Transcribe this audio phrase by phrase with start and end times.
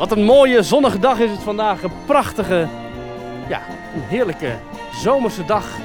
[0.00, 1.82] Wat een mooie zonnige dag is het vandaag.
[1.82, 2.68] Een prachtige,
[3.48, 3.60] ja,
[3.94, 4.52] een heerlijke
[4.94, 5.78] zomerse dag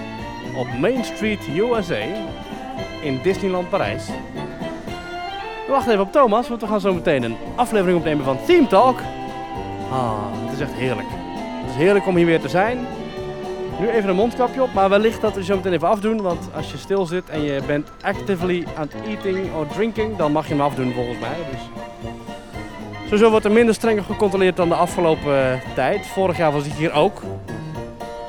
[0.57, 2.01] op Main Street, USA.
[3.01, 4.07] In Disneyland Parijs.
[5.65, 8.67] We wachten even op Thomas, want we gaan zo meteen een aflevering opnemen van Theme
[8.67, 8.99] Talk.
[9.91, 10.11] Ah,
[10.45, 11.07] het is echt heerlijk.
[11.61, 12.87] Het is heerlijk om hier weer te zijn.
[13.79, 16.21] Nu even een mondkapje op, maar wellicht dat we zo meteen even afdoen.
[16.21, 20.31] Want als je stil zit en je bent actively aan het eating or drinking, dan
[20.31, 21.37] mag je hem afdoen volgens mij.
[21.51, 21.61] Dus
[23.05, 26.07] Sowieso wordt er minder strenger gecontroleerd dan de afgelopen eh, tijd.
[26.07, 27.21] Vorig jaar was ik hier ook.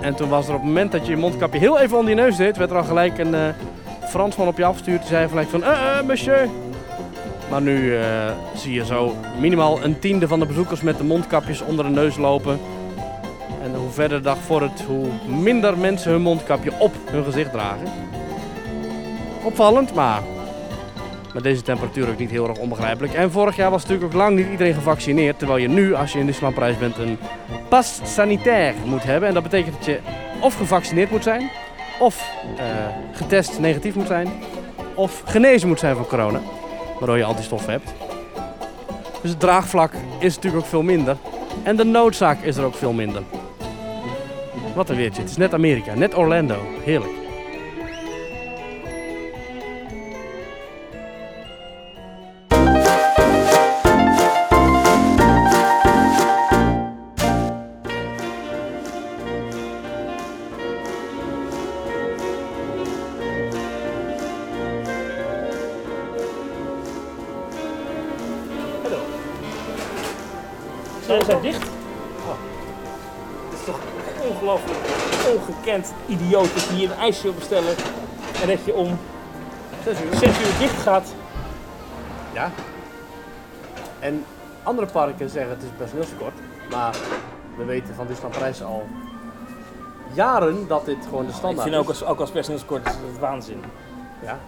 [0.00, 2.20] En toen was er op het moment dat je je mondkapje heel even onder je
[2.20, 3.48] neus deed, werd er al gelijk een eh,
[4.08, 5.00] Fransman op je afgestuurd.
[5.00, 6.48] Die zei gelijk van, eh, eh, monsieur.
[7.50, 7.98] Maar nu
[8.54, 12.16] zie je zo minimaal een tiende van de bezoekers met de mondkapjes onder de neus
[12.16, 12.58] lopen.
[13.62, 15.06] En hoe verder de dag vordert, hoe
[15.42, 17.86] minder mensen hun mondkapje op hun gezicht dragen.
[19.42, 20.22] Opvallend, maar
[21.36, 23.14] met deze temperatuur ook niet heel erg onbegrijpelijk.
[23.14, 25.38] En vorig jaar was natuurlijk ook lang niet iedereen gevaccineerd.
[25.38, 27.18] Terwijl je nu, als je in Disneyland Parijs bent, een
[27.68, 29.28] pas sanitair moet hebben.
[29.28, 29.98] En dat betekent dat je
[30.40, 31.50] of gevaccineerd moet zijn,
[31.98, 32.64] of eh,
[33.12, 34.28] getest negatief moet zijn,
[34.94, 36.40] of genezen moet zijn van corona.
[36.98, 37.92] Waardoor je antistoffen hebt.
[39.22, 41.16] Dus het draagvlak is natuurlijk ook veel minder.
[41.62, 43.22] En de noodzaak is er ook veel minder.
[44.74, 45.20] Wat een weertje.
[45.20, 46.56] Het is net Amerika, net Orlando.
[46.84, 47.25] Heerlijk.
[71.06, 71.62] Ze zijn dicht.
[73.48, 73.78] Het is toch
[74.30, 74.78] ongelooflijk
[75.34, 77.74] ongekend idioot dat je hier een ijsje wil bestellen
[78.42, 78.98] en dat je om
[79.84, 80.14] 6 uur.
[80.18, 81.14] 6 uur dicht gaat.
[82.32, 82.50] Ja.
[83.98, 84.24] En
[84.62, 86.34] andere parken zeggen het is personeelskort.
[86.70, 86.96] Maar
[87.56, 88.86] we weten van Disneyland Parijs al
[90.12, 92.02] jaren dat dit gewoon de Ik standaard vind ook is.
[92.02, 93.62] als, ook als personeelskort is het waanzin.
[94.22, 94.38] Ja.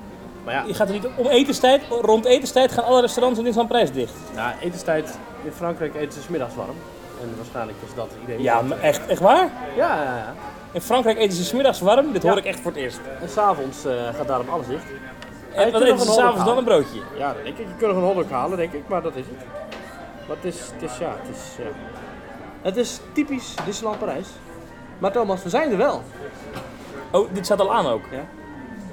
[0.48, 3.74] Maar ja, Je gaat er niet om etenstijd, rond etenstijd gaan alle restaurants in Disneyland
[3.74, 4.12] Prijs dicht.
[4.34, 6.76] ja, etenstijd in Frankrijk eten ze 's middags warm.
[7.22, 8.42] En waarschijnlijk is dat het idee.
[8.42, 9.48] Ja, maar echt, echt waar?
[9.76, 10.34] Ja, ja, ja.
[10.72, 12.38] In Frankrijk eten ze 's middags warm, dit hoor Ja.
[12.38, 13.00] ik echt voor het eerst.
[13.20, 14.84] En s'avonds eh gaat daarom alles dicht.
[15.54, 17.00] En wat eten ze s'avonds dan een broodje?
[17.18, 17.66] Ja, dat denk ik.
[17.66, 18.88] Je kunt nog een hotdog halen, denk ik.
[18.88, 19.46] Maar dat is het.
[20.26, 21.42] Maar het is, het is ja, het is...
[21.58, 21.70] ja.
[22.62, 24.26] Het is typisch Disneyland Parijs.
[24.98, 26.02] Maar Thomas, we zijn er wel.
[27.10, 28.02] Oh, dit staat al aan ook.
[28.10, 28.26] Ja.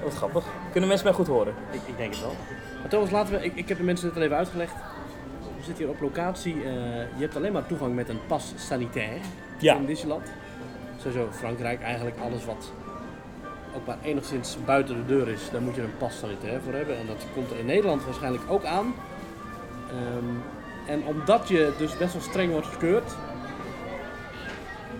[0.03, 0.43] Wat grappig.
[0.75, 1.53] Kunnen mensen mij goed horen?
[1.71, 2.35] Ik, ik denk het wel.
[2.79, 4.73] Maar Thomas, laten we, ik, ik heb de mensen dit al even uitgelegd.
[5.57, 6.53] We zitten hier op locatie.
[6.53, 6.63] eh,
[6.99, 9.17] je hebt alleen maar toegang met een pas sanitair
[9.59, 9.75] Ja.
[9.75, 10.31] in Disneyland.
[10.97, 12.71] Sowieso Frankrijk, eigenlijk alles wat
[13.75, 16.97] ook maar enigszins buiten de deur is, daar moet je een pas sanitair voor hebben.
[16.97, 18.93] En dat komt er in Nederland waarschijnlijk ook aan.
[19.89, 20.29] Ehm,
[20.91, 23.15] en omdat je dus best wel streng wordt gekeurd,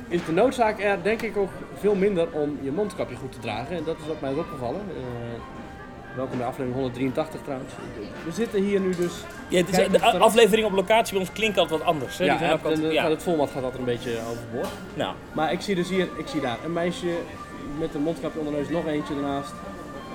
[0.07, 1.49] is de noodzaak er denk ik ook
[1.79, 3.75] veel minder om je mondkapje goed te dragen.
[3.75, 4.81] En dat is wat mij is opgevallen.
[4.89, 5.54] Eh,
[6.15, 7.71] welkom bij aflevering 183 trouwens.
[8.25, 9.13] We zitten hier nu dus.
[9.49, 12.17] Ja, het is, de er- aflevering op locatie bij ons klinkt altijd wat anders.
[12.17, 12.25] Hè?
[12.25, 13.09] Ja, en ook altijd- de- ja.
[13.09, 14.67] het format gaat altijd een beetje overboord.
[14.93, 17.07] Nou, Maar ik zie dus hier, ik zie daar een meisje
[17.79, 19.53] met een mondkapje onder de neus, nog eentje ernaast.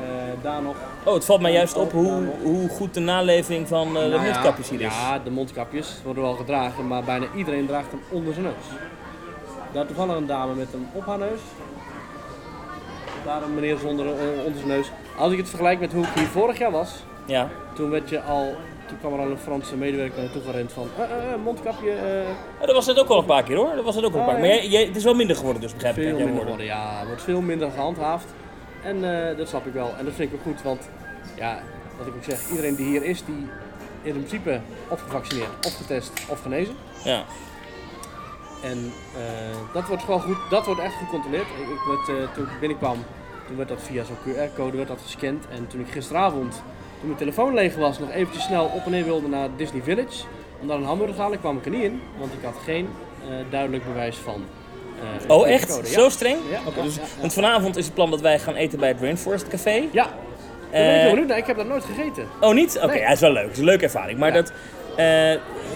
[0.03, 0.75] Eh, daar nog.
[1.05, 4.22] oh, het valt mij juist op hoe, hoe goed de naleving van eh, de Nou
[4.22, 4.87] mondkapjes hier is.
[5.00, 8.78] Ja, de mondkapjes worden wel gedragen, maar bijna iedereen draagt hem onder zijn neus.
[9.72, 11.41] Daar toevallig een dame met hem op haar neus.
[13.25, 14.91] Daar een meneer zonder eh, onder zijn neus.
[15.19, 16.94] Als ik het vergelijk met hoe ik hier vorig jaar was,
[17.25, 17.48] Ja.
[17.75, 18.54] toen werd je al,
[18.88, 21.06] toen kwam er al een Franse medewerker naartoe gerend van, eh,
[21.44, 22.28] mondkapje, eh,
[22.60, 23.75] Oh, dat was het ook al een paar keer hoor.
[23.75, 24.44] Dat was het ook al een paar keer.
[24.44, 24.50] ja.
[24.50, 26.03] Maar jij, jij, het is wel minder geworden dus, begrijp ik.
[26.03, 26.66] veel uit jouw minder woorden.
[26.66, 26.91] worden.
[27.00, 28.26] Ja, wordt veel minder gehandhaafd.
[28.82, 29.00] En
[29.36, 29.91] dat snap ik wel.
[29.98, 30.88] En dat vind ik ook goed, want
[31.36, 31.59] ja,
[31.98, 33.48] wat ik ook zeg, iedereen die hier is, die
[34.03, 36.75] is in principe of gevaccineerd, of getest, of genezen.
[37.04, 37.22] Ja.
[38.62, 41.47] En eh, dat wordt gewoon goed, dat wordt echt gecontroleerd.
[41.47, 42.97] Ik, ik werd, eh, toen ik binnenkwam,
[43.47, 45.45] toen werd dat via zo'n QR-code werd dat gescand.
[45.51, 46.53] En toen ik gisteravond,
[46.98, 50.24] toen mijn telefoon leeg was, nog eventjes snel op en neer wilde naar Disney Village.
[50.60, 52.01] Om daar een hamburger te halen, kwam ik er niet in.
[52.18, 52.89] Want ik had geen
[53.28, 55.80] eh, duidelijk bewijs van een Oh echt?
[55.83, 56.01] Ja.
[56.01, 56.39] Zo streng?
[56.51, 57.03] Ja, dus, ja.
[57.21, 59.89] Want vanavond is het plan dat wij gaan eten bij het Rainforest Café.
[59.92, 60.12] Ja, daar
[60.71, 61.39] ben ik heel benieuwd naar.
[61.39, 62.27] Ik heb dat nooit gegeten.
[62.41, 62.77] Oh niet?
[62.77, 62.98] Oké, Nee.
[62.98, 63.42] ja, het is wel leuk.
[63.42, 64.18] Het is een leuke ervaring.
[64.18, 64.53] Maar dat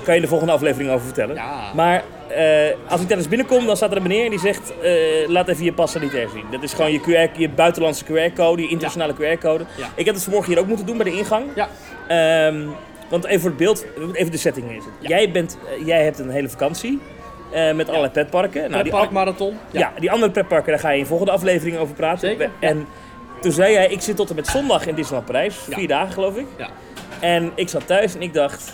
[0.04, 1.34] kan je de volgende aflevering over vertellen.
[1.34, 1.72] Ja.
[1.74, 4.72] Maar eh, als ik tijdens binnenkom, dan staat er een meneer en die zegt...
[4.82, 4.92] eh,
[5.28, 6.44] laat even je pas sanitair zien.
[6.50, 9.64] Dat is gewoon je, QR, je buitenlandse QR-code, je internationale QR-code.
[9.76, 9.86] Ja.
[9.94, 11.44] Ik heb het vanmorgen hier ook moeten doen bij de ingang.
[11.54, 11.68] Ja,
[12.08, 12.66] Ehm,
[13.08, 14.84] want even voor het beeld, even de setting is.
[15.00, 17.00] Jij, bent, eh, jij hebt een hele vakantie
[17.52, 18.70] eh, met allerlei pretparken.
[18.70, 19.56] Nou, die, an- parkmarathon.
[19.70, 19.92] ja.
[19.98, 22.28] die andere pretparken, daar ga je in volgende aflevering over praten.
[22.28, 22.86] Zeker, En
[23.40, 25.56] toen zei jij, ik zit tot en met zondag in Disneyland Parijs.
[25.68, 25.76] Ja.
[25.76, 26.46] Vier dagen geloof ik.
[26.56, 26.68] Ja.
[27.20, 28.72] En ik zat thuis en ik dacht,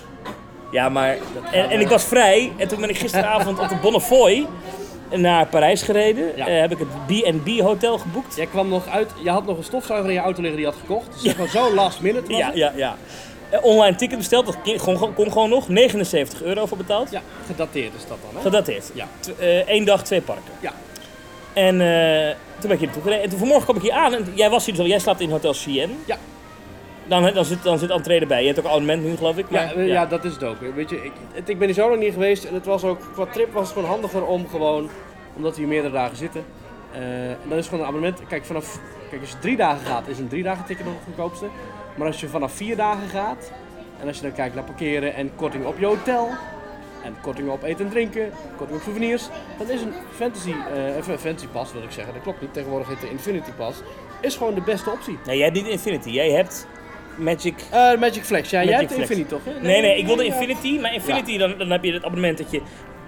[0.70, 1.16] Ja, maar...
[1.52, 4.46] En, en ik was vrij en toen ben ik gisteravond op de Bonnefoy
[5.18, 6.32] naar Parijs gereden.
[6.36, 6.46] Ja.
[6.46, 8.36] Eh, heb ik het B&B hotel geboekt.
[8.36, 10.72] Jij kwam nog uit, je had nog een stofzuiger in je auto liggen die je
[10.72, 11.12] had gekocht.
[11.12, 12.96] Dus zeg maar zo last minute was Ja, ja, ja.
[13.50, 14.56] Eh, Online ticket besteld, dat
[15.14, 15.68] kon, gewoon nog.
[15.68, 17.10] 79 euro voor betaald.
[17.10, 18.40] Ja, gedateerd is dat dan, hè?
[18.40, 18.90] Gedateerd.
[18.94, 19.06] Ja.
[19.66, 20.52] Eén dag, twee parken.
[20.60, 20.72] Ja.
[21.52, 23.22] En eh, toen ben ik hier naartoe gereden.
[23.22, 24.88] En toen vanmorgen kwam ik hier aan en jij was hier dus al.
[24.88, 25.98] Jij slaapt in Hotel Chien.
[26.04, 26.16] Ja.
[27.10, 28.40] Dan, dan, zit, dan zit entree erbij.
[28.40, 29.46] Je hebt ook een abonnement nu, geloof ik.
[29.48, 30.06] Ja, maar- eh, ja.
[30.06, 30.56] dat is het ook.
[30.74, 33.00] Weet je, ik, het- ik ben hier zo lang niet geweest en het was ook,
[33.12, 34.88] qua trip was het gewoon handiger om gewoon,
[35.36, 36.44] omdat we hier meerdere dagen zitten.
[36.92, 38.20] en dan is gewoon een abonnement.
[38.28, 38.78] Kijk, vanaf,
[39.10, 41.46] kijk, als je drie dagen gaat, is een drie dagen ticket nog het goedkoopste.
[41.94, 43.52] Maar als je vanaf vier dagen gaat,
[44.00, 46.28] en als je dan kijkt naar parkeren en korting op je hotel,
[47.04, 49.28] en korting op eten en drinken, korting op souvenirs,
[49.58, 50.54] dan is een fantasy,
[50.98, 53.78] even een fantasy pass wil ik zeggen, dat klopt niet, tegenwoordig heet de Infinity Pass,
[54.20, 55.18] is gewoon de beste optie.
[55.26, 56.10] Nee, jij hebt niet Infinity.
[56.10, 56.66] Jij hebt
[57.16, 57.54] Magic...
[57.70, 59.10] Eh, Magic Flex, ja, jij hebt Flex.
[59.10, 59.40] Infinity toch?
[59.44, 59.60] hè?
[59.60, 60.24] Nee, nee, ik wilde.
[60.24, 60.78] Infinity.
[60.80, 62.60] Maar Infinity, dan, dan heb je het abonnement dat je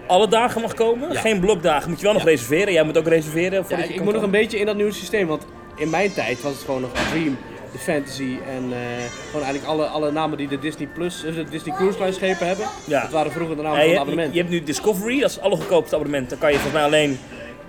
[0.07, 1.13] alle dagen mag komen.
[1.13, 1.21] Ja.
[1.21, 1.89] Geen blokdagen.
[1.89, 2.29] Moet je wel nog Ja.
[2.29, 2.73] reserveren.
[2.73, 5.27] Jij moet ook reserveren voordat je ik moet nog een beetje in dat nieuwe systeem,
[5.27, 5.47] want
[5.77, 7.37] in mijn tijd was het gewoon nog Dream,
[7.73, 8.79] de Fantasy en eh,
[9.27, 12.47] gewoon eigenlijk alle, alle namen die de Disney Plus, eh, de Disney Cruise Line schepen
[12.47, 12.67] hebben.
[12.87, 13.03] Ja.
[13.03, 14.35] Dat waren vroeger de namen Ja, van je, het abonnement.
[14.35, 16.31] je hebt nu Discovery, dat is het allergoedkoopste abonnement.
[16.31, 17.19] Dan kan je volgens mij alleen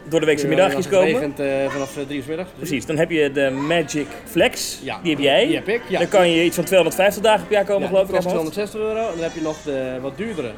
[0.09, 1.07] door de weekse middagjes het komen.
[1.13, 2.49] regent, vanaf eh, drie uur middags.
[2.57, 5.45] Precies, dan heb je de Magic Flex, Ja, die heb jij.
[5.45, 5.99] Die heb ik, ja.
[5.99, 8.13] Dan kan je iets van 250 dagen per jaar komen, Ja, geloof ik.
[8.13, 8.27] hoofd.
[8.27, 8.99] 260 euro.
[8.99, 10.51] En dan heb je nog de wat duurdere.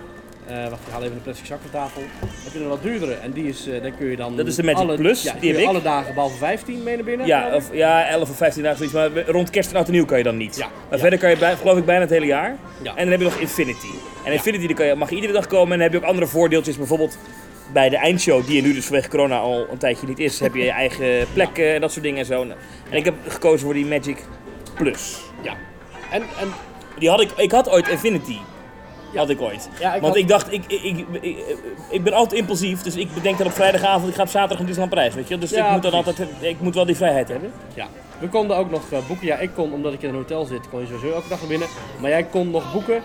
[0.47, 2.01] eh wacht, ik haal even een plastic zak van tafel.
[2.19, 3.13] Dan heb je een wat duurdere.
[3.13, 4.35] En die is, eh dan kun je dan...
[4.37, 5.69] Dat is de Magic alle, Plus, ja, die kun je heb ik.
[5.69, 7.27] alle dagen behalve 15 mee naar binnen.
[7.27, 10.05] Ja, of, ja, 11 of 15 dagen zoiets, maar rond kerst en oud en nieuw
[10.05, 10.55] kan je dan niet.
[10.55, 10.97] Ja, Maar ja.
[10.97, 12.55] verder kan je bij, geloof ik bijna het hele jaar.
[12.81, 12.89] Ja.
[12.95, 13.87] En dan heb je nog Infinity.
[14.25, 16.03] En Infinity die kan je, mag je iedere dag komen en dan heb je ook
[16.09, 16.77] andere voordeeltjes.
[16.77, 17.17] Bijvoorbeeld
[17.73, 20.53] bij de eindshow, die er nu dus vanwege corona al een tijdje niet is, heb
[20.55, 22.41] je je eigen plek eh, en dat soort dingen en zo.
[22.41, 24.17] En ik heb gekozen voor die Magic
[24.75, 25.17] Plus.
[25.41, 25.53] ja.
[26.11, 26.47] En, en
[26.99, 28.37] Die had ik, ik had ooit Infinity.
[29.15, 29.69] Had ik ooit.
[29.79, 31.37] Ja, ik Want had- ik dacht, ik, ik, ik, ik,
[31.89, 34.65] ik ben altijd impulsief, dus ik bedenk dan op vrijdagavond, ik ga op zaterdag in
[34.65, 35.37] Disneyland Parijs, weet je.
[35.37, 36.19] Dus Ja, ik moet dan precies.
[36.19, 37.51] altijd, ik moet wel die vrijheid hebben.
[37.73, 37.87] Ja,
[38.19, 39.25] we konden ook nog eh, boeken.
[39.27, 41.47] Ja, ik kon, omdat ik in een hotel zit, kon je sowieso elke dag naar
[41.49, 41.67] binnen.
[41.99, 42.95] Maar jij kon nog boeken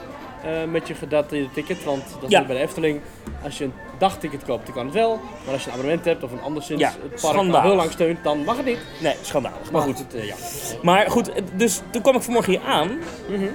[0.44, 1.84] eh, met je gedateerde ticket.
[1.84, 2.44] Want dat is Ja.
[2.44, 3.00] bij de Efteling.
[3.44, 5.20] Als je een dagticket koopt, dan kan het wel.
[5.44, 7.90] Maar als je een abonnement hebt of een anderszins Ja, het park al heel lang
[7.90, 8.78] steunt, dan mag het niet.
[9.00, 9.70] Nee, schandalig.
[9.72, 9.98] Maar goed.
[9.98, 10.34] Het, eh, ja.
[10.82, 12.98] Maar goed, dus toen kwam ik vanmorgen hier aan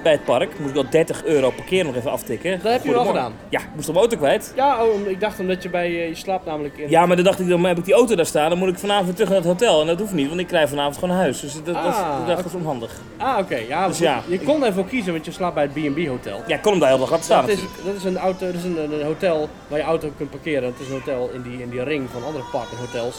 [0.02, 0.58] bij het park.
[0.58, 2.50] Moest ik wel 30 euro parkeren nog even aftikken.
[2.52, 2.62] Mhm.
[2.62, 3.32] Dat heb je wel gedaan.
[3.48, 4.52] Ja, ik moest de auto kwijt.
[4.56, 6.90] Ja, oh, ik dacht omdat je bij eh, je slaapt namelijk in.
[6.90, 8.48] Ja, maar dan dacht ik, dan heb ik die auto daar staan.
[8.50, 9.80] Dan moet ik vanavond terug naar het hotel.
[9.80, 11.40] En dat hoeft niet, want ik krijg vanavond gewoon naar huis.
[11.40, 12.92] Dus dat, Ah, dat, dat is onhandig.
[13.16, 13.56] Ah, oké.
[13.56, 16.42] Ja, Dus ja, je kon ervoor kiezen, want je slaapt bij het B&B hotel.
[16.46, 17.46] Ja, ik kon hem daar heel dag laten staan.
[17.46, 20.30] Dat is, dat is een auto, dat is een, een hotel waar je auto kunt
[20.40, 20.64] parkeren.
[20.68, 23.16] Het is een hotel in die, in die ring van andere partnerhotels.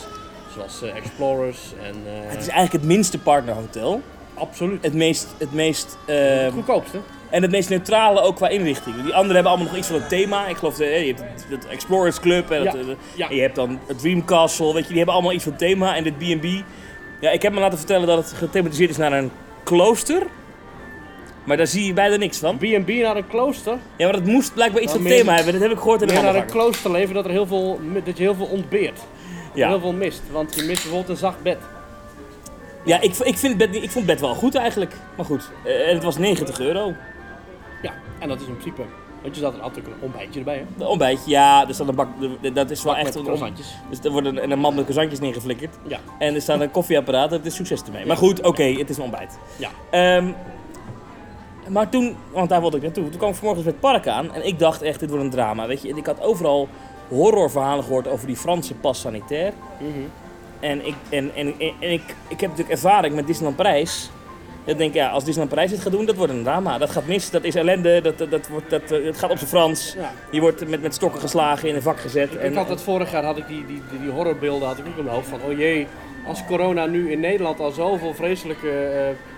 [0.53, 1.95] Zoals eh, Explorers en...
[2.05, 4.01] eh, Het is eigenlijk het minste partnerhotel.
[4.33, 4.83] absoluut.
[4.83, 6.97] Het meest, het meest eh, Het goedkoopste.
[7.29, 8.95] en het meest neutrale ook qua inrichting.
[8.95, 10.47] Die anderen hebben allemaal nog iets van een thema.
[10.47, 13.29] Ik geloof, eh, je hebt het, het Explorers Club en, het, Ja, ja.
[13.29, 14.73] en je hebt dan het Dream Castle.
[14.73, 15.95] Weet je, die hebben allemaal iets van thema.
[15.95, 16.45] En dit B&B,
[17.19, 19.31] ja, ik heb me laten vertellen dat het gethematiseerd is naar een
[19.63, 20.23] klooster.
[21.47, 22.57] Maar daar zie je bijna niks van.
[22.57, 23.77] B&B naar een klooster.
[23.97, 25.53] Ja, maar dat moest blijkbaar iets meer- thema hebben.
[25.53, 28.17] Dat heb ik gehoord in de naar een klooster leven dat, er heel veel, dat
[28.17, 28.99] je heel veel ontbeert.
[29.53, 29.67] Ja.
[29.67, 30.21] Heel veel mist.
[30.31, 31.57] Want je mist bijvoorbeeld een zacht bed.
[32.85, 34.93] Ja, ik, ik, vind bed, ik vond het bed wel goed eigenlijk.
[35.15, 36.93] Maar goed, eh, en het was 90 euro.
[37.81, 38.81] Ja, en dat is in principe...
[39.21, 40.63] Want je zat er altijd een ontbijtje erbij, hè?
[40.77, 42.07] De ontbijtje, ja, er staat een bak,
[42.53, 43.75] dat is wel Bak echt een croissantjes.
[43.89, 45.75] Dus er wordt een, een man met croissantjes neergeflikkerd.
[45.87, 45.99] Ja.
[46.19, 48.05] En er staat een koffieapparaat, het is succes ermee.
[48.05, 49.37] Maar goed, oké, het is een ontbijt.
[49.57, 49.69] Ja.
[49.89, 50.31] Ehm,
[51.69, 54.33] maar toen, want daar wilde ik naartoe, toen kwam ik vanmorgen met het park aan
[54.33, 55.89] en ik dacht echt, dit wordt een drama, weet je.
[55.89, 56.67] En ik had overal
[57.07, 59.53] horrorverhalen gehoord over die Franse pas sanitair.
[59.79, 59.89] Mhm.
[60.59, 64.09] En, ik, en, en, en, en ik, ik heb natuurlijk ervaring met Disneyland Parijs.
[64.63, 66.77] Ik denk, ja, als Disneyland Parijs dit gaat doen, dat wordt een drama.
[66.77, 69.37] Dat gaat mis, dat is ellende, dat, dat, dat, wordt, dat, eh, het gaat op
[69.37, 69.93] zijn Frans.
[69.93, 70.11] Ja.
[70.31, 72.29] Je wordt met, met stokken geslagen in een vak gezet.
[72.41, 74.97] Ik had het vorig jaar, had ik die, die, die, die horrorbeelden had ik ook
[74.97, 75.87] in mijn hoofd van, oh jee,
[76.27, 79.36] als corona nu in Nederland al zoveel vreselijke eh,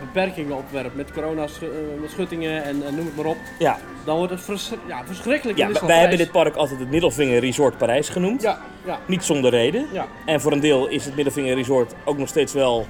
[0.00, 1.68] beperkingen opwerpt met corona eh,
[2.00, 5.58] met schuttingen en, noem het maar op, ja, dan wordt het vers ja, verschrikkelijk.
[5.58, 8.42] ja wij, hebben dit park altijd het Middelvinger Resort Parijs genoemd.
[8.42, 9.86] Ja, ja, Niet zonder reden.
[9.92, 12.86] ja, En voor een deel is het Middelvinger Resort ook nog steeds wel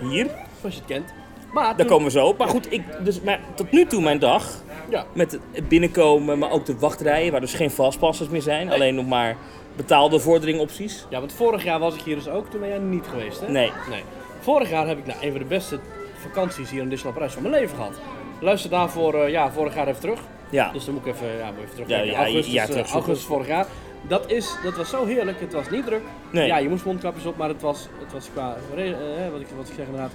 [0.00, 0.26] hier.
[0.60, 1.12] zoals je het kent.
[1.52, 2.38] Maar Daar toen- komen we zo op.
[2.38, 6.50] Maar goed, ik, dus, maar tot nu toe mijn dag ja, met het binnenkomen, maar
[6.50, 8.70] ook de wachtrijen, waar dus geen vastpassers meer zijn.
[8.72, 9.36] Alleen nog maar
[9.76, 11.06] betaalde vorderingopties.
[11.10, 13.48] ja, want vorig jaar was ik hier dus ook, toen ben jij niet geweest, hè?
[13.48, 13.72] Nee.
[13.90, 14.02] nee.
[14.44, 15.78] Vorig jaar heb ik nou, een van de beste
[16.14, 18.00] vakanties hier in Disneyland Parijs van mijn leven gehad.
[18.40, 20.20] Luister daarvoor, eh, ja, vorig jaar even terug.
[20.50, 20.72] Ja.
[20.72, 21.88] Dus dan moet ik even, ja, moet even terug.
[21.88, 23.00] Ja, ja, augustus, ja, eh, terugzoeken.
[23.00, 23.66] augustus vorig jaar.
[24.08, 25.40] Dat, is, dat was zo heerlijk.
[25.40, 26.02] Het was niet druk.
[26.30, 26.46] Nee.
[26.46, 28.90] Ja, je moest mondkapjes op, maar het was, het was qua, eh,
[29.32, 30.12] wat, ik, wat ik zeg inderdaad,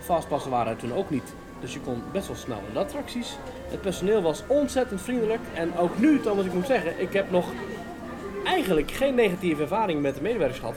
[0.00, 3.36] fastpassen waren er toen ook niet Dus je kon best wel snel in de attracties.
[3.70, 5.40] Het personeel was ontzettend vriendelijk.
[5.54, 7.46] En ook nu, Thomas, ik moet zeggen, ik heb nog
[8.44, 10.74] eigenlijk geen negatieve ervaring met de medewerkers gehad.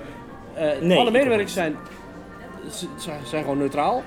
[0.54, 1.76] Eh, Nee, alle medewerkers zijn,
[2.70, 2.88] ze-
[3.24, 4.04] zijn gewoon neutraal.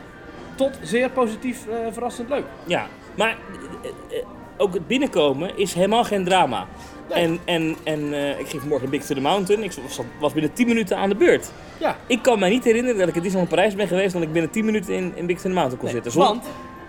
[0.55, 2.45] Tot zeer positief, eh, verrassend leuk.
[2.67, 3.37] Ja, maar
[3.83, 4.25] eh, eh,
[4.57, 6.67] ook het binnenkomen is helemaal geen drama.
[7.09, 7.23] Nee.
[7.23, 9.63] En, en, en ik ging vanmorgen Big to the Mountain.
[9.63, 11.51] Ik was, was binnen 10 minuten aan de beurt.
[11.79, 14.13] Ja, Ik kan mij niet herinneren dat ik in Disneyland Parijs ben geweest...
[14.13, 16.13] dat ik binnen 10 minuten in, in Big to the Mountain kon nee, zitten.
[16.13, 16.45] Zon- want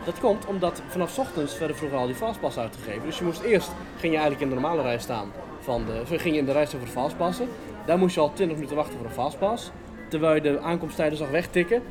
[0.06, 3.02] dat komt omdat vanaf 's ochtends werden vroeger al die fastpass uitgegeven.
[3.06, 3.68] Dus je moest eerst,
[4.00, 5.32] ging je eigenlijk in de normale rij staan.
[5.60, 7.48] Van de, ging je in de rij staan voor de fastpassen.
[7.86, 9.72] Daar moest je al 20 minuten wachten voor een fastpass.
[10.08, 11.82] Terwijl je de aankomsttijden zag wegtikken.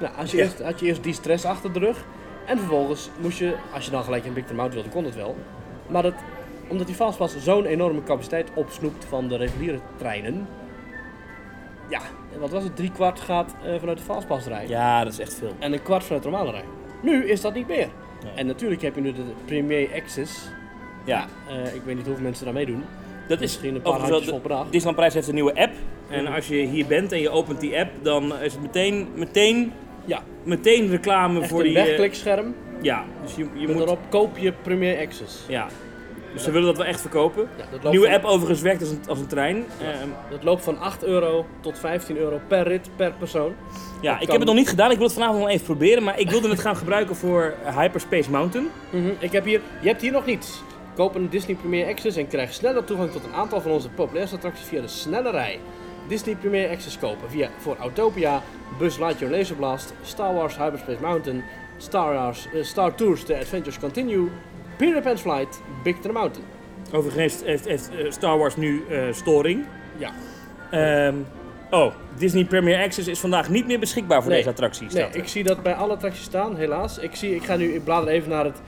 [0.00, 0.42] Nou, als je Ja.
[0.42, 2.04] eerst, had je eerst die stress achter de rug.
[2.46, 5.36] En vervolgens moest je, als je dan gelijk in Big Mountain wilde, kon het wel.
[5.86, 6.14] Maar dat,
[6.68, 10.46] omdat die fastpass zo'n enorme capaciteit opsnoept van de reguliere treinen.
[11.88, 12.00] Ja,
[12.38, 12.76] wat was het?
[12.76, 14.68] Drie kwart gaat eh, vanuit de fastpassrij.
[14.68, 15.52] Ja, dat is echt veel.
[15.58, 16.64] En een kwart vanuit de normale rij.
[17.02, 17.88] Nu is dat niet meer.
[18.24, 18.32] Nee.
[18.34, 20.48] En natuurlijk heb je nu de Premier Access.
[21.04, 22.84] Ja, Eh, ik weet niet hoeveel mensen daarmee doen.
[23.28, 25.12] Dat is Misschien een paar handjes vol per dag.
[25.12, 25.72] Heeft een nieuwe app.
[26.08, 29.72] En als je hier bent en je opent die app, dan is het meteen, meteen,
[30.04, 31.74] Ja, meteen reclame echt voor een die...
[31.74, 32.54] wegklikscherm.
[32.82, 33.82] ja, dus je, je moet...
[33.82, 35.44] erop koop je Premier Access.
[35.48, 35.66] Ja.
[36.32, 37.48] Dus ze willen dat wel echt verkopen.
[37.56, 39.56] Ja, loopt Nieuwe van- app overigens werkt als een, als een trein.
[39.80, 43.52] Ehm, Dat loopt van 8 euro tot 15 euro per rit per persoon.
[44.00, 44.28] ja, Dat ik kan.
[44.28, 44.90] heb het nog niet gedaan.
[44.90, 46.02] Ik wil het vanavond nog even proberen.
[46.02, 48.68] Maar ik wilde het gaan gebruiken voor Hyperspace Mountain.
[48.90, 50.62] Mhm, Ik heb hier, je hebt hier nog niets.
[50.96, 54.36] Koop een Disney Premier Access en krijg sneller toegang tot een aantal van onze populairste
[54.36, 55.58] attracties via de snelle rij.
[56.08, 58.42] Disney Premier Access kopen via voor Autopia,
[58.78, 61.42] Buzz Lightyear Laser Blast, Star Wars Hyperspace Mountain,
[61.76, 64.28] Star, Wars, eh, Star Tours The Adventures Continue,
[64.76, 66.44] Peter Pan's Flight, Big Thunder Mountain.
[66.92, 69.64] Overigens heeft, heeft, heeft eh, Star Wars nu eh, storing.
[69.98, 70.10] Ja,
[70.70, 71.14] Ehm,
[71.70, 74.38] oh, Disney Premier Access is vandaag niet meer beschikbaar voor Nee.
[74.38, 74.86] deze attractie.
[74.92, 76.98] nee, ik zie dat bij alle attracties staan, helaas.
[76.98, 78.60] Ik, zie, ik ga nu, ik blader even naar het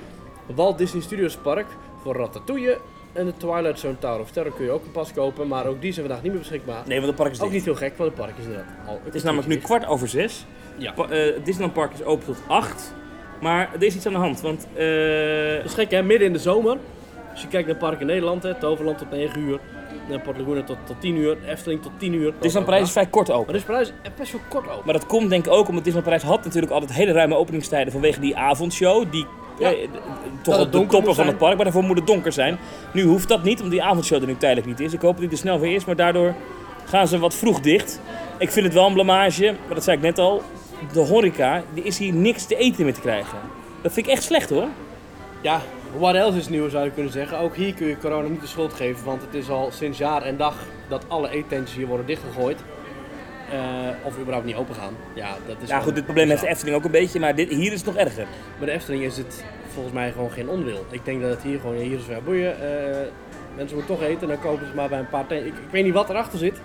[0.55, 1.67] Walt Disney Studios Park
[2.09, 2.79] voor Ratatouille.
[3.13, 5.81] En de Twilight Zone Tower of Terror kun je ook een pas kopen, maar ook
[5.81, 6.83] die zijn vandaag niet meer beschikbaar.
[6.87, 7.55] Nee, want het park is Ook dicht.
[7.55, 9.01] niet heel gek, want het park is inderdaad al.
[9.05, 10.45] Het is namelijk nu kwart over zes.
[10.77, 10.93] Ja.
[10.93, 12.95] Pa- eh, Disneyland Park is open tot acht.
[13.41, 14.41] Maar er is iets aan de hand.
[14.41, 16.77] Want eh, Dat is gek hè, midden in de zomer.
[17.31, 19.59] Als je kijkt naar parken in Nederland, hè, Toverland tot 9 uur.
[20.11, 22.33] En Port Laguna tot, tot 10 uur, Efteling tot 10 uur.
[22.33, 23.47] Disneyland Parijs is vrij kort open.
[23.47, 24.83] Maar is Parijs best wel kort open.
[24.85, 27.93] Maar dat komt denk ik ook omdat Disneyland Parijs had natuurlijk altijd hele ruime openingstijden
[27.93, 29.05] vanwege die avondshow.
[29.11, 29.27] Die
[29.59, 29.71] Ja.
[29.73, 29.89] eh,
[30.43, 32.59] toch op de toppen van het park, maar daarvoor moet het donker zijn.
[32.93, 34.93] Nu hoeft dat niet, omdat die avondshow er nu tijdelijk niet is.
[34.93, 36.35] Ik hoop dat die er snel weer is, maar daardoor
[36.85, 38.01] gaan ze wat vroeg dicht.
[38.39, 40.43] Ik vind het wel een blamage, maar dat zei ik net al.
[40.93, 43.39] De horeca, die is hier niks te eten meer te krijgen.
[43.83, 44.67] Dat vind ik echt slecht hoor.
[45.41, 45.61] Ja,
[45.97, 47.39] what else is nieuw zou je kunnen zeggen.
[47.39, 50.23] Ook hier kun je corona niet de schuld geven, want het is al sinds jaar
[50.23, 50.55] en dag
[50.89, 52.59] dat alle eetentjes hier worden dichtgegooid.
[53.53, 53.59] Eh,
[54.07, 54.95] of überhaupt niet open gaan.
[55.15, 56.49] Ja, dat is Ja goed, dit probleem heeft de.
[56.49, 58.27] Efteling ook een beetje, maar dit, hier is het nog erger.
[58.59, 60.85] Bij de Efteling is het volgens mij gewoon geen onderdeel.
[60.91, 62.61] Ik denk dat het hier gewoon, hier is wel boeien.
[62.61, 62.97] eh,
[63.57, 65.33] mensen moeten toch eten, dan kopen ze maar bij een paar.
[65.33, 66.61] Ik, ik weet niet wat erachter zit.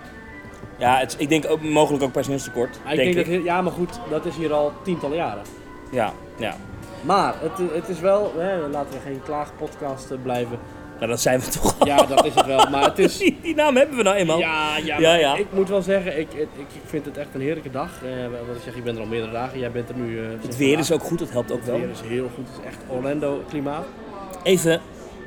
[0.78, 2.76] Ja, het, ik denk ook mogelijk ook personeelstekort.
[2.76, 3.34] Ik denk denk ik.
[3.34, 5.42] dat, ja, maar goed, dat is hier al tientallen jaren.
[5.90, 6.56] Ja, ja.
[7.04, 10.58] Maar het, het is wel, hè, laten we geen klaagpodcast eh, blijven.
[10.96, 11.86] Nou, dat zijn we toch al.
[11.86, 12.70] Ja, dat is het wel.
[12.70, 13.18] Maar het is.
[13.24, 14.38] Die, die naam hebben we nou eenmaal.
[14.38, 15.36] Ja, ja, Ja, ja.
[15.36, 17.90] ik moet wel zeggen, ik, ik, ik vind het echt een heerlijke dag.
[18.04, 18.10] Eh,
[18.46, 19.58] wat ik zeg, ik ben er al meerdere dagen.
[19.58, 20.18] Jij bent er nu.
[20.18, 21.78] eh, Het weer is ook goed, dat helpt ook Het wel.
[21.78, 22.46] weer is heel goed.
[22.48, 23.84] Het is echt Orlando klimaat.
[24.42, 24.80] Even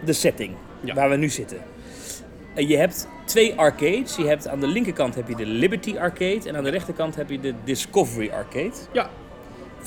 [0.05, 0.93] de setting Ja.
[0.93, 1.57] waar we nu zitten.
[2.55, 4.15] Je hebt twee arcades.
[4.15, 7.29] Je hebt aan de linkerkant heb je de Liberty Arcade en aan de rechterkant heb
[7.29, 9.09] je de Discovery Arcade Ja,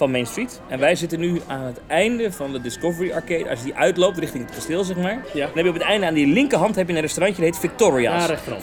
[0.01, 0.61] van Main Street.
[0.69, 3.51] En wij zitten nu aan het einde van de Discovery Arcade.
[3.51, 5.25] Als je die uitloopt richting het kasteel, zeg maar.
[5.33, 5.47] Ja.
[5.47, 7.61] Dan heb je op het einde aan die linkerhand heb je een restaurantje dat heet
[7.61, 8.21] Victoria's.
[8.23, 8.63] ja rechterop.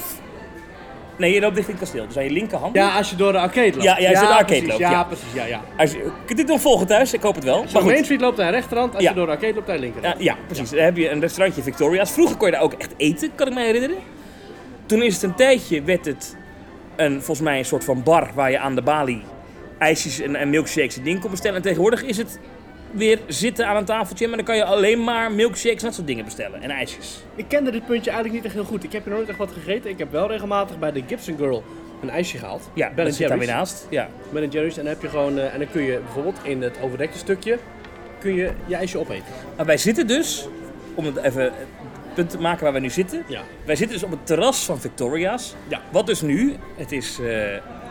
[1.17, 2.07] Nee, je loopt richting het kasteel.
[2.07, 2.75] Dus aan je linkerhand.
[2.75, 3.83] Ja, als je door de arcade loopt.
[3.83, 5.03] Ja, ja, als je door de arcade precies, loopt, Ja, ja.
[5.03, 5.33] precies.
[5.33, 5.61] Ja, ja.
[5.77, 7.13] Als je, kun je dit nog volgen thuis?
[7.13, 7.61] Ik hoop het wel.
[7.61, 7.81] Als je.
[7.81, 10.23] Main Street loopt naar de rechterhand, als je door de arcade loopt naar de linkerhand.
[10.23, 10.69] Ja, ja, precies.
[10.69, 12.11] Dan heb je een restaurantje Victoria's.
[12.11, 13.97] Vroeger kon je daar ook echt eten, kan ik me herinneren.
[14.85, 16.37] Toen is het een tijdje, werd het
[16.95, 19.21] een, volgens mij een soort van bar waar je aan de balie
[19.77, 21.55] ijsjes en, en milkshakes en dingen kon bestellen.
[21.55, 22.39] En tegenwoordig is het
[22.91, 26.07] weer zitten aan een tafeltje, maar dan kan je alleen maar milkshakes en dat soort
[26.07, 26.61] dingen bestellen.
[26.61, 27.23] En ijsjes.
[27.35, 28.83] Ik kende dit puntje eigenlijk niet echt heel goed.
[28.83, 29.89] Ik heb hier nooit echt wat gegeten.
[29.89, 31.63] Ik heb wel regelmatig bij de Gibson Girl
[32.01, 32.69] een ijsje gehaald.
[32.73, 33.71] Ja, Ben dat zit daar weer Jerry's.
[33.71, 33.87] naast.
[33.89, 34.09] Ja.
[34.29, 34.77] Ben Jerry's.
[34.77, 37.57] En dan heb je gewoon, eh, en dan kun je bijvoorbeeld in het overdekte stukje,
[38.19, 39.33] kun je je ijsje opeten.
[39.57, 40.47] Maar wij zitten dus,
[40.93, 41.53] om het even het
[42.13, 43.23] punt te maken waar we nu zitten.
[43.27, 43.41] Ja.
[43.65, 45.55] Wij zitten dus op het terras van Victoria's.
[45.67, 45.81] Ja.
[45.91, 47.27] Wat dus nu, het is eh,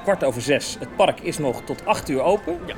[0.06, 0.76] kwart over zes.
[0.78, 2.58] Het park is nog tot acht uur open.
[2.66, 2.74] Ja.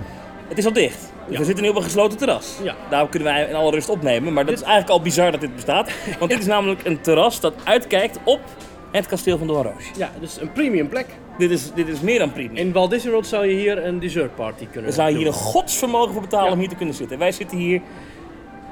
[0.48, 0.98] Het is al dicht.
[1.00, 1.38] Dus Ja.
[1.38, 2.58] we zitten nu op een gesloten terras.
[2.62, 2.74] Ja.
[2.90, 4.32] Daar kunnen wij in alle rust opnemen.
[4.32, 5.90] Maar dat is eigenlijk al bizar dat dit bestaat.
[6.18, 8.40] Want dit is namelijk een terras dat uitkijkt op
[8.92, 9.90] het kasteel van Doornroosje.
[9.96, 11.06] Ja, dus een premium plek.
[11.38, 12.56] Dit is, dit is meer dan premium.
[12.56, 15.32] In Walt Disney World zou je hier een dessert party kunnen We zouden hier een
[15.32, 16.52] godsvermogen voor betalen Ja.
[16.52, 17.18] om hier te kunnen zitten.
[17.18, 17.80] Wij zitten hier,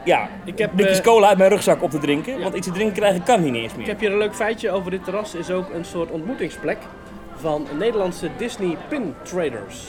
[0.05, 2.37] ja, Ik heb, blikjes eh, cola uit mijn rugzak op te drinken.
[2.37, 2.43] Ja.
[2.43, 3.87] Want iets te drinken krijgen kan hier niet eens Ik meer.
[3.87, 5.35] heb hier een leuk feitje over dit terras.
[5.35, 6.79] is ook een soort ontmoetingsplek
[7.37, 9.87] van Nederlandse Disney pin traders.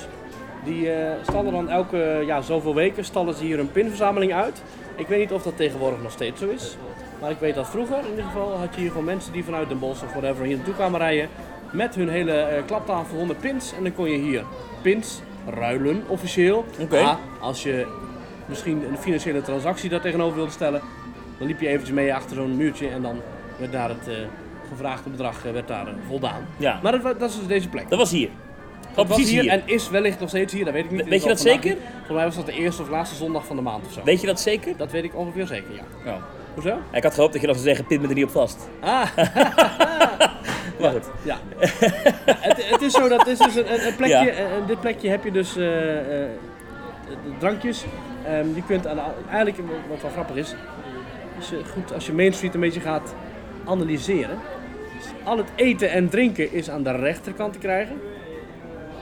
[0.64, 0.90] Die
[1.22, 4.62] stallen dan elke ja, zoveel weken stallen ze hier een pinverzameling uit.
[4.96, 6.78] Ik weet niet of dat tegenwoordig nog steeds zo is.
[7.22, 9.70] Maar ik weet dat vroeger in ieder geval had je hier gewoon mensen die vanuit
[9.70, 11.30] Den Bosch of whatever hier naartoe kwamen rijden.
[11.72, 13.74] Met hun hele eh, klaptafel 100 pins.
[13.74, 14.44] En dan kon je hier
[14.82, 16.66] pins ruilen officieel.
[16.80, 17.02] Oké.
[17.02, 17.88] Maar als je
[18.46, 20.82] misschien een financiële transactie daar tegenover wilde stellen.
[21.38, 23.22] Dan liep je eventjes mee achter zo'n muurtje en dan
[23.58, 24.16] werd daar het eh,
[24.70, 26.46] gevraagde bedrag eh, werd daar, eh, voldaan.
[26.58, 27.90] Ja, Maar dat, dat is dus deze plek.
[27.90, 28.30] dat was hier.
[28.96, 29.48] Dat was hier.
[29.48, 31.00] en is wellicht nog steeds hier, dat weet ik niet.
[31.00, 31.70] Weet je is dat zeker?
[31.70, 31.80] niet.
[31.92, 34.02] Volgens mij was dat de eerste of laatste zondag van de maand of zo.
[34.04, 34.78] Weet je dat zeker?
[34.78, 36.12] Dat weet ik ongeveer zeker, ja.
[36.12, 36.18] Oh.
[36.54, 36.78] Hoezo?
[36.92, 38.70] Ik had gehoopt dat je dan zou zeggen, pin me er niet op vast.
[38.80, 39.06] Ah,
[40.80, 41.10] Maar goed.
[41.24, 41.38] ja.
[41.58, 44.66] het, het is zo, dat is dus een, een- plekje, Ja.
[44.68, 46.28] dit plekje heb je dus eh, de
[47.40, 47.86] drankjes.
[48.26, 49.58] Ehm, je kunt aan de, eigenlijk,
[49.90, 50.56] wat wel grappig is,
[51.50, 53.16] je, goed, als je Main Street een beetje gaat
[53.66, 54.40] analyseren.
[55.24, 57.96] Al het eten en drinken is aan de rechterkant te krijgen.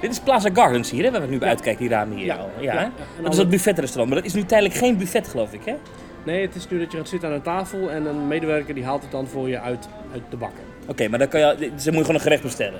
[0.02, 1.54] Dit is Plaza Gardens hier, hè, waar we nu bij Ja.
[1.54, 2.26] uitkijken, die ramen hier.
[2.26, 2.36] Ja.
[2.36, 2.50] al.
[2.60, 2.74] Ja.
[2.74, 2.82] Ja?
[2.82, 2.92] Ja.
[3.22, 5.74] Dat is dat buffetrestaurant, maar dat is nu tijdelijk geen buffet, geloof ik, hè?
[6.26, 8.86] Nee, het is nu dat je gaat zitten aan een tafel en een medewerker die
[8.86, 10.64] haalt het dan voor je uit, uit de bakken.
[10.88, 12.80] Oké, maar dan kan je, ze moet je gewoon een gerecht bestellen.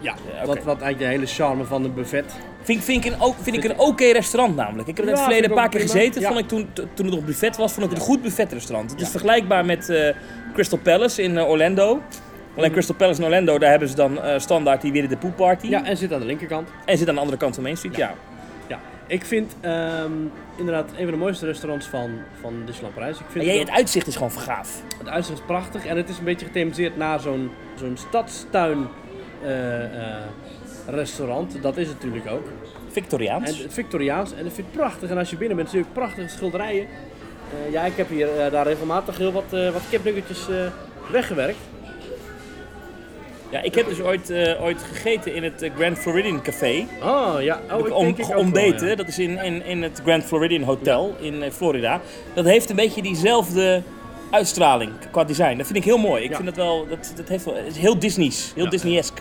[0.00, 0.46] Ja, Ja, oké.
[0.46, 2.24] wat, wat eigenlijk de hele charme van een buffet.
[2.62, 4.88] Vind, vind ik een, vind ik een oké restaurant namelijk.
[4.88, 5.94] Ik heb er in het Ja, verleden een paar keer prima.
[5.94, 6.20] gezeten.
[6.20, 6.26] Ja.
[6.28, 8.90] Vond ik toen, toen het nog buffet was, vond ik het een goed buffetrestaurant.
[8.90, 9.10] Het is Ja.
[9.12, 10.14] vergelijkbaar met eh,
[10.54, 12.00] Crystal Palace in eh, Orlando.
[12.56, 15.34] Alleen Crystal Palace in Orlando, daar hebben ze dan eh, standaard die Winnie de Pooh
[15.34, 15.66] Party.
[15.66, 16.68] Ja, en zit aan de linkerkant.
[16.84, 18.14] En zit aan de andere kant van Main Street, ja.
[18.66, 20.12] Ja, ik vind ehm,
[20.56, 23.18] inderdaad een van de mooiste restaurants van, van Disneyland Parijs.
[23.18, 24.82] Ik vind jij, het, het uitzicht is gewoon gaaf.
[24.98, 28.86] het uitzicht is prachtig en het is een beetje gethematiseerd naar zo'n zo'n stadstuin
[29.42, 30.22] eh, eh,
[30.86, 31.62] restaurant.
[31.62, 32.46] Dat is het natuurlijk ook.
[32.46, 33.58] En Victoriaans.
[33.62, 35.10] het Victoriaans en dat vind ik prachtig.
[35.10, 36.86] En als je binnen bent, zie je ook prachtige schilderijen.
[37.70, 40.48] Ja, ik heb hier daar regelmatig heel wat, wat kipnuggetjes
[41.10, 41.58] weggewerkt.
[43.54, 46.86] Ja, ik heb dus ooit, eh, ooit gegeten in het eh, Grand Floridian Café.
[47.02, 48.88] Oh ja, oh, ik om, denk ik ook wel, ontbeten.
[48.88, 48.94] ja.
[48.94, 52.00] Dat is in, in, in het Grand Floridian Hotel in eh, Florida.
[52.34, 53.82] Dat heeft een beetje diezelfde
[54.30, 55.56] uitstraling qua design.
[55.56, 56.22] Dat vind ik heel mooi.
[56.22, 56.34] Ik Ja.
[56.36, 58.70] vind dat wel, dat, dat heeft wel, het is heel Disney's, heel Ja.
[58.70, 59.18] Disney-esk.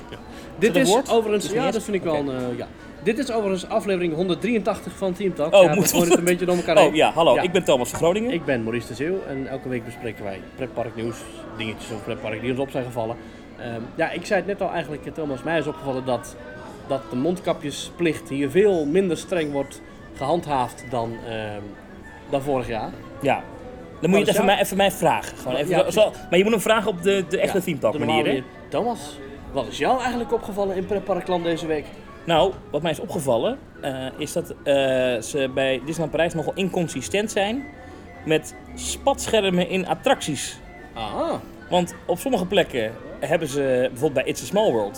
[0.60, 1.12] Dit is woord?
[1.12, 2.68] overigens, ja, dat vind ik wel een, ja.
[3.04, 5.54] Dit is overigens aflevering 183 van Team Talk.
[5.54, 6.88] Oh, ja, moet- het een beetje door elkaar heen.
[6.88, 7.42] Oh ja, hallo, Ja.
[7.42, 8.32] ik ben Thomas van Groningen.
[8.32, 11.16] Ik ben Maurice de Zeeuw en elke week bespreken wij pretparknieuws,
[11.58, 13.16] dingetjes over pretpark die ons op zijn gevallen.
[13.60, 16.36] Ehm, ja, ik zei het net al eigenlijk, eh, Thomas, mij is opgevallen dat,
[16.88, 19.82] dat de mondkapjesplicht hier veel minder streng wordt
[20.18, 21.62] gehandhaafd dan, ehm,
[22.30, 22.90] dan vorig jaar.
[23.22, 23.44] Ja.
[24.02, 25.38] Dan moet je het even, mij, even mij vragen.
[25.38, 28.06] Gewoon even Ja, zo, zo- maar je moet hem vragen op de, de echte Ja,
[28.06, 28.26] manier.
[28.26, 28.44] Hè?
[28.70, 29.20] Thomas,
[29.52, 31.86] wat is jou eigenlijk opgevallen in pretparkland deze week?
[32.26, 34.56] Nou, wat mij is opgevallen, eh, is dat eh,
[35.22, 37.66] ze bij Disneyland Parijs nogal inconsistent zijn
[38.26, 40.60] met spatschermen in attracties.
[40.94, 41.34] Ah,
[41.70, 42.92] Want op sommige plekken
[43.28, 43.60] hebben ze,
[43.92, 44.94] bijvoorbeeld bij It's a Small World,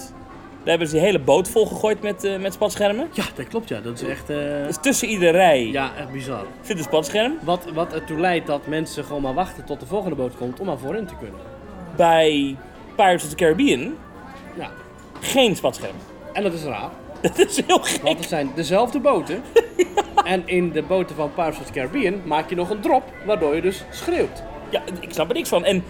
[0.60, 3.08] daar hebben ze die hele boot volgegooid met, eh, met spatschermen.
[3.14, 3.80] ja, dat klopt ja.
[3.80, 6.46] Dat is echt, eh, Dus tussen iedere rij ja, echt bizar.
[6.62, 7.34] zit een spatscherm.
[7.44, 10.66] Wat, wat ertoe leidt dat mensen gewoon maar wachten tot de volgende boot komt om
[10.66, 11.40] maar voorin te kunnen.
[11.96, 12.56] Bij
[12.96, 13.94] Pirates of the Caribbean
[14.58, 14.70] Ja,
[15.22, 15.96] geen spatscherm.
[16.34, 16.90] en dat is raar.
[17.22, 18.02] Dat is heel gek.
[18.02, 19.42] Want het zijn dezelfde boten.
[20.24, 23.56] En in de boten van Pirates of the Caribbean maak je nog een drop, waardoor
[23.56, 24.44] je dus schreeuwt.
[24.70, 25.66] Ja, ik snap er niks van.
[25.66, 25.84] En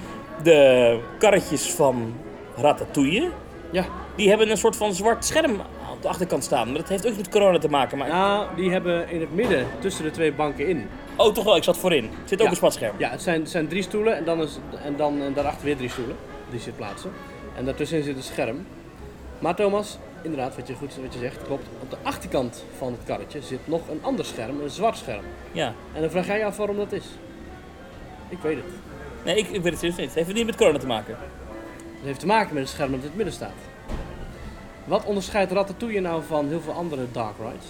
[0.43, 2.13] de karretjes van
[2.57, 3.29] Ratatouille,
[3.71, 5.53] Ja, die hebben een soort van zwart scherm
[5.91, 6.67] op de achterkant staan.
[6.67, 7.97] Maar dat heeft ook iets met corona te maken.
[7.97, 8.07] Maar...
[8.07, 10.87] nou, die hebben in het midden tussen de twee banken in.
[11.15, 12.09] Oh, toch wel, ik zat voorin.
[12.25, 12.49] Zit ook Ja.
[12.49, 12.95] een spatscherm.
[12.97, 15.77] Ja, het zijn, het zijn drie stoelen en dan, is, en dan eh, daarachter weer
[15.77, 16.15] drie stoelen.
[16.49, 17.11] Die zit plaatsen.
[17.57, 18.65] En daartussenin zit een scherm.
[19.39, 21.65] Maar Thomas, inderdaad, wat je goed wat je zegt, klopt.
[21.81, 25.23] Op de achterkant van het karretje zit nog een ander scherm, een zwart scherm.
[25.51, 25.73] Ja.
[25.93, 27.05] En dan vraag jij je af waarom dat is.
[28.29, 28.73] Ik weet het.
[29.25, 30.05] Nee, ik, ik weet het serieus niet.
[30.05, 31.17] Het heeft niet met corona te maken.
[31.95, 33.53] Het heeft te maken met het scherm dat in het midden staat.
[34.85, 37.65] Wat onderscheidt Ratatouille nou van heel veel andere dark rides?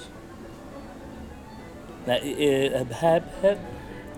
[2.03, 3.57] Nee, eh, heb, heb, heb.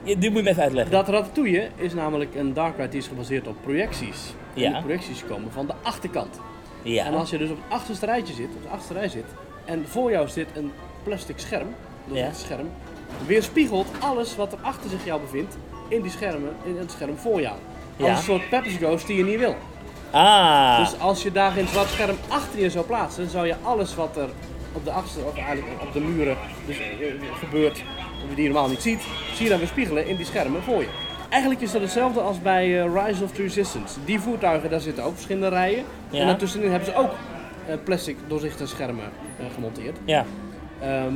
[0.04, 0.92] Ja, die moet je me even uitleggen.
[0.94, 4.34] Dat Ratatouille is namelijk een dark ride die is gebaseerd op projecties.
[4.54, 4.72] En Ja.
[4.72, 6.40] die projecties komen van de achterkant.
[6.82, 7.06] Ja.
[7.06, 9.26] En als je dus op het achterste rijtje zit, op de achterste rij zit,
[9.66, 10.72] en voor jou zit een
[11.04, 11.68] plastic scherm,
[12.08, 12.28] dat is Ja.
[12.28, 12.70] het scherm,
[13.26, 17.42] weerspiegelt alles wat er achter zich jou bevindt in die schermen, in het scherm voor
[17.42, 17.56] jou.
[18.00, 18.16] Als Ja.
[18.16, 19.56] een soort Pepper's Ghost die je niet wil.
[20.12, 20.78] Ah.
[20.80, 23.96] Dus als je daar een zwart scherm achter je zou plaatsen, dan zou je alles
[23.96, 24.30] wat er
[24.72, 26.84] op de achterste, of eigenlijk op de muren dus, eh,
[27.40, 27.84] gebeurt,
[28.36, 29.02] die je normaal niet ziet,
[29.34, 30.88] zie je dan weer spiegelen in die schermen voor je.
[31.30, 34.00] Eigenlijk is dat hetzelfde als bij eh, Rise of the Resistance.
[34.06, 35.84] Die voertuigen, daar zitten ook verschillende rijen.
[36.10, 36.20] Ja.
[36.20, 37.12] En daartussenin hebben ze ook
[37.68, 39.10] eh, plastic doorzichtige schermen
[39.54, 39.98] gemonteerd.
[40.06, 40.26] Ja.
[40.82, 41.14] Ehm,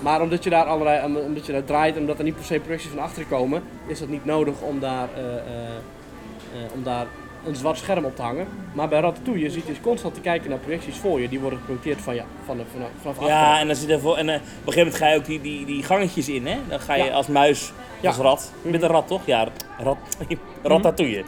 [0.00, 2.44] maar omdat je daar allerlei, om- omdat je daar draait en omdat er niet per
[2.44, 6.82] se projecties van achteren komen, is het niet nodig om daar, eh, eh, eh, om
[6.82, 7.06] daar
[7.46, 8.46] een zwart scherm op te hangen.
[8.72, 11.28] Maar bij Ratatouille zit je dus constant te kijken naar projecties voor je.
[11.28, 13.38] Die worden geprojecteerd van, ja, van, de- vanaf, vanaf achteren.
[13.38, 15.24] Ja, en, dan zit er voor, en eh, op een gegeven moment ga je ook
[15.24, 16.56] die, die, die gangetjes in, hè?
[16.68, 17.12] Dan ga je Ja.
[17.12, 18.08] als muis, Ja.
[18.08, 18.52] als rat.
[18.62, 19.20] Je bent een rat, toch?
[19.26, 19.96] Ja, rat,
[20.62, 21.22] ratatouille.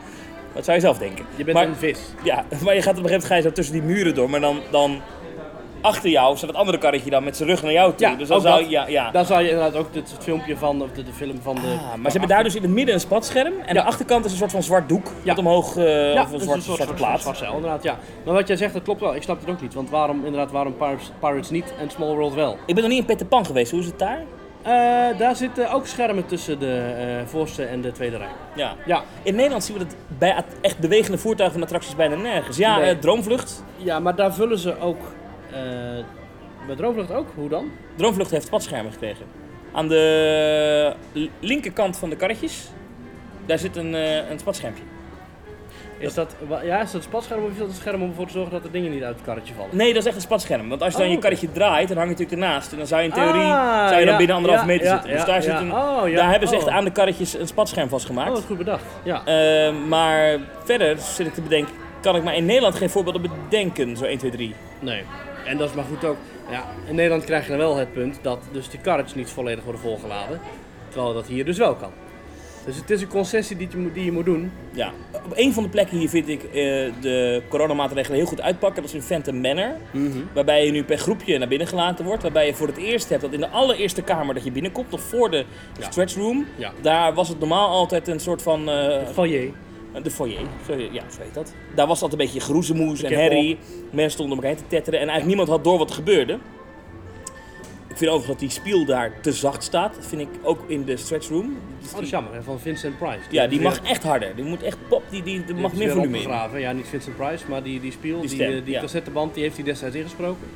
[0.53, 1.25] Wat zou je zelf denken?
[1.37, 2.01] Je bent maar, een vis.
[2.23, 4.31] Ja, maar je gaat op een gegeven moment ga je zo tussen die muren door,
[4.31, 5.01] maar dan, dan
[5.85, 8.09] achter jou staat het andere karretje dan met zijn rug naar jou toe.
[8.09, 8.71] Ja, dus dan zou dat.
[8.71, 9.11] ja, ja.
[9.11, 11.61] Daar zou je inderdaad ook het, filmpje van, of de, de film van de...
[11.61, 14.31] Ah, maar ze hebben daar dus in het midden een spatscherm en de achterkant is
[14.31, 15.29] een soort van zwart doek Ja.
[15.35, 17.21] wat omhoog, eh Ja, of een dus zwart, een soort, zwarte soort, plaat.
[17.21, 17.99] zwart zeil, inderdaad, ja.
[18.25, 19.15] Maar wat jij zegt, dat klopt wel.
[19.15, 19.75] Ik snap het ook niet.
[19.75, 22.57] Want waarom, inderdaad, waarom Pirates, Pirates niet en Small World wel?
[22.67, 24.21] Ik ben nog niet in Peter Pan geweest, hoe is het daar?
[24.63, 24.73] Eh,
[25.19, 28.29] daar zitten ook schermen tussen de eh, voorste en de tweede rij.
[28.55, 28.75] Ja.
[28.87, 32.57] Ja, In Nederland zien we dat bij echt bewegende voertuigen en attracties bijna nergens.
[32.57, 32.99] Ja, Nee.
[32.99, 33.65] Droomvlucht.
[33.77, 34.99] ja maar daar vullen ze ook...
[35.55, 36.05] eh
[36.67, 37.29] bij Droomvlucht ook?
[37.35, 37.71] Hoe dan?
[37.97, 39.27] Droomvlucht heeft spatschermen gekregen.
[39.73, 40.93] Aan de
[41.41, 42.69] linkerkant van de karretjes,
[43.47, 44.83] daar zit een, eh een spatschermpje.
[45.99, 48.33] Is dat, ja, is dat een spatscherm of is dat een scherm om ervoor te
[48.33, 49.77] zorgen dat de dingen niet uit het karretje vallen?
[49.77, 50.69] Nee, dat is echt een spatscherm.
[50.69, 51.29] Want als je dan Oh, je oké.
[51.29, 52.73] karretje draait, dan hang je natuurlijk ernaast.
[52.73, 54.87] En dan zou je in theorie Ah, zou je dan ja, binnen anderhalf ja, meter
[54.87, 55.11] ja, zitten.
[55.11, 56.75] Dus daar, zit een, Oh, daar hebben ze echt Oh.
[56.75, 58.29] aan de karretjes een spatscherm vastgemaakt.
[58.29, 58.85] Oh, wat goed bedacht.
[59.05, 59.25] Ja.
[59.25, 63.97] Eh, maar verder zit ik te bedenken, kan ik maar in Nederland geen voorbeelden bedenken,
[63.97, 64.55] zo 1, 2, 3.
[64.79, 65.03] Nee.
[65.45, 66.17] En dat is maar goed ook.
[66.51, 69.65] Ja, in Nederland krijg je dan wel het punt dat dus die karretjes niet volledig
[69.65, 70.41] worden volgeladen.
[70.89, 71.91] Terwijl dat hier dus wel kan.
[72.67, 74.53] Dus het is een concessie die je moet, die je moet doen.
[74.73, 76.51] Ja, op een van de plekken hier vind ik eh,
[77.01, 78.83] de coronamaatregelen heel goed uitpakken.
[78.83, 79.71] Dat is in Phantom Manor.
[80.35, 82.23] Waarbij je nu per groepje naar binnen gelaten wordt.
[82.23, 85.01] Waarbij je voor het eerst hebt dat in de allereerste kamer dat je binnenkomt, nog
[85.01, 85.45] voor de
[85.81, 85.91] Ja.
[85.91, 86.47] stretch room.
[86.57, 86.73] Ja.
[86.81, 88.69] Daar was het normaal altijd een soort van.
[88.69, 89.51] eh, Foyer.
[90.03, 91.53] De foyer, zo, ja, zo heet dat.
[91.75, 93.59] Daar was altijd een beetje geroezemoes en herrie.
[93.91, 96.39] Mensen stonden om elkaar heen te tetteren en eigenlijk niemand had door wat er gebeurde.
[97.89, 99.95] Ik vind overigens dat die spiel daar te zacht staat.
[99.95, 101.57] Dat vind ik ook in de stretch room.
[101.81, 103.19] Dus Oh, dat is jammer, van Vincent Price.
[103.31, 104.35] ja, die mag echt harder.
[104.37, 106.19] Die moet echt pop, die, die, die mag meer volume
[106.53, 106.59] in.
[106.61, 108.81] Ja, niet Vincent Price, maar die, die spiel, Die die, stem, eh, die ja.
[108.81, 110.47] cassetteband, die heeft hij destijds ingesproken.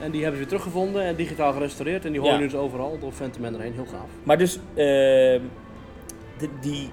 [0.00, 2.04] En die hebben ze weer teruggevonden en digitaal gerestaureerd.
[2.04, 2.40] En die hoor je Ja.
[2.40, 3.72] nu dus overal door Phantom Man erheen.
[3.72, 4.08] Heel gaaf.
[4.22, 5.40] Maar dus, ehm,
[6.38, 6.88] de- die,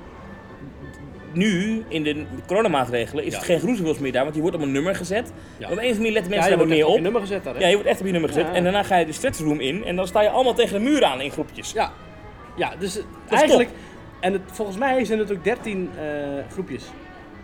[1.35, 4.71] nu in de coronamaatregelen is het geen groezewils meer daar, want die wordt op een
[4.71, 5.27] nummer gezet.
[5.29, 6.91] Op een of andere manier letten Ja, mensen je daar wat wordt meer echt op
[6.91, 6.95] op.
[6.97, 7.59] je nummer gezet daar, hè?
[7.59, 8.47] Ja, je wordt echt op je nummer gezet.
[8.53, 11.03] En daarna ga je de stretchroom in en dan sta je allemaal tegen de muur
[11.03, 11.71] aan in groepjes.
[11.71, 11.91] Ja,
[12.55, 13.69] ja dus eh, is eigenlijk...
[14.19, 16.03] En het, volgens mij zijn het ook 13 eh,
[16.51, 16.83] groepjes.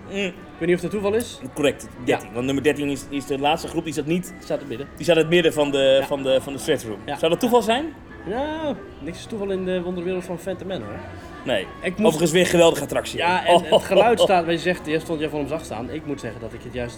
[0.09, 1.39] Mm, Ik weet niet of dat toeval is.
[1.53, 2.29] correct, 13.
[2.33, 4.33] Want nummer 13 is, is de laatste groep, die zat niet.
[4.43, 4.87] Staat er midden.
[4.95, 6.07] Die staat in het midden van de, Ja.
[6.07, 6.99] van de, van de stretchroom.
[7.05, 7.17] Ja.
[7.17, 7.85] Zou dat toeval zijn?
[8.25, 10.99] Nou, niks is toeval in de wonderwereld van Phantom Man hoor.
[11.45, 11.67] Nee.
[11.81, 13.17] Ik moest- Overigens weer een geweldige attractie.
[13.17, 15.89] Ja, en het geluid staat, wat je zegt, jij stond jij van hem zag staan.
[15.91, 16.97] Ik moet zeggen dat ik het juist,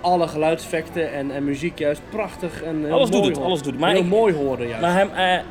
[0.00, 3.46] alle geluidseffecten en, en muziek juist prachtig en heel Alles doet mooi het, hoor.
[3.46, 3.80] alles doet het.
[3.80, 4.80] Maar heel ik- mooi horen juist.
[4.80, 5.42] Maar hij, eh,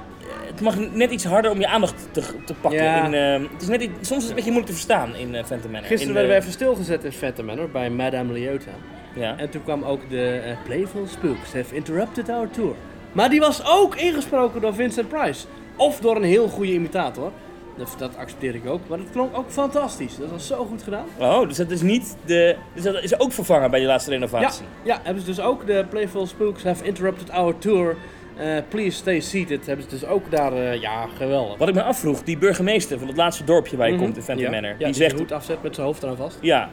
[0.47, 2.84] het mag net iets harder om je aandacht te, te pakken.
[2.84, 3.05] Ja.
[3.05, 5.36] In, eh, het is net iets, soms is het een beetje moeilijk te verstaan in
[5.36, 5.88] eh Phantom Manor.
[5.88, 8.71] Gisteren in, werden we even stilgezet in Phantom Man hoor, bij Madame Leota.
[9.15, 9.38] Ja.
[9.38, 12.75] En toen kwam ook de Playful Spooks have interrupted our tour.
[13.15, 15.45] Maar die was ook ingesproken door Vincent Price.
[15.75, 17.32] Of door een heel goede imitator.
[17.78, 18.80] Dat, dat accepteer ik ook.
[18.88, 20.17] Maar dat klonk ook fantastisch.
[20.17, 21.06] Dat was zo goed gedaan.
[21.19, 22.56] Oh, dus dat is niet de.
[22.73, 24.65] Dus dat is ook vervangen bij die laatste Ja, renovatie.
[24.84, 27.95] ja, hebben ze dus ook de Playful Spooks have interrupted our tour.
[28.38, 29.65] Eh, please stay seated.
[29.65, 31.58] Hebben ze dus ook daar, eh, ja, geweldig.
[31.58, 34.45] Wat ik me afvroeg, die burgemeester van het laatste dorpje waar je komt in Phantom
[34.45, 34.51] ja.
[34.51, 35.19] Manor, Ja, die die zegt.
[35.19, 36.38] hoed afzet met zijn hoofd eraan vast.
[36.41, 36.69] Ja.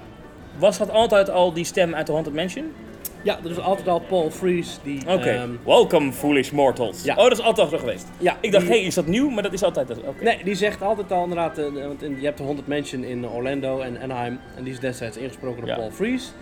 [0.58, 2.72] Was dat altijd al die stem uit de Haunted Mansion?
[3.22, 5.00] Ja, er is altijd al Paul Frees die...
[5.08, 5.28] Oké.
[5.28, 7.02] ehm, Welcome, foolish mortals.
[7.02, 7.14] Ja.
[7.16, 8.06] Oh, dat is altijd al zo geweest.
[8.18, 9.28] ja, Ik dacht, hé, hey, is dat nieuw?
[9.28, 9.88] Maar dat is altijd.
[10.20, 13.28] Nee, die zegt altijd al inderdaad, eh, want in, je hebt de Haunted Mansion in
[13.28, 14.38] Orlando en Anaheim.
[14.56, 15.76] En die is destijds ingesproken door Ja.
[15.76, 16.32] Paul Frees.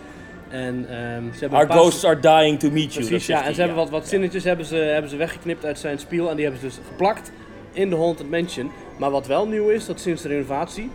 [0.49, 3.05] En ehm, ze hebben Our ghosts are dying to meet you.
[3.05, 3.45] Precies, ja.
[3.45, 6.29] En ze hebben wat, wat zinnetjes hebben ze, hebben ze weggeknipt uit zijn spiel.
[6.29, 7.31] En die hebben ze dus geplakt
[7.71, 8.71] in de Haunted Mansion.
[8.97, 10.89] Maar wat wel nieuw is, dat sinds de renovatie...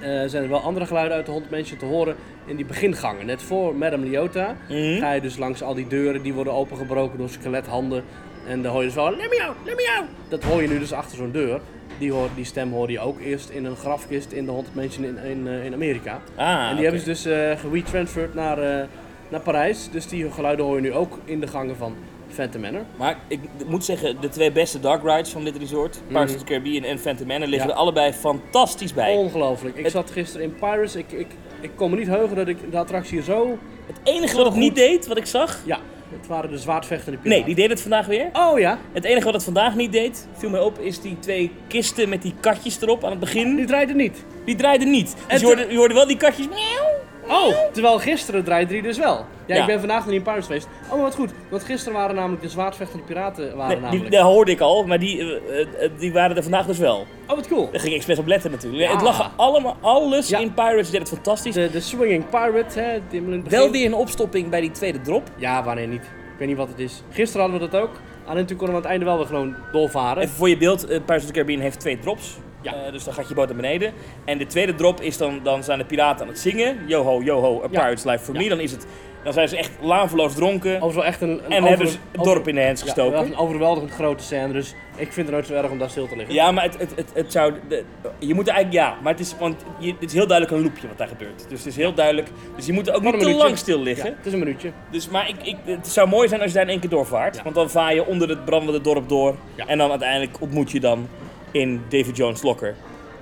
[0.00, 2.16] eh, zijn er wel andere geluiden uit de Haunted Mansion te horen
[2.48, 3.26] in die begingangen.
[3.26, 4.98] Net voor Madame Leota Mhm.
[4.98, 8.04] ga je dus langs al die deuren die worden opengebroken door skelethanden.
[8.48, 10.06] En dan hoor je dus wel, let me out, let me out.
[10.28, 11.60] Dat hoor je nu dus achter zo'n deur.
[11.98, 15.04] Die, hoor, die stem hoorde je ook eerst in een grafkist in de Haunted Mansion
[15.04, 16.20] in, in, eh, in Amerika.
[16.36, 18.86] Ah, en die hebben ze dus eh geretransferred naar, eh,
[19.28, 19.88] naar Parijs.
[19.90, 21.94] Dus die geluiden hoor je nu ook in de gangen van
[22.28, 22.82] Phantom Manor.
[22.96, 26.44] Maar ik moet zeggen, de twee beste dark rides van dit resort, Pirates of the
[26.44, 27.74] Caribbean en Phantom Manor, liggen Ja.
[27.74, 29.16] er allebei fantastisch bij.
[29.16, 29.76] Ongelooflijk.
[29.76, 30.96] Ik Het- zat gisteren in Pirates.
[30.96, 31.26] Ik, ik,
[31.60, 33.58] ik kon me niet heugen dat ik de attractie zo...
[33.86, 35.58] Het enige wat het niet deed, wat ik zag...
[35.64, 35.78] Ja,
[36.18, 37.46] het waren de zwaardvechtende Nee, piraten.
[37.46, 38.28] die deed het vandaag weer.
[38.32, 41.50] Oh ja, Het enige wat het vandaag niet deed, viel mij op, is die twee
[41.66, 43.56] kisten met die katjes erop aan het begin.
[43.56, 44.24] die draaide niet.
[44.44, 45.14] Die draaiden niet.
[45.14, 46.97] En Dus je hoorde, je hoorde wel die katjes miauw,
[47.28, 49.24] Oh, terwijl gisteren draaide die dus wel.
[49.46, 49.60] Ja, Ja.
[49.60, 50.68] ik ben vandaag nog niet in Pirates geweest.
[50.84, 51.30] Oh, maar wat goed.
[51.50, 54.10] Want gisteren waren namelijk de zwaardvechtende piraten waren Nee, die, namelijk.
[54.12, 57.06] dat hoorde ik al, maar die, eh, eh, die waren er vandaag dus wel.
[57.26, 57.68] Oh, wat cool.
[57.70, 58.82] Daar ging ik expres op letten natuurlijk.
[58.82, 58.92] Ja.
[58.92, 60.38] Het lag allemaal, alles Ja.
[60.38, 61.54] in Pirates deed het fantastisch.
[61.54, 62.98] De, de Swinging Pirate, hè.
[63.08, 63.58] Die in het begin.
[63.58, 65.22] Wel weer een opstopping bij die tweede drop.
[65.36, 66.02] Ja, wanneer niet.
[66.02, 67.02] Ik weet niet wat het is.
[67.10, 67.90] Gisteren hadden we dat ook.
[68.26, 70.22] Alleen toen konden we aan het einde wel weer gewoon doorvaren.
[70.22, 72.36] Even voor je beeld, eh, Pirates of the Caribbean heeft twee drops.
[72.70, 72.84] Ja.
[72.86, 73.92] Eh, dus dan gaat je boot naar beneden.
[74.24, 76.76] En de tweede drop is dan, dan zijn de piraten aan het zingen.
[76.86, 78.48] Yo ho, yo ho, a pirate's life for me.
[78.48, 78.86] Dan, is het,
[79.24, 80.80] dan zijn ze echt laanverloos dronken.
[80.82, 82.86] Overigens wel echt een, een en over- hebben ze het dorp in de hands Ja,
[82.86, 83.12] gestoken.
[83.12, 84.52] wel een overweldigend grote scène.
[84.52, 86.34] Dus ik vind het nooit zo erg om daar stil te liggen.
[86.34, 87.52] Ja, maar het, het, het, het zou.
[87.68, 87.84] De,
[88.18, 88.84] je moet eigenlijk.
[88.84, 91.46] Ja, maar het is, want je, het is heel duidelijk een loopje wat daar gebeurt.
[91.48, 92.28] Dus het is heel duidelijk.
[92.56, 94.10] Dus je moet er ook niet te lang stil liggen.
[94.10, 94.70] Ja, het is een minuutje.
[94.90, 97.36] Dus, maar ik, ik, het zou mooi zijn als je daar in één keer doorvaart.
[97.36, 97.42] Ja.
[97.42, 99.34] Want dan vaar je onder het brandende dorp door.
[99.66, 101.08] En dan uiteindelijk ontmoet je dan
[101.50, 102.74] in David Jones Locker.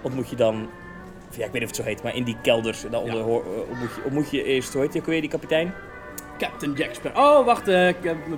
[0.02, 0.68] Ontmoet je dan.
[1.30, 2.84] of Ja, ik weet niet of het zo heet, maar in die kelders.
[2.90, 3.24] Daaronder Ja.
[3.24, 5.74] hoor- eh, ontmoet, je, ontmoet je eerst, hoe heet die ook weer, die kapitein?
[6.38, 7.38] Captain Jack Sparrow.
[7.38, 7.68] Oh, wacht.
[7.68, 7.88] eh,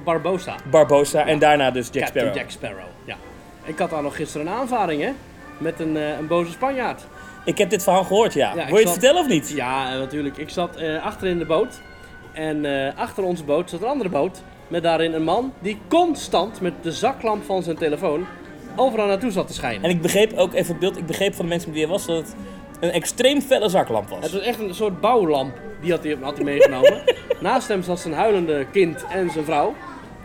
[0.04, 0.54] Barbosa.
[0.70, 1.26] Barbosa.
[1.26, 2.34] En daarna dus Jack Captain Sparrow.
[2.36, 2.86] Jack Sparrow.
[3.04, 3.16] Ja.
[3.64, 5.10] Ik had daar nog gisteren een aanvaring, hè.
[5.58, 7.06] Met een, eh, een boze Spanjaard.
[7.44, 8.54] Ik heb dit verhaal gehoord, ja.
[8.54, 9.50] Ja, Wil je het vertellen of niet?
[9.50, 10.36] Ja, natuurlijk.
[10.36, 11.80] Ik zat achter in de boot.
[12.32, 12.64] En
[12.96, 14.42] achter onze boot zat een andere boot.
[14.68, 18.26] Met daarin een man die constant met de zaklamp van zijn telefoon
[18.76, 19.82] overal naartoe zat te schijnen.
[19.82, 21.94] En ik begreep ook even het beeld, ik begreep van de mensen met wie hij
[21.96, 22.34] was dat het
[22.80, 24.18] een extreem felle zaklamp was.
[24.22, 25.56] Het was echt een soort bouwlamp.
[25.80, 27.02] Die had hij, had hij meegenomen.
[27.40, 29.74] Naast hem zat zijn huilende kind en zijn vrouw.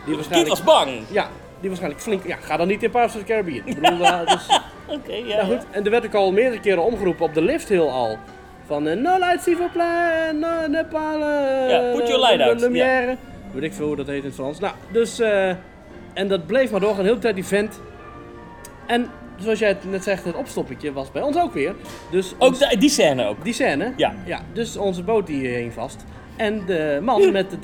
[0.06, 0.90] Die kind was bang.
[1.12, 1.28] Ja,
[1.60, 2.28] die waarschijnlijk flink...
[2.28, 3.62] Ja, ga dan niet in Pirates of the Caribbean.
[3.68, 5.26] Ik bedoel, daar- dus, Oké, ja.
[5.26, 5.66] ja, goed.
[5.72, 8.18] En er werd ook al meerdere keren omgeroepen op de lift heel al.
[8.66, 12.38] Van eh, no light, s'il vous plaît, no, ne pas le- Ja, put your light
[12.38, 13.16] le- out, Lumière.
[13.52, 14.60] Weet ik veel hoe dat heet in het Frans.
[14.60, 15.20] Nou, dus...
[15.20, 15.50] eh,
[16.14, 17.80] en dat bleef maar doorgaan, de hele tijd die vent.
[18.88, 21.76] En zoals jij het net zegt, het opstoppetje was bij ons ook weer.
[22.12, 23.44] Dus Ook ons- die scène ook.
[23.44, 23.94] die scène.
[23.98, 24.14] Ja.
[24.26, 24.40] ja.
[24.54, 26.06] Dus onze boot die hing vast.
[26.36, 27.60] En de man met de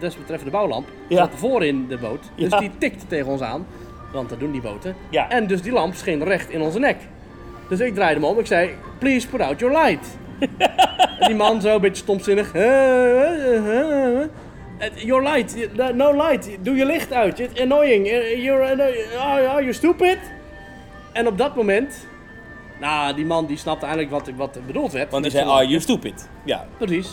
[0.00, 1.16] desbetreffende, bouwlamp Ja.
[1.16, 2.20] zat voor in de boot.
[2.36, 2.58] Dus Ja.
[2.58, 3.66] die tikte tegen ons aan.
[4.12, 4.94] Want dat doen die boten.
[5.10, 5.28] Ja.
[5.30, 6.96] En dus die lamp scheen recht in onze nek.
[7.68, 8.38] Dus ik draaide hem om.
[8.38, 10.06] Ik zei, please put out your light.
[11.18, 12.52] en die man zo een beetje stomzinnig.
[14.94, 15.56] Your light,
[15.94, 17.38] no light, doe je licht uit.
[17.40, 18.06] It's annoying.
[18.42, 20.18] You're, are you stupid?
[21.16, 22.06] En op dat moment,
[22.80, 25.10] nou, die man die snapte eigenlijk wat, wat er bedoeld werd.
[25.10, 26.28] Want hij zei, are you stupid?
[26.44, 26.64] Ja.
[26.76, 27.10] Precies.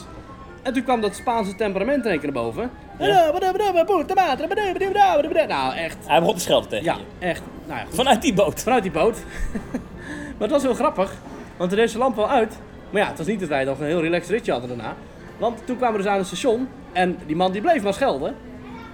[0.61, 2.71] En toen kwam dat Spaanse temperament in één keer naar boven.
[5.47, 5.97] Nou, echt.
[6.07, 7.25] Hij begon te schelden tegen Ja, je.
[7.25, 7.41] echt.
[7.67, 7.85] Nou ja.
[7.89, 8.61] Vanuit die boot.
[8.63, 9.17] Vanuit die boot.
[10.37, 11.13] maar het was heel grappig,
[11.57, 12.57] want er deed zijn lamp wel uit.
[12.89, 14.95] Maar ja, het was niet dat wij nog een heel relaxed ritje hadden daarna.
[15.37, 18.35] Want toen kwamen we dus aan het station en die man die bleef maar schelden.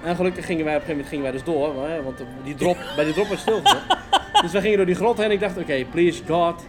[0.03, 2.77] En gelukkig gingen wij op een gegeven moment gingen wij dus door, want die drop,
[2.95, 3.81] bij die drop was stilgezet.
[4.41, 6.65] dus wij gingen door die grot heen en ik dacht, oké, please God,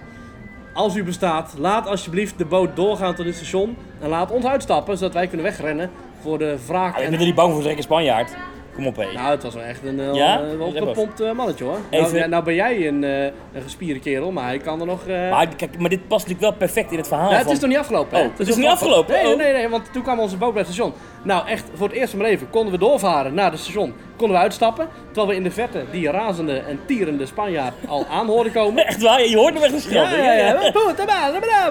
[0.75, 3.77] als u bestaat, laat alsjeblieft de boot doorgaan tot het station.
[4.01, 5.91] En laat ons uitstappen, zodat wij kunnen wegrennen
[6.23, 6.97] voor de wraak.
[6.99, 7.11] Ik en...
[7.11, 8.37] ben er niet bang voor, zeg een Spanjaard.
[8.75, 9.13] Kom op, hé.
[9.13, 10.41] Nou, het was wel echt een, eh, Ja?
[10.41, 11.79] eh, Zeg opgepompt eh, mannetje hoor.
[11.91, 14.87] Even- Nou, ja, nou ben jij een, eh, een gespierde kerel, maar hij kan er
[14.87, 15.07] nog...
[15.07, 17.69] Maar, kijk, maar dit past natuurlijk wel perfect in het verhaal ja, het is nog
[17.71, 18.19] niet afgelopen.
[18.19, 19.15] Oh, het is niet afgelopen?
[19.15, 19.37] Nee, Oh.
[19.39, 20.93] nee, nee, want toen kwam onze boot bij het station.
[21.23, 23.95] Nou, echt, voor het eerst van mijn leven konden we doorvaren naar het station.
[24.21, 28.27] Konden we uitstappen, terwijl we in de verte die razende en tierende Spanjaard al aan
[28.27, 28.87] hoorden komen.
[28.87, 30.19] Echt waar, je hoort hem echt schelden.
[30.19, 30.53] Ja, ja, ja.
[30.53, 30.73] Madre,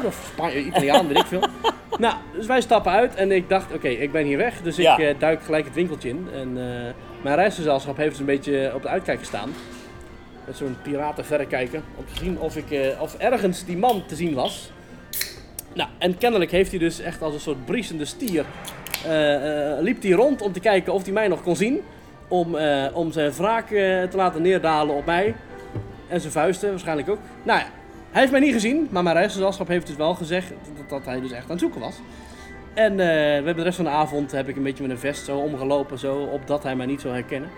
[0.08, 1.42] Of Spanje, Italiaan, weet ik veel.
[1.98, 4.62] Nou, dus wij stappen uit en ik dacht, oké, ik ben hier weg.
[4.62, 4.98] Dus ik Ja.
[5.00, 6.28] eh, duik gelijk het winkeltje in.
[6.34, 9.50] En eh, mijn reisgezelschap heeft dus een beetje op de uitkijk gestaan.
[10.46, 11.82] Met zo'n piratenverrekijker.
[11.96, 14.72] Om te zien of, ik, eh, of ergens die man te zien was.
[15.74, 18.46] Nou, en kennelijk heeft hij dus echt als een soort briesende stier...
[19.80, 21.82] liep hij rond om te kijken of hij mij nog kon zien.
[22.30, 25.36] Om, eh, om zijn wraak eh, te laten neerdalen op mij.
[26.08, 27.18] En zijn vuisten waarschijnlijk ook.
[27.44, 27.66] Nou ja,
[28.12, 31.22] hij heeft mij niet gezien, maar mijn reisgezelschap heeft dus wel gezegd dat, dat hij
[31.22, 31.96] dus echt aan het zoeken was.
[32.74, 35.00] En eh, we hebben de rest van de avond heb ik een beetje met een
[35.00, 37.50] vest zo omgelopen, zo, opdat hij mij niet zou herkennen.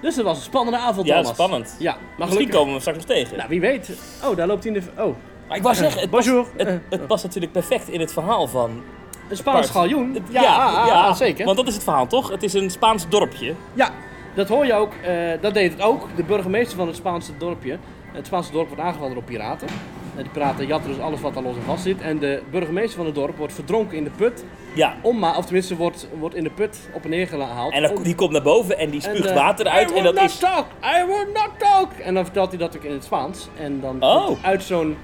[0.00, 1.32] Dus het was een spannende avond, Ja, Thomas.
[1.32, 1.76] spannend.
[1.78, 2.56] Ja, maar Misschien gelukkig...
[2.56, 3.36] komen we straks nog tegen.
[3.36, 3.90] Nou, wie weet.
[4.24, 5.02] Oh, daar loopt hij in de...
[5.02, 5.14] Oh,
[5.48, 6.46] maar ik wou zeggen, het past, Bonjour.
[6.56, 8.82] het, Eh, het past natuurlijk perfect in het verhaal van...
[9.30, 10.18] een Spaans galjoen.
[10.30, 11.44] Ja, ja, ja, zeker.
[11.44, 12.30] Want dat is het verhaal, toch?
[12.30, 13.54] Het is een Spaans dorpje.
[13.74, 13.90] Ja,
[14.38, 14.92] dat hoor je ook.
[15.04, 16.06] eh, dat deed het ook.
[16.16, 17.78] De burgemeester van het Spaanse dorpje.
[18.12, 19.68] Het Spaanse dorp wordt aangevallen door piraten.
[20.16, 22.00] En die piraten jatten dus alles wat daar los en vast zit.
[22.00, 24.44] En de burgemeester van het dorp wordt verdronken in de put.
[24.74, 24.94] Ja.
[25.02, 27.72] Om maar, of tenminste wordt, wordt in de put op en neer gehaald.
[27.72, 29.90] En dan, die komt naar boven en die en, spuugt eh, water uit.
[29.90, 30.38] I En will dat not is...
[30.38, 30.66] talk!
[30.82, 31.92] I will not talk!
[31.92, 33.48] En dan vertelt hij dat ook in het Spaans.
[33.60, 34.44] En dan Oh.
[34.44, 34.96] uit zo'n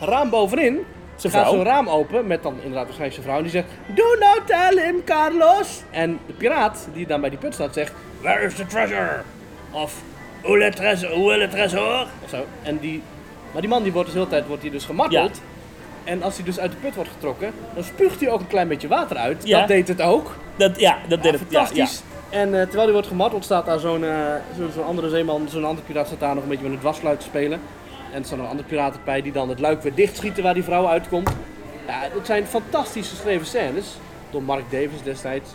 [0.00, 0.78] raam bovenin
[1.20, 3.36] Zijn gaat zo'n raam open met dan inderdaad waarschijnlijk zijn vrouw.
[3.36, 5.82] En die zegt, do not tell him, Carlos.
[5.90, 9.10] En de piraat die dan bij die put staat zegt, where is the treasure?
[9.70, 9.94] Of,
[10.44, 10.78] où le est
[11.72, 12.06] le?
[12.24, 12.44] Of zo.
[12.62, 13.02] En die,
[13.52, 15.40] maar die man die wordt dus de hele tijd wordt dus gemarteld.
[16.04, 18.68] En als hij dus uit de put wordt getrokken, dan spuugt hij ook een klein
[18.68, 19.46] beetje water uit.
[19.46, 19.58] Ja.
[19.58, 20.34] Dat deed het ook.
[20.56, 21.40] Dat, ja, dat deed het.
[21.48, 21.66] Ja, ja.
[21.66, 22.02] Fantastisch.
[22.30, 24.04] En eh, terwijl hij wordt gemarteld staat daar zo'n
[24.58, 27.20] zo- zo'n andere zeeman, zo'n andere piraat staat daar nog een beetje met het dwarsluit
[27.20, 27.60] te spelen.
[28.12, 30.62] En er staan nog andere piraten bij die dan het luik weer dichtschieten waar die
[30.62, 31.30] vrouw uitkomt.
[31.86, 33.86] Ja, het zijn fantastisch geschreven scènes.
[34.30, 35.50] Door Mark Davis destijds.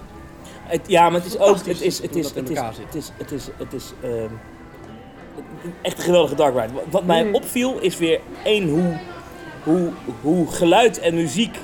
[0.63, 1.56] Het, ja, maar het is ook.
[1.58, 2.50] Het is, het is, het is, het
[2.96, 4.30] is, het is, het is ehm,
[5.82, 6.74] echt een geweldige dark ride.
[6.74, 7.36] Wat- Wat mij Mm.
[7.36, 8.98] opviel is weer één hoe,
[9.63, 9.89] hoe,
[10.22, 11.58] hoe geluid en muziek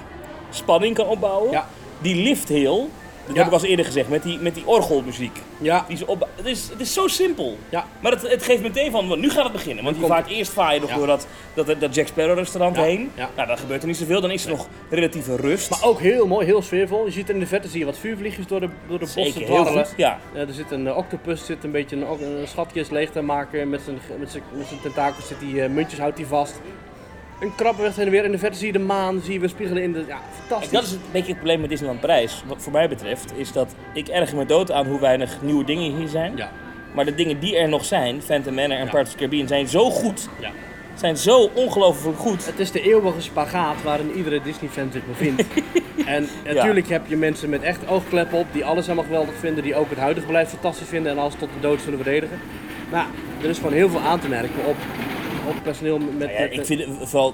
[0.49, 1.51] spanning kan opbouwen.
[1.51, 1.67] Ja.
[2.01, 2.89] Die lift heel.
[3.29, 5.39] Dat heb ik al eens eerder gezegd met die, met die orgelmuziek.
[5.57, 7.57] Ja, Die ze opbou- het, is, het is zo simpel.
[7.69, 7.85] ja.
[7.99, 9.83] Maar het, het geeft meteen van, want nu gaat het beginnen.
[9.83, 13.11] Want je vaart eerst vaar je nog door dat, dat, dat Jack Sparrow restaurant heen.
[13.15, 13.29] ja.
[13.35, 14.21] Nou, dan gebeurt er niet zoveel.
[14.21, 15.69] Dan is er nog relatieve rust.
[15.69, 17.05] Maar ook heel mooi, heel sfeervol.
[17.05, 19.85] Je ziet in de verte zie je wat vuurvliegjes door de, door de bossen dwarrelen.
[19.97, 20.19] Ja.
[20.33, 23.69] Eh, er zit een eh, octopus, zit een beetje een, een schatjes leeg te maken.
[23.69, 26.59] Met zijn, met zijn, met zijn tentakels zit die eh, muntjes houdt hij vast.
[27.39, 28.23] Een krab weg heen en weer.
[28.25, 30.03] In de verte zie je de maan, zie je weer spiegelen in de...
[30.07, 30.71] Ja, fantastisch.
[30.71, 33.75] Dat is een beetje het probleem met Disneyland Parijs, wat voor mij betreft, is dat
[33.93, 36.33] ik erg me dood aan hoe weinig nieuwe dingen hier zijn.
[36.35, 36.51] Ja,
[36.95, 38.89] Maar de dingen die er nog zijn, Phantom Manor en Ja.
[38.89, 40.29] Pirates of the Caribbean, zijn zo goed.
[40.39, 40.49] ja.
[40.95, 42.45] Zijn zo ongelooflijk goed.
[42.45, 45.43] Het is de eeuwige spagaat waarin iedere Disney-fan zich bevindt.
[46.05, 49.75] en natuurlijk heb je mensen met echt oogkleppen op die alles helemaal geweldig vinden, die
[49.75, 52.39] ook het huidige beleid fantastisch vinden en alles tot de dood zullen verdedigen.
[52.91, 53.05] Maar
[53.41, 54.75] er is gewoon heel veel aan te merken op,
[55.47, 56.17] op personeel met...
[56.17, 57.33] Nou ja, met- ik vind het vooral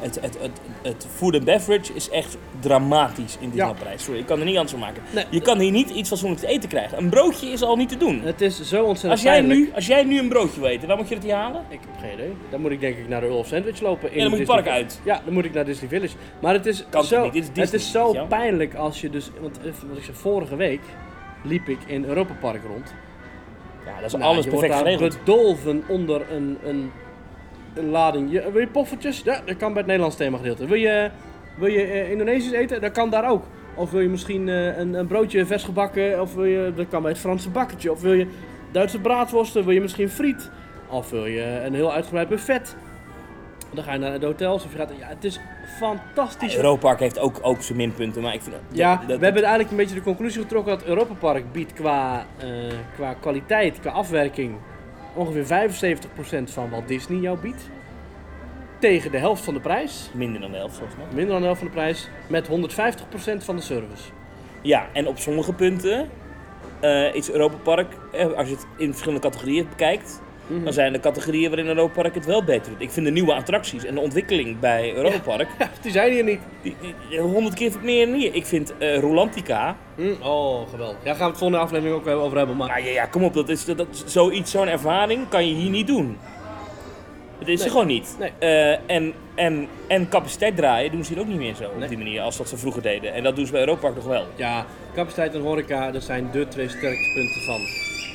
[0.00, 3.82] het, het, het, het food and beverage is echt dramatisch in Disneyland Ja.
[3.84, 4.04] Parijs.
[4.04, 5.02] Sorry, ik kan er niet anders van maken.
[5.14, 5.24] Nee.
[5.30, 6.98] Je kan hier niet iets fatsoenlijks te eten krijgen.
[6.98, 8.20] Een broodje is al niet te doen.
[8.20, 9.58] Het is zo ontzettend Als jij, pijnlijk.
[9.60, 11.62] nu, als jij nu een broodje wil eten, waar moet je dat hier halen?
[11.68, 12.32] Ik heb geen idee.
[12.50, 14.08] Dan moet ik denk ik naar de of Sandwich lopen.
[14.10, 15.00] In Ja, dan moet je het park uit.
[15.04, 16.14] Ja, dan moet ik naar Disney Village.
[16.40, 17.42] Maar het is Kan zo, toch niet?
[17.42, 19.30] Is Disney, het is zo pijnlijk als je dus...
[19.40, 20.80] Want eh, wat ik zei, vorige week
[21.42, 22.94] liep ik in Europa Park rond.
[23.86, 25.18] Ja, dat is Nou, alles perfect geregeld.
[25.18, 26.90] bedolven onder een, een,
[27.76, 28.32] een lading.
[28.32, 29.20] Je, wil je poffertjes?
[29.24, 30.66] Ja, dat kan bij het Nederlands themagedeelte.
[30.66, 31.10] Wil je,
[31.56, 32.80] wil je eh, Indonesisch eten?
[32.80, 33.44] Dat kan daar ook.
[33.74, 36.20] Of wil je misschien eh, een, een broodje vers gebakken?
[36.20, 37.92] Of wil je, dat kan bij het Franse bakkertje.
[37.92, 38.26] Of wil je
[38.70, 39.64] Duitse braadworsten?
[39.64, 40.50] Wil je misschien friet?
[40.88, 42.76] Of wil je een heel uitgebreid buffet?
[43.74, 44.64] Dan ga je naar de hotels.
[44.64, 45.40] Of je gaat, ja, het is
[45.78, 46.56] fantastisch.
[46.56, 48.54] Europa Park heeft ook, ook zijn minpunten, maar ik vind...
[48.54, 51.72] dat- Ja, dat- we hebben eigenlijk een beetje de conclusie getrokken dat Europa Park biedt
[51.72, 52.48] qua, eh,
[52.94, 54.54] qua kwaliteit, qua afwerking,
[55.16, 57.70] ongeveer 75% van wat Disney jou biedt.
[58.78, 61.06] Tegen de helft van de prijs, Minder dan de helft, volgens mij.
[61.06, 64.02] minder dan de helft van de prijs, met 150% van de service.
[64.62, 66.08] Ja, en op sommige punten
[66.80, 70.64] eh, is Europa Park, eh, als je het in verschillende categorieën bekijkt, Mhm.
[70.64, 72.80] dan zijn er categorieën waarin Europa Park het wel beter doet.
[72.80, 76.24] Ik vind de nieuwe attracties en de ontwikkeling bij Europa Park, Ja, die zijn hier
[76.24, 76.40] niet.
[77.20, 78.34] honderd keer meer hier.
[78.34, 80.96] Ik vind eh Rolantica, Hm, Oh, geweldig.
[81.04, 82.56] Ja, gaan we het volgende aflevering ook wel over hebben.
[82.56, 85.54] Maar nou ja, ja kom op, dat is, dat, dat- zoiets, zo'n ervaring kan je
[85.54, 86.18] hier niet doen.
[87.38, 87.64] Het is Nee.
[87.64, 88.16] er gewoon niet.
[88.18, 88.32] Nee.
[88.38, 91.82] Eh, en, en, en capaciteit draaien doen ze hier ook niet meer zo Nee.
[91.82, 93.14] op die manier als dat ze vroeger deden.
[93.14, 94.24] En dat doen ze bij Europa Park nog wel.
[94.36, 97.60] ja, capaciteit en horeca, dat zijn de twee sterkste punten van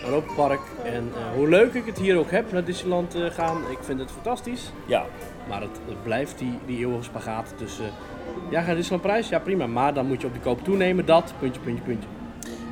[0.09, 0.59] Europa Park.
[0.83, 3.99] En eh, hoe leuk ik het hier ook heb naar Disneyland eh, gaan, ik vind
[3.99, 4.71] het fantastisch.
[4.87, 5.05] Ja.
[5.49, 7.85] Maar het, het blijft die, die eeuwige spagaat tussen...
[8.49, 9.29] Ja, gaat Disneyland prijs?
[9.29, 9.67] Ja, prima.
[9.67, 12.07] Maar dan moet je op die koop toenemen dat, puntje, puntje, puntje.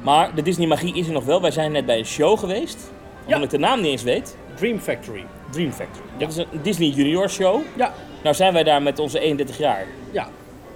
[0.04, 1.42] Maar de Disney magie is er nog wel.
[1.42, 2.92] Wij zijn net bij een show geweest.
[3.20, 3.44] Waarvan Ja.
[3.46, 4.38] ik de naam niet eens weet.
[4.56, 5.26] Dream Factory.
[5.52, 6.06] Dream Factory.
[6.18, 7.62] Dat is een Disney Junior show.
[7.76, 10.28] Ja, Nou zijn wij daar met onze 31 jaar ja.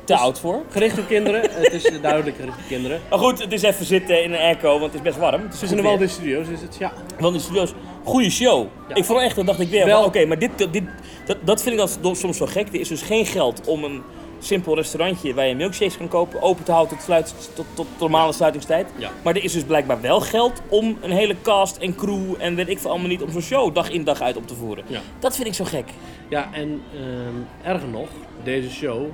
[0.04, 0.62] te oud voor.
[0.70, 1.42] Gericht op kinderen.
[1.62, 3.02] het is duidelijk gericht op kinderen.
[3.10, 5.42] Maar goed, het is even zitten in een airco, want het is best warm.
[5.42, 6.00] Het is in de Walt.
[6.00, 6.76] Disney Studios, is het?
[6.80, 6.94] Ja.
[7.20, 8.68] Want de studio's, goede show.
[8.88, 8.96] Ja.
[8.96, 10.84] Ik vond echt, dat dacht ik weer, oké, maar dit, dit,
[11.26, 12.68] dat, dat vind ik dan soms zo gek.
[12.68, 14.04] Er is dus geen geld om een
[14.46, 18.88] simpel restaurantje waar je milkshakes kan kopen, open te houden tot, sluit, tot, normale sluitingstijd.
[18.96, 19.12] Ja.
[19.24, 22.70] Maar er is dus blijkbaar wel geld om een hele cast en crew en weet
[22.70, 24.84] ik veel allemaal niet, om zo'n show dag in dag uit op te voeren.
[24.88, 25.02] Ja.
[25.20, 25.90] Dat vind ik zo gek.
[26.30, 28.08] Ja, en ehm, erger nog,
[28.44, 29.10] deze show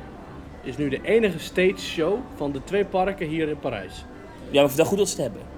[0.64, 4.06] is nu de enige stage show van de twee parken hier in Parijs.
[4.50, 5.58] Ja, maar dat goed dat ze het hebben.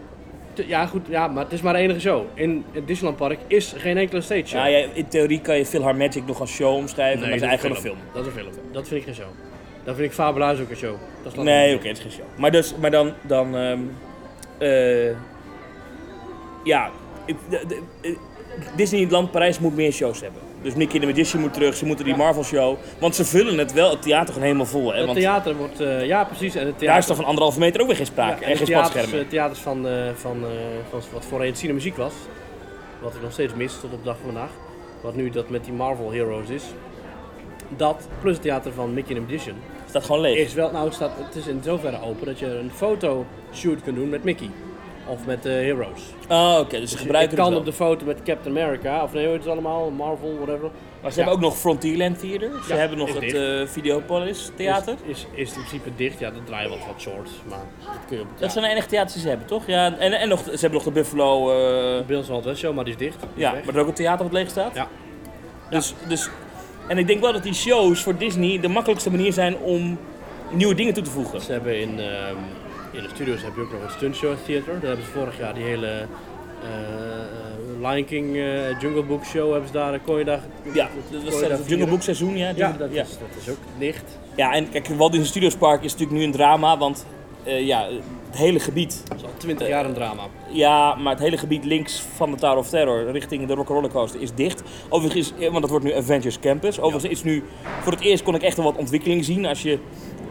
[0.68, 2.26] Ja, goed, ja, maar het is maar de enige show.
[2.34, 4.60] In het Disneyland Park is geen enkele stage show.
[4.60, 7.76] Ja, ja, in theorie kan je Philharmagic nog als show omschrijven, maar het is eigenlijk
[7.76, 7.98] een film.
[8.14, 8.52] Dat is een film.
[8.72, 9.51] Dat vind ik geen show.
[9.84, 10.96] Dan vind ik Fabelhuis ook een show.
[11.24, 11.44] Dat is.
[11.44, 12.26] Nee, oké, het is geen show.
[12.36, 13.80] Maar, dus, maar dan, dan ehm,
[14.58, 15.16] eh,
[16.64, 16.90] ja,
[17.26, 18.12] ik, de, de- eh,
[18.76, 20.42] Disneyland Parijs moet meer shows hebben.
[20.62, 22.20] Dus Mickey the Magician moet terug, ze moeten die Ja.
[22.20, 24.92] Marvel show, want ze vullen het wel, het theater gewoon helemaal vol.
[24.92, 24.98] Hè?
[24.98, 26.56] Het Want theater wordt, eh, ja precies.
[26.56, 28.52] En het theater, daar is toch van anderhalve meter ook weer geen ja, sprake en
[28.52, 30.46] en geen theaters, eh, theaters van, eh, van,
[30.90, 32.14] van wat voorheen Cinemuziek was.
[33.02, 34.50] Wat ik nog steeds mis tot op de dag van vandaag.
[35.02, 36.64] Wat nu dat met die Marvel Heroes is.
[37.78, 39.56] Dat, plus het theater van Mickey the Magician.
[39.90, 40.38] staat gewoon leeg.
[40.38, 43.96] Is wel, nou, het, staat, het is in zoverre open dat je een fotoshoot kunt
[43.96, 44.50] doen met Mickey.
[45.08, 46.02] of met de Heroes.
[46.30, 47.72] Oh, oké, dus ze Dus je gebruiken kan het op wel.
[47.72, 49.90] de foto met Captain America, of nee, hoe het allemaal?
[49.90, 50.70] Marvel, whatever.
[51.02, 51.26] Maar ze Ja.
[51.26, 52.50] hebben ook nog Frontierland Theater.
[52.68, 54.96] Ze Ja, hebben nog het eh, Videopolis Theater.
[55.06, 58.18] Is, is, is in principe dicht, ja, dat draaien wat wat shorts, maar dat kun
[58.18, 59.64] je op Dat zijn de enige theaters die ze hebben, toch?
[59.68, 61.52] Ja, en, en nog, ze hebben nog de Buffalo...
[62.00, 63.20] eh, Bills Wild West Show, maar die is dicht.
[63.20, 64.76] Die ja, maar er ook een theater wat leeg staat.
[64.76, 64.88] Ja.
[65.70, 66.30] Dus, dus,
[66.92, 69.98] en ik denk wel dat die shows voor Disney de makkelijkste manier zijn om
[70.52, 71.42] nieuwe dingen toe te voegen.
[71.42, 72.36] Ze hebben in, ehm,
[72.92, 74.74] in de studios heb je ook nog een stunt show theater.
[74.74, 76.08] Daar hebben ze vorig jaar die hele
[76.64, 80.40] eh, Lion King eh, Jungle Book show hebben ze daar, kon je daar...
[80.74, 81.88] Ja, dat was het Jungle.
[81.88, 82.52] Book seizoen, ja.
[82.56, 83.02] Ja, dat, ja.
[83.02, 84.18] Is, dat is ook dicht.
[84.36, 87.06] ja, en kijk, Walt Disney Studios Park is natuurlijk nu een drama, want
[87.44, 87.86] eh, ja,
[88.30, 90.22] het hele gebied Dat is al 20 jaar een drama.
[90.52, 94.22] Ja, maar het hele gebied links van de Tower of Terror richting de Rock'n'Roller Coaster
[94.22, 94.64] is dicht.
[94.90, 96.80] Overigens, is, want dat wordt nu Avengers Campus.
[96.80, 97.44] Overigens is nu,
[97.82, 99.46] voor het eerst kon ik echt wel wat ontwikkeling zien.
[99.46, 99.80] Als je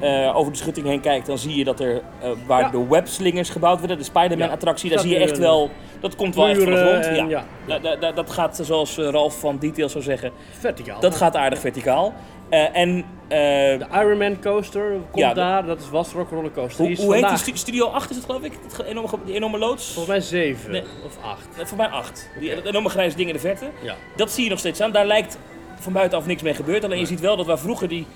[0.00, 2.70] eh, over de schutting heen kijkt, dan zie je dat er, eh, waar Ja.
[2.70, 4.52] de webslingers gebouwd worden, de Spider-Man Ja.
[4.52, 7.04] attractie, daar zie je echt wel, dat komt wel echt van de grond.
[7.06, 7.26] en Ja.
[7.28, 7.44] ja.
[7.66, 11.00] Da- da- da- dat gaat, zoals eh, Ralf van Details zou zeggen, Verticaal.
[11.00, 12.12] dat gaat aardig verticaal.
[12.48, 16.51] Eh, en eh, De Iron Man coaster komt Ja, daar, dat is was Rock Roller
[16.51, 16.87] Coaster.
[16.87, 18.53] Hoe, hoe heet die Studio 8 is het geloof ik?
[18.76, 19.85] Het enorme, die enorme loods?
[19.93, 20.83] Volgens mij 7 Nee.
[21.05, 21.49] of 8.
[21.59, 22.28] Eh, Voor mij 8.
[22.39, 22.57] Die, Oké.
[22.57, 23.64] dat enorme grijze ding in de verte.
[23.83, 23.95] Ja.
[24.16, 24.93] Dat zie je nog steeds aan.
[24.93, 25.39] Daar lijkt
[25.81, 26.85] van buitenaf niks mee gebeurd.
[26.85, 28.07] Alleen je ziet wel dat waar vroeger die,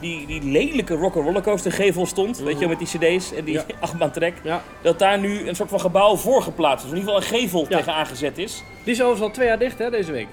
[0.00, 3.54] die, die lelijke rock coaster gevel stond, weet je wel, met die cd's en die
[3.54, 3.64] Ja.
[3.80, 4.62] achtbaantrek, ja.
[4.82, 6.90] dat daar nu een soort van gebouw voor geplaatst is.
[6.92, 7.76] In ieder geval een gevel Ja.
[7.76, 8.62] tegen aangezet is.
[8.84, 10.28] Die is overigens al twee jaar dicht hè, deze week.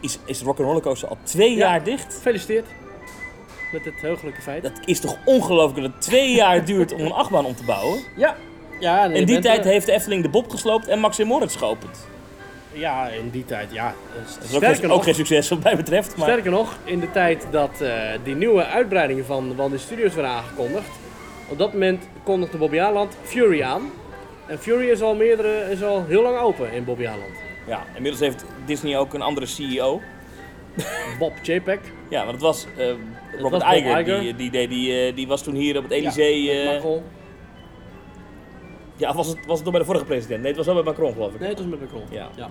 [0.00, 1.56] Is, is de rock coaster al twee Ja.
[1.56, 2.14] jaar dicht?
[2.14, 2.66] Gefeliciteerd
[3.72, 4.62] met het heugelijke feit.
[4.62, 7.98] Dat is toch ongelooflijk dat het twee jaar duurt om een achtbaan om te bouwen?
[8.16, 8.36] Ja.
[8.80, 11.56] ja In die tijd er- heeft de Efteling de Bob gesloopt en Max en Moritz
[11.58, 12.06] geopend.
[12.72, 13.94] Ja, in die tijd, ja.
[14.14, 16.16] Dat is ook, geen- ook nog, geen succes wat mij betreft.
[16.16, 17.90] Maar sterker nog, in de tijd dat eh,
[18.24, 20.88] die nieuwe uitbreidingen van Walt Studios werden aangekondigd,
[21.48, 23.90] op dat moment kondigde Bobby Aland Fury aan.
[24.46, 27.34] En Fury is al, meerdere, is al heel lang open in Bobby Aland.
[27.66, 30.00] ja, inmiddels heeft Disney ook een andere CEO.
[31.18, 31.78] Bob JPEG.
[32.08, 32.86] Ja, want het was eh,
[33.38, 34.20] Robert Iger, Iger.
[34.20, 36.42] Die, die, deed die, eh, die was toen hier op het Elysée.
[36.42, 37.02] Ja, eh, met
[38.96, 40.38] ja, of was het, was het nog bij de vorige president?
[40.38, 41.40] Nee, het was wel bij Macron, geloof ik.
[41.40, 42.02] Nee, het was met Macron.
[42.10, 42.48] Ja, ja.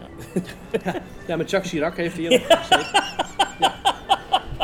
[0.83, 0.93] ja.
[1.27, 3.03] Ja, met Jacques Chirac heeft hij hier nog gezeten.
[3.59, 3.73] Ja.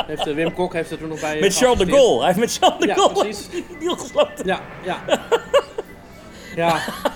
[0.05, 1.85] Heeft, eh, Wim Kok heeft er toen nog bij Met Charles de.
[1.85, 2.17] Gaulle.
[2.17, 3.49] Hij heeft met Charles de Ja, Gaulle precies.
[3.49, 4.45] die deal gesloten.
[4.45, 5.03] Ja, ja.
[6.55, 6.71] ja,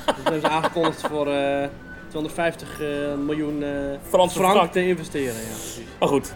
[0.06, 1.68] dat hebben ze aangekondigd voor eh
[2.08, 2.88] 250 eh,
[3.26, 3.64] miljoen
[4.10, 4.72] frank frank.
[4.72, 5.34] te investeren.
[5.34, 5.84] Ja, precies.
[5.99, 6.34] Maar goed.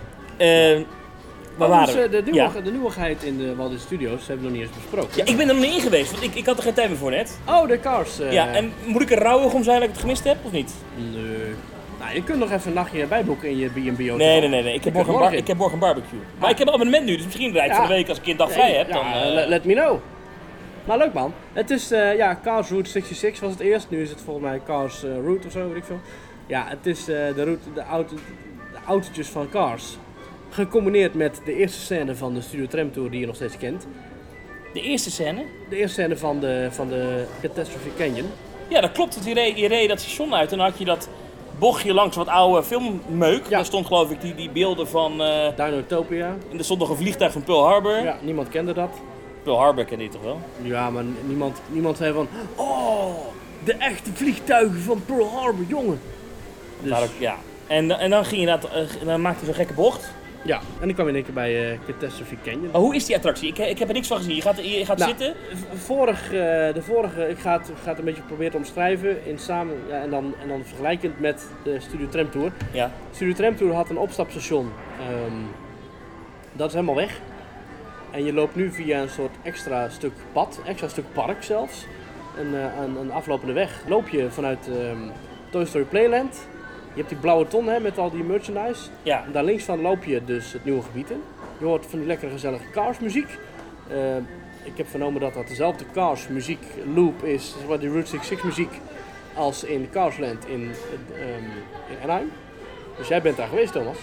[1.59, 2.17] Waar Overigens, waren we?
[2.17, 2.61] eh, de, nieuwe, ja.
[2.61, 5.17] de nieuwigheid in de Walt Studios hebben we nog niet eens besproken.
[5.17, 6.89] ja, ik ben er nog niet in geweest, want ik, ik had er geen tijd
[6.89, 7.39] meer voor net.
[7.47, 8.19] Oh, de Cars.
[8.19, 10.51] eh, ja, en moet ik er rouwig om zijn dat ik het gemist heb, of
[10.51, 10.73] niet?
[10.95, 11.53] Nee.
[11.99, 13.97] Nou, je kunt nog even een nachtje bijboeken in je B&B.
[13.99, 14.63] Nee, nee, nee.
[14.63, 14.73] nee.
[14.73, 16.19] Ik, heb morgen ik heb morgen een barbecue.
[16.39, 17.77] Maar ik heb een abonnement nu, dus misschien rijd ik Ja.
[17.79, 18.91] van de week als ik een dag vrij heb.
[18.91, 19.99] Dan, eh, let, me know.
[20.85, 21.33] Maar leuk man.
[21.53, 23.89] Het is, ja, Cars Route 66 was het eerst.
[23.89, 25.99] Nu is het volgens mij Cars Route of zo, weet ik veel.
[26.47, 28.15] Ja, het is de, route, de, auto,
[28.71, 29.97] de autootjes van Cars.
[30.49, 33.87] Gecombineerd met de eerste scène van de Studio Tram Tour die je nog steeds kent.
[34.73, 35.43] de eerste scène.
[35.69, 38.25] De eerste scène van de, van de Catastrophe Canyon.
[38.67, 39.19] Ja, dat klopt.
[39.25, 41.09] Je reed, je reed dat station uit en dan had je dat
[41.59, 43.43] bochtje langs wat oude filmmeuk.
[43.43, 43.49] Ja.
[43.49, 45.21] Daar stond geloof ik die, die beelden van...
[45.21, 46.35] eh, Dinotopia.
[46.51, 48.03] en er stond nog een vliegtuig van Pearl Harbor.
[48.03, 48.89] Ja, niemand kende dat.
[49.43, 50.39] Pearl Harbor ken je toch wel?
[50.61, 52.27] Ja, maar niemand, niemand zei van...
[52.55, 53.13] Oh,
[53.63, 55.99] de echte vliegtuigen van Pearl Harbor, jongen.
[56.81, 57.35] Dus, ook, ja.
[57.67, 60.11] En, en dan ging je dat, eh, dan maakte hij zo'n gekke bocht.
[60.43, 62.71] Ja, en ik kwam in één keer bij eh, Catastrophe Canyon.
[62.71, 63.47] Maar hoe is die attractie?
[63.47, 64.35] Ik, ik heb er niks van gezien.
[64.35, 65.35] Je gaat, je gaat Nou, zitten.
[65.73, 66.29] Vorig, eh,
[66.73, 70.01] de vorige, ik ga het, ga het een beetje proberen te omschrijven in samen, ja,
[70.01, 72.51] en, dan, en dan vergelijkend met de Studio Tram Tour.
[72.71, 72.91] Ja.
[73.11, 75.35] Studio Tram Tour had een opstapstation, ehm,
[76.53, 77.19] dat is helemaal weg.
[78.11, 81.85] En je loopt nu via een soort extra stuk pad, extra stuk park zelfs.
[82.37, 83.83] Een, eh, een, een aflopende weg.
[83.87, 84.97] Loop je vanuit ehm,
[85.49, 86.47] Toy Story Playland.
[86.93, 88.89] Je hebt die blauwe ton hè, met al die merchandise.
[89.03, 89.23] Ja.
[89.25, 91.21] En daar links van loop je dus het nieuwe gebied in.
[91.57, 93.37] Je hoort van die lekkere gezellige Cars muziek.
[93.87, 94.15] Eh,
[94.63, 96.63] ik heb vernomen dat dat dezelfde Cars muziek
[96.93, 98.71] loop is, zeg maar die Route 66 muziek,
[99.33, 100.71] als in Carsland in,
[101.13, 101.43] ehm,
[101.89, 102.31] in Anaheim.
[102.97, 103.97] Dus jij bent daar geweest Thomas.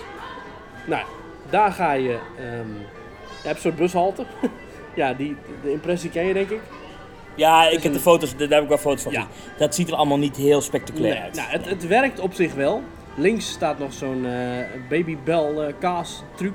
[0.87, 1.05] Nou,
[1.51, 2.73] daar ga je, ehm,
[3.43, 4.25] je hebt een soort bushalte.
[4.95, 6.61] ja, die, de impressie ken je denk ik.
[7.37, 9.27] Ja, ik heb de foto's, daar heb ik wel foto's van Ja.
[9.59, 11.35] Dat ziet er allemaal niet heel spectaculair Nee, uit.
[11.35, 12.83] nou, het, het werkt op zich wel.
[13.15, 16.53] Links staat nog zo'n eh babybel eh, kaas truc.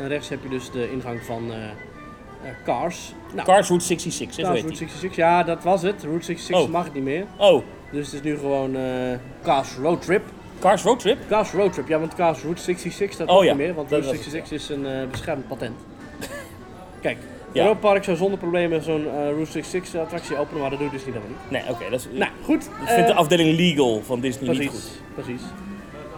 [0.00, 1.58] En rechts heb je dus de ingang van eh,
[2.64, 3.12] Cars.
[3.32, 4.88] Nou, Cars Route 66, hè, zo Cars Route die.
[4.88, 6.02] 66, ja dat was het.
[6.02, 6.72] Route 66 Oh.
[6.72, 7.24] mag het niet meer.
[7.36, 8.76] Oh, Dus het is nu gewoon
[9.42, 10.22] Cars Road Trip.
[10.60, 11.18] Cars Road Trip?
[11.28, 13.74] Cars Road Trip, ja want Cars Route 66 staat Oh ja, niet meer.
[13.74, 15.76] Want dat Route was het, 66 is een beschermd patent.
[17.00, 17.18] Kijk,
[17.54, 17.62] Ja.
[17.62, 21.04] Europa Park zou zonder problemen zo'n eh Route 66 attractie openen, maar dat doet dus
[21.04, 21.50] niet helemaal niet.
[21.50, 21.90] Nee, oké.
[21.90, 22.64] dat is, Nou, goed.
[22.64, 25.24] ik vind de eh, afdeling legal van Disney precies, niet goed.
[25.24, 25.42] Precies.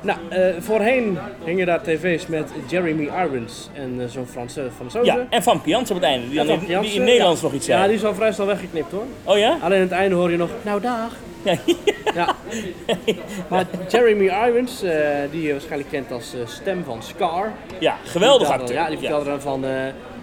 [0.01, 5.05] Nou, eh, voorheen hingen daar tv's met Jeremy Irons en zo'n Franse Fransoze.
[5.05, 7.47] Ja, en Van Pians op het einde, die, dan Van die in Nederlands ja.
[7.47, 7.81] nog iets zei.
[7.81, 9.05] Ja, die is al vrij snel weggeknipt hoor.
[9.25, 9.59] Oh ja?
[9.61, 11.13] Alleen aan het einde hoor je nog, nou dag.
[11.43, 11.57] Ja.
[12.15, 12.35] Ja.
[13.49, 14.81] Maar Jeremy Irons,
[15.31, 17.53] die je waarschijnlijk kent als stem van Scar.
[17.79, 18.77] Ja, geweldig acteur.
[18.77, 19.65] Ja, die vertelde dan van...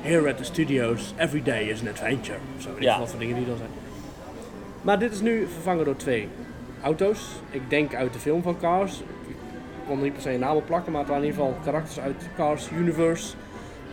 [0.04, 2.38] Here at the studios, every day is an adventure.
[2.58, 3.00] Of zo, weet ik Ja.
[3.00, 3.70] wat voor dingen die dan zijn.
[4.82, 6.28] Maar dit is nu vervangen door twee
[6.84, 7.20] auto's.
[7.50, 9.00] Ik denk uit de film van Cars.
[9.28, 9.36] Ik
[9.88, 11.60] kon er niet per se een naam op plakken, maar het waren in ieder geval
[11.64, 13.34] karakters uit Cars Universe.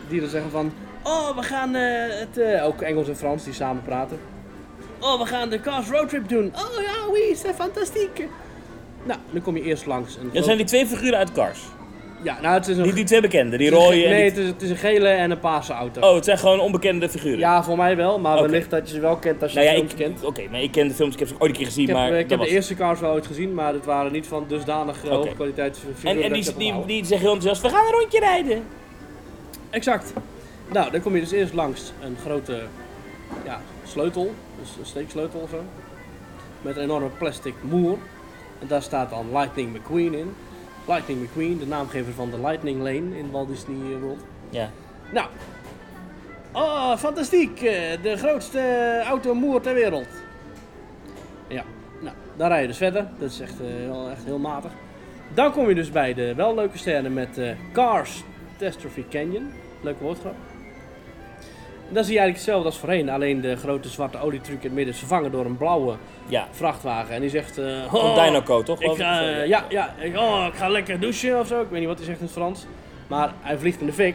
[0.09, 0.73] Die dan zeggen van...
[1.03, 2.39] Oh, we gaan eh, het...
[2.39, 4.19] eh, ook Engels en Frans die samen praten.
[5.01, 6.47] Oh, we gaan de Cars roadtrip doen.
[6.47, 8.29] Oh ja, oui, c'est fantastiek.
[9.05, 10.17] Nou, dan kom je eerst langs.
[10.17, 11.61] Een Dat zijn die twee figuren uit Cars.
[12.23, 12.83] Ja, nou het is een...
[12.83, 15.09] Die, die twee bekende, die rode en Nee, die- het is, het is een gele
[15.09, 16.01] en een paarse auto.
[16.01, 17.39] Oh, het zijn gewoon onbekende figuren.
[17.39, 19.77] Ja, voor mij wel, maar wellicht dat je ze wel kent als je nou ja,
[19.77, 20.25] de ik, films kent.
[20.25, 21.97] Oké, maar ik ken de films, ik heb ze ooit een keer gezien, Ik heb,
[21.97, 22.49] maar eh, ik heb was...
[22.49, 25.15] de eerste cars wel ooit gezien, maar het waren niet van dusdanig Oké.
[25.15, 27.99] hoge kwaliteit figuren En, en die, ik heb die zeggen heel enthousiast, we gaan een
[28.01, 28.63] rondje rijden.
[29.71, 30.13] Exact.
[30.73, 32.59] Nou, dan kom je dus eerst langs een grote
[33.45, 35.63] ja, sleutel, dus een steeksleutel of zo.
[36.63, 37.99] Met een enorme plastic moer.
[38.61, 40.35] En daar staat dan Lightning McQueen in.
[40.91, 44.25] Lightning McQueen, de naamgever van de Lightning Lane in Walt Disney World.
[44.51, 44.71] Ja.
[45.13, 45.27] Nou.
[46.53, 47.63] Oh, fantastiek.
[47.63, 48.61] eh, De grootste
[49.07, 50.09] automoer ter wereld.
[51.49, 51.65] Ja,
[52.01, 53.07] nou, dan rij je dus verder.
[53.19, 54.71] Dat is echt, eh, heel, echt heel matig.
[55.35, 58.23] Dan kom je dus bij de wel leuke scène met eh, Cars
[58.59, 59.51] Catastrophe Canyon.
[59.81, 60.35] Leuke woordgrap.
[61.93, 63.09] Dan zie je eigenlijk hetzelfde als voorheen.
[63.11, 65.95] Alleen de grote zwarte olietruc in het midden is vervangen door een blauwe
[66.27, 67.15] Ja, vrachtwagen.
[67.15, 67.59] En die zegt...
[67.59, 68.81] eh, een "Oh, Dinoco, toch?
[68.83, 71.61] ik ga, ja, ja, ik, oh, ik ga lekker douchen of zo.
[71.61, 72.67] Ik weet niet wat hij zegt in het Frans.
[73.07, 74.15] Maar hij vliegt in de fik.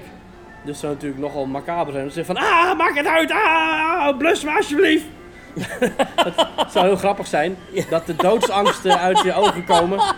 [0.63, 2.03] Dus dat zou natuurlijk nogal macaber zijn.
[2.05, 5.05] Dan zegt van, ah, maak het uit, ah, blus me alsjeblieft.
[6.55, 7.57] het zou heel grappig zijn
[7.89, 9.99] dat de doodsangsten uit je ogen komen.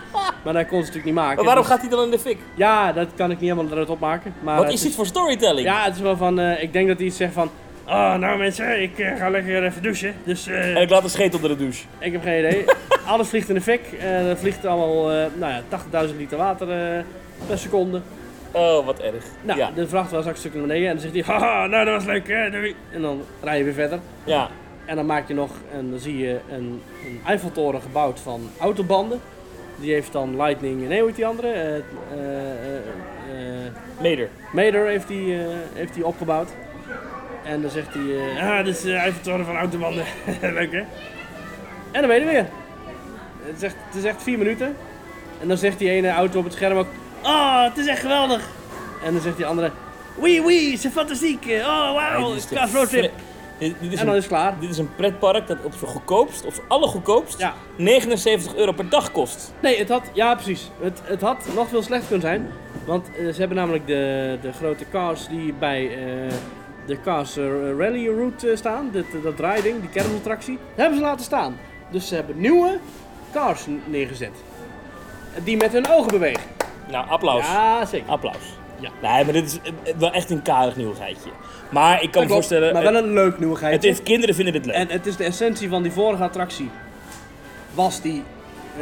[0.48, 1.36] Maar dat kon ze natuurlijk niet maken.
[1.36, 2.38] Maar waarom Dus- gaat hij dan in de fik?
[2.54, 4.34] Ja, dat kan ik niet helemaal eruit opmaken.
[4.40, 5.66] Maar Wat is dit voor storytelling?
[5.66, 7.50] Ja, het is wel van, eh, ik denk dat hij iets zegt van...
[7.86, 10.14] Oh, nou mensen, ik eh, ga lekker even douchen.
[10.24, 11.84] Dus eh, En ik laat een scheet onder de douche.
[11.98, 12.64] ik heb geen idee.
[13.06, 13.80] Alles vliegt in de fik.
[14.00, 15.04] Er vliegt allemaal
[15.38, 15.62] nou ja,
[16.08, 16.66] 80.000 liter water
[17.46, 18.00] per seconde.
[18.50, 19.24] Oh, wat erg.
[19.42, 19.70] Nou, ja.
[19.74, 22.04] de vrachtwagen zakt een stuk naar beneden en dan zegt hij, haha, nou dat was
[22.04, 22.74] leuk, hè, doei.
[22.92, 23.98] En dan rij je weer verder.
[24.24, 24.48] ja.
[24.84, 29.20] En dan maak je nog, en dan zie je een, een Eiffeltoren gebouwd van autobanden.
[29.80, 31.52] Die heeft dan Lightning, nee hoe heet die andere?
[31.52, 32.76] Eh, eh,
[33.66, 34.28] eh, Meder.
[34.52, 35.36] Mader heeft die,
[35.74, 36.48] heeft die opgebouwd.
[37.44, 40.04] En dan zegt hij, ah, dit is de Eiffeltoren van autobanden.
[40.40, 40.84] leuk hè?
[41.90, 42.46] En dan ben je er weer.
[43.42, 44.76] Het is, echt, het is echt vier minuten.
[45.40, 46.88] En dan zegt die ene auto op het scherm ook,
[47.22, 48.48] oh, het is echt geweldig.
[49.04, 49.70] En dan zegt die andere,
[50.16, 51.46] oui, oui, c'est fantastiek.
[51.60, 53.12] Oh, wauw, ga roadtrip.
[53.58, 54.54] Dit, dit is En dan een, is het klaar.
[54.60, 57.54] dit is een pretpark dat op zijn goedkoopst, op zijn allergoedkoopst, Ja.
[57.76, 59.52] 79 euro per dag kost.
[59.60, 60.70] Nee, het had, ja precies.
[60.80, 62.50] Het, het had nog veel slechter kunnen zijn.
[62.84, 66.32] Want eh, ze hebben namelijk de, de grote cars die bij eh,
[66.86, 67.36] de Cars
[67.78, 68.90] Rally Route eh, staan.
[68.92, 70.54] Dat, dat draaiding, die kermisattractie.
[70.54, 71.56] Dat hebben ze laten staan.
[71.90, 72.78] Dus ze hebben nieuwe
[73.32, 74.32] cars neergezet.
[75.44, 76.42] Die met hun ogen bewegen.
[76.90, 77.46] Nou, applaus.
[77.46, 78.10] Ja, zeker.
[78.10, 78.57] Applaus.
[78.80, 78.90] Ja.
[79.02, 81.30] Nee, maar dit is eh, wel echt een karig nieuwigheidje.
[81.70, 83.74] Maar ik kan me voorstellen, maar het, wel een leuk nieuwigheid.
[83.74, 84.74] het heeft, kinderen vinden dit leuk.
[84.74, 86.70] En het is de essentie van die vorige attractie.
[87.74, 88.22] Was die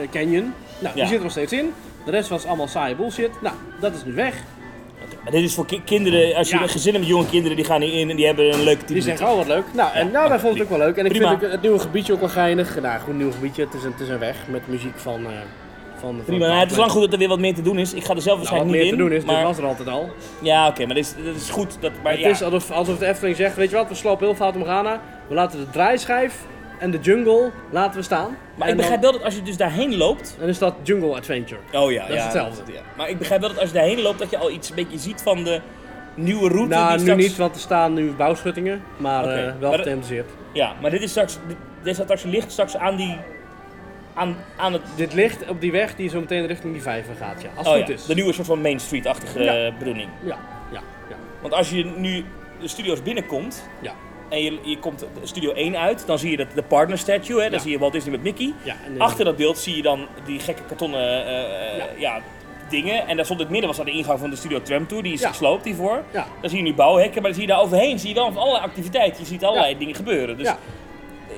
[0.01, 0.55] eh, Canyon.
[0.79, 1.09] Nou, die Ja.
[1.09, 1.73] zit er nog steeds in.
[2.05, 3.31] De rest was allemaal saaie bullshit.
[3.43, 4.35] Nou, dat is nu weg.
[5.23, 6.63] Maar dit is voor ki- kinderen, als je Ja.
[6.63, 9.03] een gezin hebt met jonge kinderen, die gaan hierin en die hebben een leuke Die
[9.03, 9.65] zeggen, oh wat leuk.
[9.75, 10.97] Nou, en nou, wij vonden het ook wel leuk.
[10.97, 11.29] En ik Prima.
[11.29, 12.81] vind ook het nieuwe gebiedje ook wel geinig.
[12.81, 13.65] Nou, goed nieuw gebiedje.
[13.65, 15.25] Het is een, het is een weg met muziek van...
[15.27, 15.33] eh
[16.01, 17.95] van Prima, nou, het is lang goed dat er weer wat meer te doen is.
[17.95, 19.09] Ik ga er zelf Nou, wat waarschijnlijk meer niet te in.
[19.09, 20.11] doen is, maar, dit was er altijd al.
[20.43, 21.77] Ja, oké, maar dit is, dit is goed.
[21.81, 24.27] Dat, maar het ja, is alsof, alsof de Efteling zegt, weet je wat, we slopen
[24.27, 25.01] heel fout om Ghana.
[25.29, 26.35] We laten de draaischijf
[26.79, 28.37] en de jungle laten we staan.
[28.55, 30.37] maar En ik begrijp dan, wel dat als je dus daarheen loopt...
[30.39, 31.61] dan is dat Jungle Adventure.
[31.73, 32.73] Oh ja, Dat is ja, hetzelfde.
[32.73, 32.81] ja.
[32.97, 34.99] Maar ik begrijp wel dat als je daarheen loopt, dat je al iets een beetje
[34.99, 35.61] ziet van de
[36.15, 36.75] nieuwe route.
[36.75, 37.23] Nou, die nu straks...
[37.23, 38.83] niet, want er staan nu bouwschuttingen.
[38.97, 40.31] Maar Oké, eh, wel maar gethematiseerd.
[40.53, 43.17] Ja, maar dit is straks, dit- deze attractie ligt straks aan die,
[44.17, 47.43] aan, aan het, Dit ligt op die weg die zo meteen richting die vijver gaat,
[47.43, 47.49] ja.
[47.55, 48.07] Als het oh goed ja, is.
[48.07, 49.67] de nieuwe soort van Main Street-achtige Ja.
[49.67, 50.09] eh, bedoeling.
[50.25, 50.39] Ja,
[50.73, 51.17] ja, ja.
[51.41, 52.25] Want als je nu
[52.61, 53.93] de studio's binnenkomt Ja.
[54.29, 57.51] en je, je komt studio 1 uit, dan zie je dat de partner statue, hè,
[57.51, 58.53] dan zie je Walt Disney met Mickey.
[58.65, 62.21] en, eh, Achter dat beeld zie je dan die gekke kartonnen eh, Ja.
[62.69, 63.07] dingen.
[63.09, 65.03] En daar stond in het midden was daar de ingang van de Studio Tram Tour,
[65.03, 65.29] die is Ja.
[65.29, 66.03] gesloopt hiervoor.
[66.13, 66.27] Ja.
[66.41, 68.65] Dan zie je nu bouwhekken, maar dan zie je daar overheen zie je van allerlei
[68.65, 69.21] activiteiten.
[69.21, 70.37] Je ziet allerlei dingen gebeuren.
[70.39, 70.47] Dus.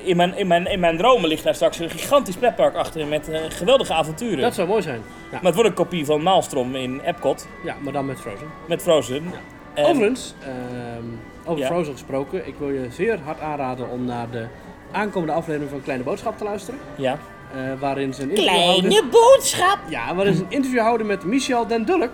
[0.03, 3.29] In, mijn, in, mijn, in mijn dromen ligt daar straks een gigantisch pretpark achter met
[3.29, 4.39] eh, geweldige avonturen.
[4.41, 5.01] Dat zou mooi zijn.
[5.07, 8.47] Ja, Maar het wordt een kopie van Maelstrom in Epcot ja maar dan met Frozen.
[8.67, 9.23] met Frozen.
[9.73, 11.03] En- Overigens, ehm,
[11.45, 11.67] over Ja.
[11.67, 12.47] Frozen gesproken.
[12.47, 14.45] Ik wil je zeer hard aanraden om naar de
[14.91, 16.79] aankomende aflevering van Kleine Boodschap te luisteren.
[16.95, 17.17] Ja.
[17.53, 19.09] eh, waarin ze een interview houden.
[19.11, 19.77] boodschap!
[19.89, 22.11] Ja, waarin ze een interview houden met Michel den Dulk.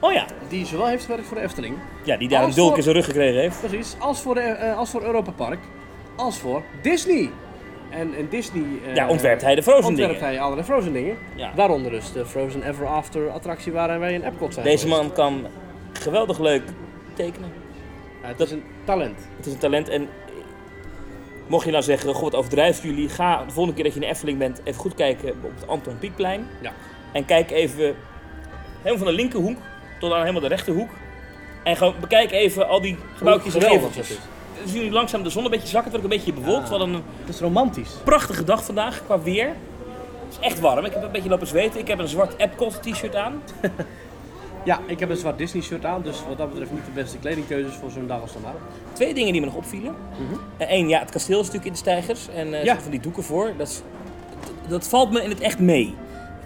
[0.00, 0.24] Oh ja.
[0.48, 2.94] Die zowel heeft gewerkt voor de Efteling, Ja, die daar een dulk voor- in zijn
[2.94, 3.60] rug gekregen heeft.
[3.60, 5.58] precies, als voor, de, eh, als voor Europa Park,
[6.16, 7.30] als voor Disney.
[7.90, 10.28] En in Disney eh, Ja, ontwerpt hij de Frozen ontwerpt dingen.
[10.28, 11.16] hij allerlei Frozen dingen.
[11.36, 11.52] Ja.
[11.54, 15.00] Waaronder dus de Frozen Ever After attractie waarin wij in Epcot zijn Deze geweest.
[15.02, 15.46] man kan
[15.92, 16.62] geweldig leuk
[17.14, 17.52] tekenen.
[18.22, 19.18] Ja, het dat- is een talent.
[19.36, 20.08] Het is een talent en
[21.46, 24.06] mocht je nou zeggen, god wat overdrijven jullie, ga de volgende keer dat je in
[24.06, 26.46] de Efteling bent even goed kijken op het Anton Pieckplein.
[26.60, 26.72] Ja.
[27.12, 27.94] En kijk even
[28.82, 29.58] helemaal van de linkerhoek
[30.00, 30.90] tot aan helemaal de rechterhoek.
[31.64, 34.18] En gewoon bekijk even al die gebouwtjes en geveltjes.
[34.64, 36.68] Zien jullie langzaam de zon een beetje zakken, het wordt ook een beetje bewolkt.
[36.68, 36.74] Ja.
[36.78, 37.90] Een Het is romantisch.
[38.04, 39.46] prachtige dag vandaag qua weer.
[39.46, 41.80] Het is echt warm, ik heb een beetje lopen zweten.
[41.80, 43.42] Ik heb een zwart Epcot t-shirt aan.
[44.64, 47.18] Ja, ik heb een zwart Disney shirt aan, dus wat dat betreft niet de beste
[47.18, 48.54] kledingkeuzes voor zo'n dag als vandaag.
[48.92, 49.94] Twee dingen die me nog opvielen.
[50.58, 52.28] Eén, ja, het kasteel is natuurlijk in de stijgers.
[52.28, 52.72] En eh Ja.
[52.74, 52.80] ja.
[52.80, 53.52] van die doeken voor.
[53.58, 53.82] Dat, is-
[54.68, 55.94] dat valt me in het echt mee.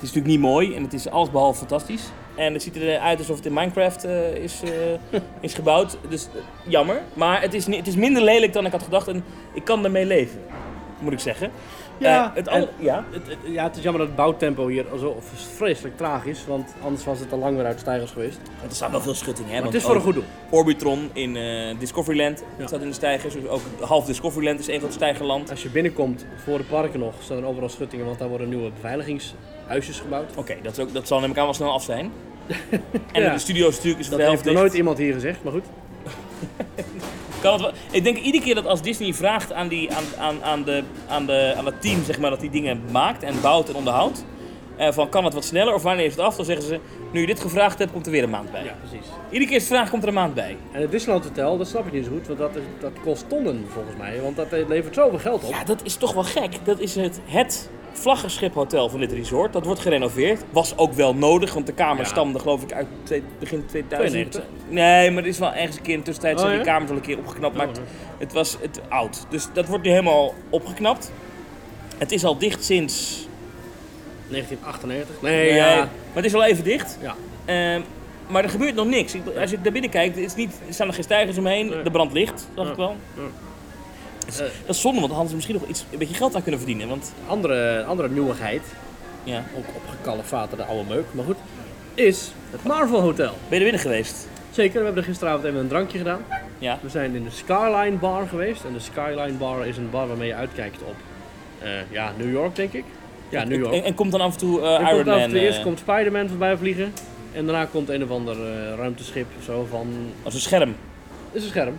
[0.00, 2.02] Het is natuurlijk niet mooi en het is allesbehalve fantastisch.
[2.34, 5.98] En het ziet eruit alsof het in Minecraft eh, is, eh, is gebouwd.
[6.08, 6.40] Dus eh,
[6.70, 7.02] jammer.
[7.14, 9.08] Maar het is, het is minder lelijk dan ik had gedacht.
[9.08, 10.40] En ik kan ermee leven.
[10.98, 11.50] Moet ik zeggen.
[12.00, 13.04] Ja, Eh, het en- ja.
[13.10, 15.16] Het, het- ja, het is jammer dat het bouwtempo hier zo
[15.56, 18.38] vreselijk traag is, want anders was het al lang weer uit de stijgers geweest.
[18.68, 19.50] Er staan wel veel schuttingen.
[19.50, 20.14] Hè, Maar het want is voor een goed
[20.50, 20.58] doel.
[20.60, 22.66] Orbitron in eh, Discoveryland Ja.
[22.66, 23.34] staat in de stijgers.
[23.34, 25.50] Dus ook half Discoveryland is een groot stijgerland.
[25.50, 28.70] Als je binnenkomt voor de parken nog, staan er overal schuttingen, want daar worden nieuwe
[28.70, 30.36] beveiligingshuisjes gebouwd.
[30.36, 32.12] Oké, dat, is ook- dat zal neem ik aan wel snel af zijn.
[33.12, 33.32] En Ja.
[33.32, 34.56] de studio's natuurlijk is voor Dat de heeft helft nog dicht.
[34.56, 35.64] nooit iemand hier gezegd, maar goed.
[37.40, 40.44] Kan het wel- ik denk iedere keer dat als Disney vraagt aan, die, aan, aan,
[40.44, 43.68] aan, de, aan, de, aan het team zeg maar, dat die dingen maakt en bouwt
[43.68, 44.24] en onderhoudt.
[44.76, 46.36] eh, van kan het wat sneller of wanneer is het af?
[46.36, 46.80] Dan zeggen ze,
[47.12, 48.64] nu je dit gevraagd hebt, komt er weer een maand bij.
[48.64, 49.06] Ja, precies.
[49.30, 50.56] Iedere keer is vraag, komt er een maand bij.
[50.72, 53.28] En het Disneyland Hotel, dat snap ik niet zo goed, want dat, is, dat kost
[53.28, 55.50] tonnen volgens mij, want dat levert zoveel geld op.
[55.50, 56.52] Ja, dat is toch wel gek.
[56.64, 59.52] Dat is het, het vlaggenschiphotel van dit resort.
[59.52, 60.42] Dat wordt gerenoveerd.
[60.50, 62.08] Was ook wel nodig, want de kamer Ja.
[62.08, 64.10] stamde geloof ik uit twee- begin 2000.
[64.32, 64.42] 92.
[64.68, 66.90] Nee, maar er is wel ergens een keer in de tussentijd Oh, zijn die kamers
[66.90, 67.56] al een keer opgeknapt.
[67.56, 67.82] Maar Oh, het,
[68.18, 69.26] het was het oud.
[69.28, 71.12] Dus dat wordt nu helemaal opgeknapt.
[71.98, 73.26] Het is al dicht sinds...
[74.28, 75.22] 1998?
[75.22, 75.76] Nee, Nee, ja.
[75.76, 76.98] Maar het is al even dicht.
[77.00, 77.14] ja.
[77.44, 77.80] Ehm,
[78.26, 79.14] maar er gebeurt nog niks.
[79.14, 81.66] Ik- Als je daar binnen kijkt, er, is niet, er staan er geen stijgers omheen.
[81.68, 81.82] Nee.
[81.82, 82.62] De brand ligt, Ja.
[82.62, 82.96] ik wel.
[83.16, 83.22] Ja.
[84.38, 86.34] Dat is- dat is zonde, want dan hadden ze misschien nog iets, een beetje geld
[86.34, 86.88] aan kunnen verdienen.
[86.88, 88.62] Want Andere, andere nieuwigheid,
[89.24, 91.36] ja, ook opgekalfaten de oude meuk, maar goed,
[91.94, 93.30] is het Marvel Hotel.
[93.30, 94.28] ben je er binnen geweest?
[94.50, 96.20] Zeker, we hebben er gisteravond even een drankje gedaan.
[96.58, 96.78] Ja.
[96.82, 98.64] We zijn in de Skyline Bar geweest.
[98.64, 100.94] En de Skyline Bar is een bar waarmee je uitkijkt op
[101.58, 102.84] eh, ja, New York, denk ik.
[103.28, 103.74] Ja, New York.
[103.74, 105.40] En, en komt dan af en toe eh, En Iron komt af en Man toe
[105.40, 106.92] eerst eh, komt Spider-Man voorbij vliegen.
[107.32, 108.36] En daarna komt een of ander
[108.76, 109.88] ruimteschip zo van...
[110.22, 110.76] als een scherm.
[111.32, 111.78] Is een scherm.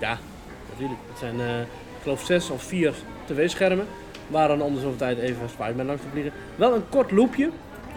[0.00, 0.18] Ja,
[0.72, 1.00] natuurlijk.
[1.08, 2.92] Het zijn, eh, ik geloof, zes of vier
[3.24, 3.86] tv-schermen.
[4.26, 6.32] Waar dan om de zoveel tijd even Spider-Man langs te vliegen.
[6.56, 7.48] Wel een kort loopje.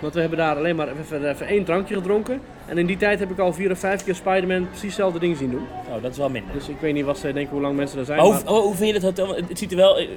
[0.02, 2.42] Want we hebben daar alleen maar even, even één drankje gedronken.
[2.66, 5.38] En in die tijd heb ik al vier of vijf keer Spider-Man precies hetzelfde ding
[5.38, 5.68] zien doen.
[5.96, 6.54] Oh, dat is wel minder.
[6.54, 8.18] Dus ik weet niet wat ze denken hoe lang mensen er zijn.
[8.18, 9.36] Maar hoe, maar- oh, hoe vind je het hotel?
[9.36, 10.08] Het, ziet er wel, het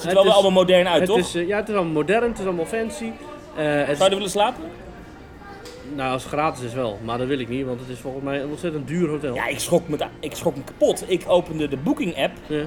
[0.00, 1.18] ziet er wel, is- allemaal modern uit, het toch?
[1.18, 3.10] Is, eh, ja, het is allemaal modern, het is allemaal fancy.
[3.54, 4.64] Het is- Zou je er willen slapen?
[5.94, 8.24] Nou, als het gratis is wel, maar dat wil ik niet, want het is volgens
[8.24, 9.34] mij een ontzettend duur hotel.
[9.34, 11.04] Ja, ik schrok, me, ik schrok me kapot.
[11.06, 12.32] Ik opende de Booking app.
[12.46, 12.66] Ja,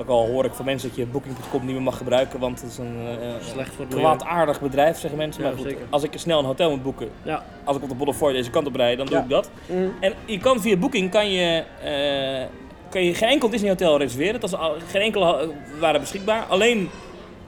[0.00, 2.70] Ook al hoor ik van mensen dat je Booking.com niet meer mag gebruiken, want het
[2.70, 5.42] is een eh, slecht voor kwaadaardig bedrijf, zeggen mensen.
[5.42, 5.84] Ja, maar goed, zeker.
[5.90, 7.44] als ik snel een hotel moet boeken, Ja.
[7.64, 9.22] als ik op de Boulevard deze kant op rijd, dan doe Ja.
[9.22, 9.50] ik dat.
[9.66, 9.92] Mm.
[10.00, 12.46] En je kan via Booking kan je, eh,
[12.90, 14.40] kan je geen enkel Disney hotel reserveren.
[14.40, 15.48] Dat is al, geen enkele eh,
[15.80, 16.44] waren beschikbaar.
[16.48, 16.90] Alleen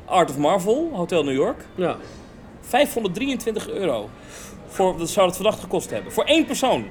[0.05, 1.65] Art of Marvel, Hotel New York.
[1.75, 1.97] ja.
[2.61, 4.09] 523 euro.
[4.75, 6.13] Voor, dat zou het vandaag gekost hebben.
[6.13, 6.87] Voor één persoon.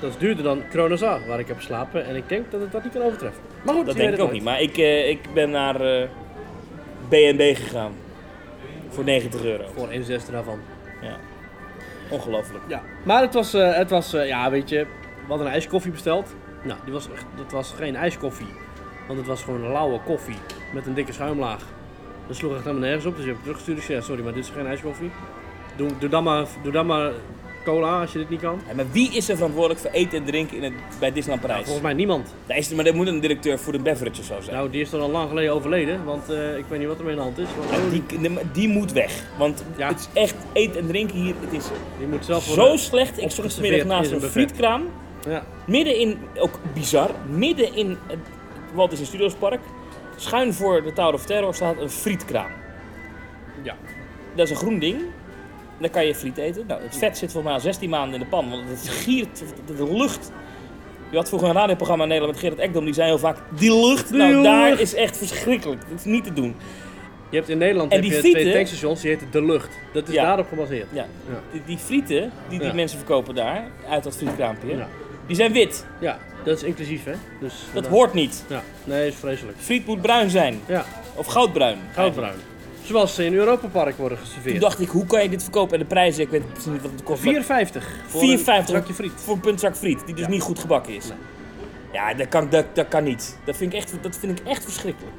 [0.00, 2.04] Dat is duurder dan Kronosa, waar ik heb geslapen.
[2.06, 3.42] En ik denk dat het dat niet kan overtreffen.
[3.64, 4.42] Maar goed, Dat denk ik ook niet.
[4.44, 6.08] Maar ik, eh, ik ben naar eh,
[7.08, 7.92] B&B gegaan.
[8.88, 9.64] Voor 90 euro.
[9.74, 10.58] Voor een zesde daarvan.
[11.02, 11.16] Ja.
[12.10, 12.64] Ongelooflijk.
[12.68, 12.82] Ja.
[13.02, 16.34] Maar het was, eh, het was eh, ja, weet je, we hadden een ijskoffie besteld.
[16.62, 18.46] Nou, die was, echt- dat was geen ijskoffie.
[19.06, 20.36] Want het was gewoon een lauwe koffie
[20.74, 21.62] met een dikke schuimlaag.
[22.26, 23.78] Dat sloeg echt helemaal nergens op, dus je hebt teruggestuurd.
[23.78, 25.10] Ik zei, ja, sorry, maar dit is geen ijskoffie.
[25.76, 27.12] Doe, doe, dan maar, doe dan maar
[27.64, 28.60] cola als je dit niet kan.
[28.68, 31.40] Ja, maar wie is er verantwoordelijk voor eten en drinken in het, bij Disneyland Nou,
[31.40, 31.62] Parijs?
[31.64, 32.34] volgens mij niemand.
[32.46, 34.56] Daar is maar er moet een directeur voor de beverage of zo zijn.
[34.56, 37.04] Nou, die is er al lang geleden overleden, want eh, ik weet niet wat er
[37.04, 37.46] mee aan de hand is.
[37.58, 39.24] Want, Ja, die, die, moet weg.
[39.38, 39.88] Want Ja.
[39.88, 41.34] het is echt eten en drinken hier.
[41.40, 41.64] Het is
[41.98, 43.22] die moet zelf zo slecht.
[43.22, 44.82] Ik stond vanmiddag naast een frietkraam.
[45.28, 45.44] Ja.
[45.66, 48.18] Midden in, ook bizar, midden in het
[48.74, 49.60] Walt Disney Studios Park.
[50.16, 52.50] Schuin voor de Tower of Terror staat een frietkraam.
[53.62, 53.76] ja.
[54.34, 55.00] Dat is een groen ding.
[55.78, 56.64] Dan kan je friet eten.
[56.66, 58.50] Nou, het vet zit volgens mij al 16 maanden in de pan.
[58.50, 60.30] Want het giert, de lucht.
[61.10, 63.86] Je had vroeger een radioprogramma in Nederland met Gerrit Ekdom, die zei heel vaak, die
[63.88, 64.80] lucht, Die nou daar lucht.
[64.80, 65.80] is echt verschrikkelijk.
[65.88, 66.54] Dat is niet te doen.
[67.30, 69.68] Je hebt in Nederland En heb die je twee frieten- tankstations, die heten De Lucht.
[69.92, 70.22] Dat is Ja.
[70.24, 70.86] daarop gebaseerd.
[70.92, 71.06] Ja.
[71.28, 71.40] Ja.
[71.52, 72.74] Die, die frieten die die Ja.
[72.74, 74.88] mensen verkopen daar, uit dat frietkraampje, Ja.
[75.26, 75.86] die zijn wit.
[76.00, 77.12] Ja, dat is inclusief, hè?
[77.40, 78.44] Dus Dat hoort niet.
[78.48, 79.58] Ja, nee, is vreselijk.
[79.60, 80.60] Friet moet bruin zijn.
[80.66, 81.78] Ja, Of goudbruin.
[81.94, 82.36] goudbruin.
[82.86, 84.60] Zoals ze in Europa Park worden Toen geserveerd.
[84.60, 85.72] dacht ik, hoe kan je dit verkopen?
[85.72, 87.22] En de prijzen, ik weet precies niet wat het kost.
[87.22, 87.26] 4,50
[88.06, 89.12] voor 4,50 een zakje friet.
[89.14, 90.30] Voor een punt zak friet, die dus Ja.
[90.30, 91.08] niet goed gebakken is.
[91.08, 91.16] Nee.
[91.92, 93.38] Ja, dat kan, dat, dat kan niet.
[93.44, 95.16] Dat vind, ik echt, dat vind ik echt verschrikkelijk.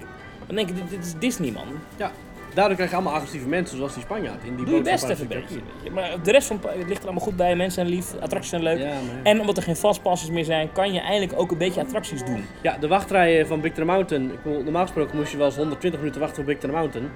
[0.48, 1.64] Dan denk ik, dit, dit is Disney, man.
[1.98, 2.12] Ja,
[2.54, 5.22] daardoor krijg je allemaal agressieve mensen zoals die Spanjaard in die Doe je best even
[5.22, 5.92] een beetje.
[5.92, 7.56] Maar de rest van het ligt er allemaal goed bij.
[7.56, 8.78] Mensen zijn lief, attracties zijn leuk.
[8.80, 9.24] Ja, maar...
[9.24, 12.44] En omdat er geen vastpassers meer zijn, kan je eigenlijk ook een beetje attracties doen.
[12.62, 14.32] ja, de wachtrijen van Big Thunder Mountain.
[14.32, 17.10] Ik bedoel, normaal gesproken moest je wel eens 120 minuten wachten op Big Thunder Mountain.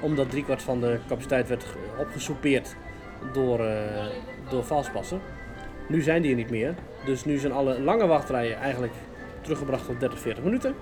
[0.00, 2.76] Omdat driekwart van de capaciteit werd ge- opgesoupeerd
[3.32, 4.06] door, eh
[4.48, 5.20] door valspassen.
[5.88, 6.74] Nu zijn die er niet meer.
[7.04, 8.92] Dus nu zijn alle lange wachtrijen eigenlijk
[9.40, 10.74] teruggebracht op 30, 40 minuten.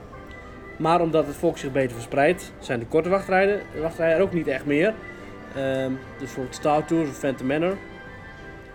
[0.79, 4.47] Maar omdat het volk zich beter verspreidt, zijn de korte wachtrijen, wachtrijen er ook niet
[4.47, 4.95] echt meer.
[5.57, 7.77] Ehm, dus bijvoorbeeld Star Tours of Phantom Manor.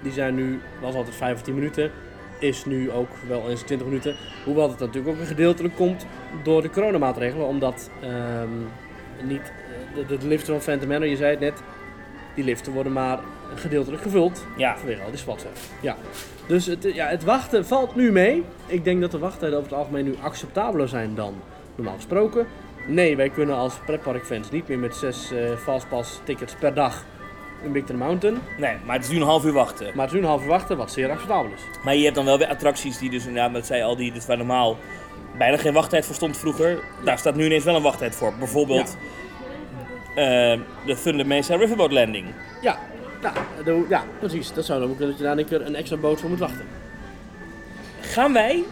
[0.02, 1.92] Die zijn nu, was altijd 5 of 10 minuten.
[2.40, 4.16] Is nu ook wel eens 20 minuten.
[4.46, 6.06] Hoewel het natuurlijk ook een gedeeltelijk komt
[6.44, 7.46] door de coronamaatregelen.
[7.48, 8.50] Omdat ehm,
[9.24, 9.52] niet,
[9.96, 11.62] de, de liften van Phantom Manor, je zei het net,
[12.36, 13.20] die liften worden maar
[13.56, 14.46] gedeeltelijk gevuld.
[14.58, 15.50] Ja, Vanwege al die spatsen.
[15.82, 15.96] Ja.
[16.48, 18.44] Dus het, ja, het wachten valt nu mee.
[18.66, 21.34] Ik denk dat de wachttijden over het algemeen nu acceptabeler zijn dan
[21.76, 22.48] normaal gesproken.
[22.88, 27.06] Nee, wij kunnen als pretparkfans niet meer met zes eh fastpass tickets per dag
[27.64, 28.40] in Big Thunder Mountain.
[28.58, 29.86] nee, maar het is nu een half uur wachten.
[29.86, 31.62] Maar het is nu een half uur wachten, wat zeer acceptabel is.
[31.84, 34.26] Maar je hebt dan wel weer attracties die dus inderdaad, dat zei al die, dus
[34.26, 34.78] waar normaal
[35.38, 36.80] bijna geen wachttijd voor stond vroeger.
[37.04, 38.34] Daar staat nu ineens wel een wachttijd voor.
[38.40, 38.98] Bijvoorbeeld
[40.16, 42.26] de Thunder Mesa Riverboat Landing.
[42.62, 42.78] Ja,
[43.22, 43.34] ja,
[43.64, 44.54] de- ja precies.
[44.54, 46.66] Dat zou dan kunnen dat je daar een keer een extra boot voor moet wachten.
[48.02, 48.64] Gaan wij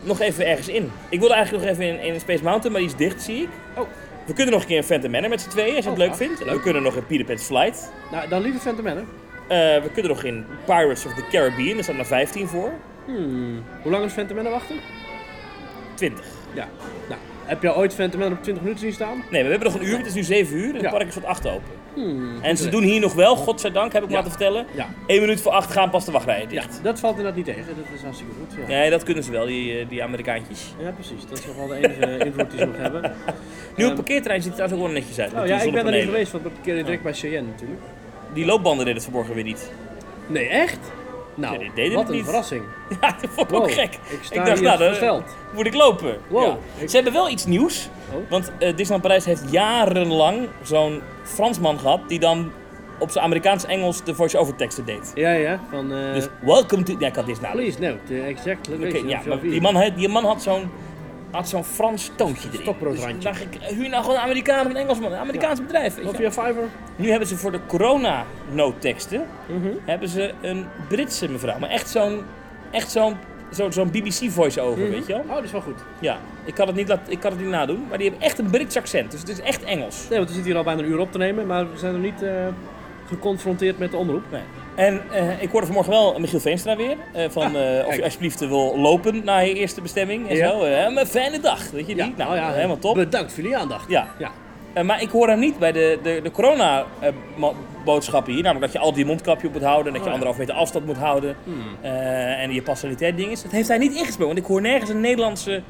[0.00, 0.90] nog even ergens in?
[1.08, 3.48] Ik wilde eigenlijk nog even in, in Space Mountain, maar die is dicht, zie ik.
[3.76, 3.88] Oh.
[4.26, 6.06] We kunnen nog een keer in Phantom Manor met z'n tweeën, als je het Oh,
[6.06, 6.44] leuk vindt.
[6.44, 6.54] Leuk.
[6.54, 7.92] We kunnen nog in Peter Pan's Flight.
[8.10, 9.02] Nou, dan liever Phantom Manor.
[9.48, 12.72] Eh, we kunnen nog in Pirates of the Caribbean, daar staat maar 15 voor.
[13.06, 13.62] Hmm.
[13.82, 14.76] Hoe lang is Phantom Manor wachten?
[15.94, 16.24] 20.
[16.52, 16.68] Ja.
[17.08, 19.22] Nou, heb je ooit Phantom op 20 minuten zien staan?
[19.30, 20.90] Nee, we hebben nog een uur, het is nu 7 uur en het Ja.
[20.90, 21.76] park is tot 8 open.
[21.94, 22.42] Hmm.
[22.42, 24.14] En ze doen hier nog wel, godzijdank, heb ik Ja.
[24.14, 24.66] laten vertellen.
[24.74, 24.88] Ja.
[25.06, 26.80] 1 minuut voor 8 gaan pas de wachtrijen ja, dicht.
[26.82, 27.62] dat valt inderdaad niet tegen.
[27.66, 28.58] Dat is hartstikke goed.
[28.60, 30.74] Ja, Nee, dat kunnen ze wel, die, eh, die Amerikaantjes.
[30.78, 31.26] ja precies.
[31.28, 33.02] Dat is nog wel de enige invloed die ze nog hebben.
[33.76, 35.32] Nu op Ehm, parkeerterrein ziet het trouwens ook wel netjes uit.
[35.32, 36.12] met Oh die ja, ik ben er niet zonnepanelen.
[36.14, 37.80] geweest, want ik parkeerde direct bij Cheyenne natuurlijk.
[38.34, 39.70] Die loopbanden deden het vanmorgen weer niet.
[40.26, 40.78] Nee, echt?
[41.38, 42.24] Nou, Ja, wat een niet.
[42.24, 42.62] verrassing.
[43.00, 43.94] Ja, dat vond ik ook gek.
[44.08, 45.22] Ik sta Ik dacht, nou, dan
[45.54, 46.16] moet ik lopen.
[46.28, 46.42] Wow.
[46.42, 46.58] Ja.
[46.78, 47.88] Ik- Ze hebben wel iets nieuws.
[48.12, 48.30] Oh.
[48.30, 52.52] Want eh, Disneyland Parijs heeft jarenlang zo'n Fransman gehad die dan
[52.98, 55.12] op zijn Amerikaans-Engels de voice-over teksten deed.
[55.14, 55.92] Ja, ja, van...
[55.92, 56.94] eh Dus welcome to...
[56.98, 57.54] Ja, ik had dit nou.
[57.54, 58.68] please note the exact
[59.06, 60.70] ja, of die man, had- die man had zo'n
[61.30, 62.60] had zo'n Frans toontje erin.
[62.60, 63.14] Stokbroodrandje.
[63.14, 65.94] Dus dacht ik, huur nou gewoon een Amerikaan of een Engelsman, een Amerikaans bedrijf.
[65.94, 66.68] Weet Of via Fiverr.
[66.96, 69.68] Nu hebben ze voor de corona-noodteksten Mhm.
[69.84, 71.58] hebben ze een Britse mevrouw.
[71.58, 72.22] Maar echt zo'n
[72.70, 73.16] echt zo'n
[73.52, 74.90] zo, zo'n BBC voice-over, Mhm.
[74.90, 75.22] weet je wel?
[75.28, 75.78] Oh, dat is wel goed.
[76.00, 78.38] Ja, ik kan, het niet laat, ik kan het niet nadoen, maar die hebben echt
[78.38, 79.10] een Brits accent.
[79.10, 80.06] Dus het is echt Engels.
[80.08, 81.92] Nee, want we zitten hier al bijna een uur op te nemen, maar we zijn
[81.92, 82.30] nog niet eh,
[83.06, 84.22] geconfronteerd met de omroep.
[84.30, 84.42] Nee.
[84.78, 86.96] En eh, ik hoorde vanmorgen wel Michiel Veenstra weer.
[87.12, 90.48] eh, van Ah, eh, of je alsjeblieft wil lopen naar je eerste bestemming en Ja.
[90.48, 90.64] zo.
[90.64, 92.16] Een fijne dag, weet je Ja, niet?
[92.16, 92.94] Nou, oh ja, helemaal top.
[92.94, 93.88] Bedankt voor jullie aandacht.
[93.90, 94.06] Ja.
[94.18, 94.30] Ja.
[94.82, 98.42] Maar ik hoor hem niet bij de, de, de corona-boodschappen hier.
[98.42, 99.86] Namelijk dat je altijd je mondkapje op moet houden.
[99.86, 101.36] En dat je Oh anderhalf meter afstand moet houden.
[101.44, 101.62] Hmm.
[101.82, 103.36] en je passaniteit dingen.
[103.42, 104.26] Dat heeft hij niet ingesproken.
[104.26, 105.62] Want ik hoor nergens een Nederlandse...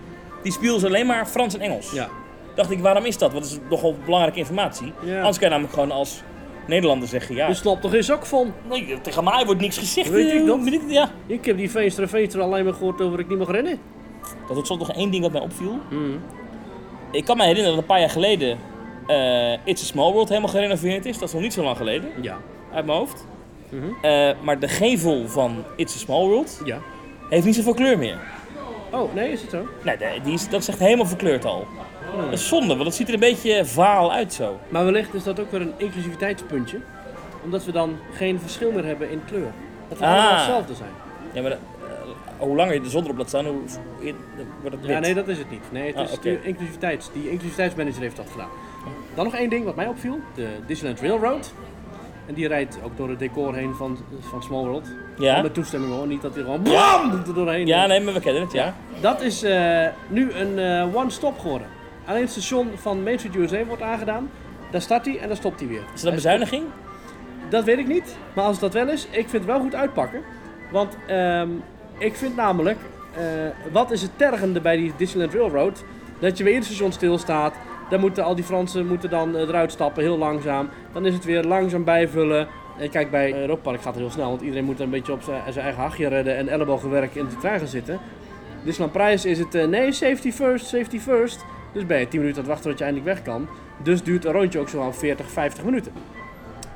[0.43, 1.91] Die spielt alleen maar Frans en Engels.
[1.93, 2.09] Ja.
[2.55, 3.33] Dacht ik, waarom is dat?
[3.33, 4.93] Want dat is nogal belangrijke informatie.
[5.03, 6.23] Anders kan je namelijk gewoon als
[6.69, 7.35] Nederlander zeggen...
[7.35, 8.53] Ja, Er slaapt toch eens ook van.
[8.69, 10.11] nee, tegen mij wordt niks gezegd.
[10.11, 10.67] Weet ik dat?
[10.67, 11.11] ik- ja.
[11.27, 13.79] Ik heb die Veenstra Veenstra alleen maar gehoord over ik niet mag rennen.
[14.49, 15.79] Dat is soms nog één ding dat mij opviel.
[15.89, 16.21] Hmm.
[17.13, 18.59] Ik kan me herinneren dat een paar jaar geleden...
[19.07, 21.19] eh, It's a Small World helemaal gerenoveerd is.
[21.19, 22.09] Dat is nog niet zo lang geleden.
[22.23, 22.37] Ja.
[22.73, 23.27] Uit mijn hoofd.
[23.69, 23.85] Mhm.
[24.03, 26.79] Eh, maar de gevel van It's a Small World Ja.
[27.29, 28.19] heeft niet zoveel kleur meer.
[28.93, 29.67] Oh, nee, is het zo?
[29.85, 31.67] Nee, die is, dat is echt helemaal verkleurd al.
[32.13, 32.21] Hmm.
[32.25, 34.59] Dat is zonde, want het ziet er een beetje vaal uit zo.
[34.69, 36.79] Maar wellicht is dat ook weer een inclusiviteitspuntje.
[37.45, 39.51] Omdat we dan geen verschil meer hebben in kleur.
[39.89, 40.13] Dat we Ah.
[40.13, 40.91] allemaal hetzelfde zijn.
[41.33, 43.55] Ja, maar de- eh, hoe langer je de zon erop laat staan, hoe
[44.01, 44.13] hoe-
[44.61, 44.91] wordt het wit.
[44.95, 45.63] Ja, nee, dat is het niet.
[45.71, 46.21] Nee, het Ah, is oké.
[46.29, 48.49] die, inclusiviteits, die inclusiviteitsmanager heeft dat gedaan.
[49.15, 50.19] Dan nog één ding wat mij opviel.
[50.35, 51.53] De Disneyland Railroad.
[52.27, 54.87] En die rijdt ook door het decor heen van, van Small World.
[55.19, 55.43] Ja?
[55.43, 57.11] Met toestemming hoor, niet dat hij gewoon BAM!
[57.27, 57.67] er doorheen.
[57.67, 58.75] Ja, nee, maar we kennen het, ja.
[59.01, 61.67] Dat is eh, nu een eh, one-stop geworden.
[62.09, 64.31] Alleen het station van Main Street USA wordt aangedaan.
[64.71, 65.83] Daar start hij en dan stopt hij weer.
[65.95, 66.65] Is dat een bezuiniging?
[67.51, 68.17] Dat weet ik niet.
[68.35, 70.23] Maar als dat wel is, ik vind het wel goed uitpakken.
[70.73, 71.49] Want ehm,
[71.99, 72.79] ik vind namelijk,
[73.15, 73.23] eh,
[73.73, 75.85] wat is het tergende bij die Disneyland Railroad?
[76.19, 77.55] Dat je weer in het station stilstaat.
[77.91, 80.69] Dan moeten al die Fransen moeten dan eh, eruit stappen, heel langzaam.
[80.93, 82.49] Dan is het weer langzaam bijvullen.
[82.79, 85.23] En kijk, bij Europa Park gaat het heel snel, want iedereen moet een beetje op
[85.23, 87.99] zijn zijn eigen hachje redden en ellebogenwerk in de trein gaan zitten.
[88.65, 91.45] Disneyland Prijs is het, eh, nee, safety first, safety first.
[91.73, 93.49] Dus ben je 10 minuten aan het wachten tot je eindelijk weg kan.
[93.83, 95.93] Dus duurt een rondje ook zo'n 40, 50 minuten.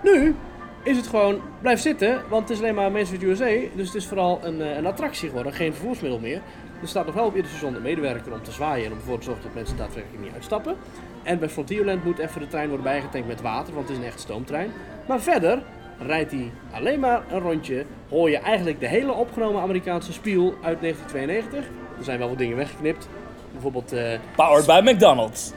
[0.03, 0.35] Nu
[0.83, 3.69] is het gewoon, blijf zitten, want het is alleen maar mensen uit USA.
[3.75, 6.41] Dus het is vooral een, eh, een attractie geworden, geen vervoersmiddel meer.
[6.83, 9.19] Er staat nog wel op ieder station een medewerker om te zwaaien en om ervoor
[9.19, 10.77] te zorgen dat mensen daadwerkelijk niet uitstappen.
[11.23, 14.11] En bij Frontierland moet even de trein worden bijgetankt met water, want het is een
[14.11, 14.71] echt stoomtrein.
[15.09, 15.63] Maar verder
[15.99, 17.85] rijdt hij alleen maar een rondje.
[18.09, 21.65] Hoor je eigenlijk de hele opgenomen Amerikaanse spiel uit 1992.
[21.99, 23.09] Er zijn wel wat dingen weggeknipt.
[23.53, 25.53] Bijvoorbeeld, eh, Powered by McDonald's.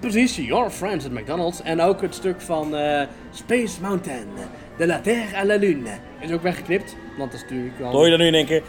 [0.00, 1.62] precies, Your Friends at McDonald's.
[1.62, 4.26] En ook het stuk van eh, Space Mountain,
[4.76, 5.90] de la Terre à la Lune.
[6.20, 7.90] Is ook weggeknipt, want dat is natuurlijk wel...
[7.90, 8.62] Hoor je dan nu in één keer.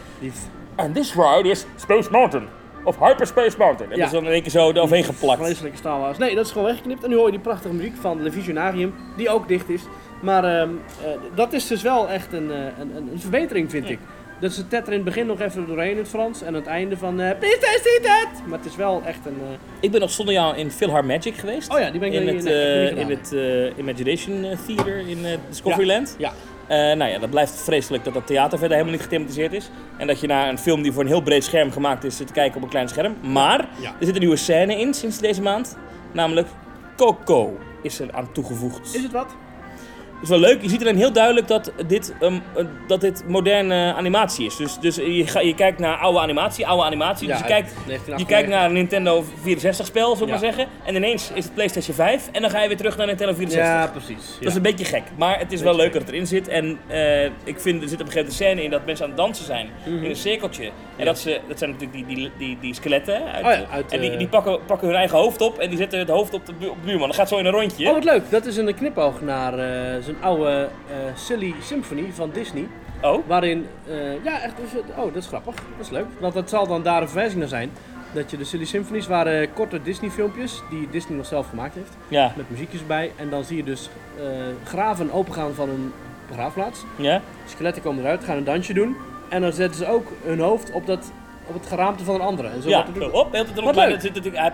[0.76, 2.46] And this ride is Space Mountain.
[2.84, 3.90] Of Hyperspace Mountain.
[3.92, 4.04] En Ja.
[4.04, 5.42] dat is dan in één keer zo eroverheen geplakt.
[5.44, 6.18] Vreselijke Star Wars.
[6.18, 7.02] Nee, dat is gewoon weggeknipt.
[7.04, 9.82] En nu hoor je die prachtige muziek van Le Visionarium, die ook dicht is.
[10.22, 10.68] Maar ehm,
[11.04, 13.98] eh, dat is dus wel echt een, een, een, een verbetering, vind ik.
[14.42, 16.40] Dat ze tetteren in het begin nog even doorheen in het Frans.
[16.40, 18.46] En aan het einde van, eh please see that.
[18.46, 19.36] Maar het is wel echt een...
[19.40, 21.72] eh, Ik ben nog zonder jou in Philhar Magic geweest.
[21.72, 25.08] Oh ja, die ben ik in het, ik eh, in het eh, Imagination eh, Theater
[25.08, 26.14] in eh, Discoveryland.
[26.18, 26.32] Ja,
[26.66, 29.70] Eh, nou ja, dat blijft vreselijk dat dat theater verder helemaal niet gethematiseerd is.
[29.96, 32.26] En dat je naar een film die voor een heel breed scherm gemaakt is zit
[32.26, 33.16] te kijken op een klein scherm.
[33.22, 33.88] Maar Ja.
[34.00, 35.76] er zit een nieuwe scène in sinds deze maand.
[36.12, 36.48] Namelijk
[36.96, 38.94] Coco is er aan toegevoegd.
[38.94, 39.34] is het wat?
[40.22, 40.62] Is wel leuk.
[40.62, 44.56] Je ziet alleen heel duidelijk dat dit, ehm, eh, dat dit moderne animatie is.
[44.56, 47.26] Dus, dus je, ga, je kijkt naar oude animatie, oude animatie.
[47.28, 48.26] dus je kijkt, je 1998.
[48.26, 50.40] kijkt naar een Nintendo 64 spel, zullen we Ja.
[50.40, 50.66] maar zeggen.
[50.84, 53.72] En ineens is het PlayStation 5 en dan ga je weer terug naar Nintendo 64.
[53.74, 54.36] Ja, precies.
[54.40, 56.48] Dat is een beetje gek, maar het is wel leuk dat het erin zit.
[56.48, 59.04] En eh, ik vind, er zit op een gegeven moment een scène in dat mensen
[59.04, 59.68] aan het dansen zijn.
[59.86, 60.04] Mhm.
[60.04, 60.70] In een cirkeltje.
[60.96, 63.14] En dat, ze, dat zijn natuurlijk die, die, die, die skeletten.
[63.32, 65.78] Uit, Oh ja, uit, en die, die pakken, pakken hun eigen hoofd op en die
[65.78, 67.06] zetten het hoofd op de, bu- op de buurman.
[67.06, 67.86] Dat gaat zo in een rondje.
[67.88, 68.22] Oh, wat leuk.
[68.30, 72.68] Dat is een knipoog naar eh, zijn oude eh, Silly Symphony van Disney.
[73.02, 75.54] Oh, Waarin, eh, ja, echt, dus, oh, dat is grappig.
[75.54, 76.06] Dat is leuk.
[76.20, 77.70] Want dat zal dan daar een verwijzing naar zijn.
[78.12, 81.96] Dat je de Silly Symphonies waren korte Disney filmpjes die Disney nog zelf gemaakt heeft.
[82.08, 82.32] ja.
[82.36, 83.12] Met muziekjes erbij.
[83.16, 84.24] En dan zie je dus eh,
[84.64, 85.92] graven opengaan van een
[86.28, 86.84] begraafplaats.
[86.96, 87.20] ja.
[87.46, 88.96] Skeletten komen eruit, gaan een dansje doen.
[89.28, 91.12] En dan zetten ze ook hun hoofd op, dat,
[91.54, 92.48] op het geraamte van een andere.
[92.48, 93.74] En zo Ja, zo, op, heel erop.
[93.74, 93.90] Leuk.
[93.90, 94.52] dat zit natuurlijk,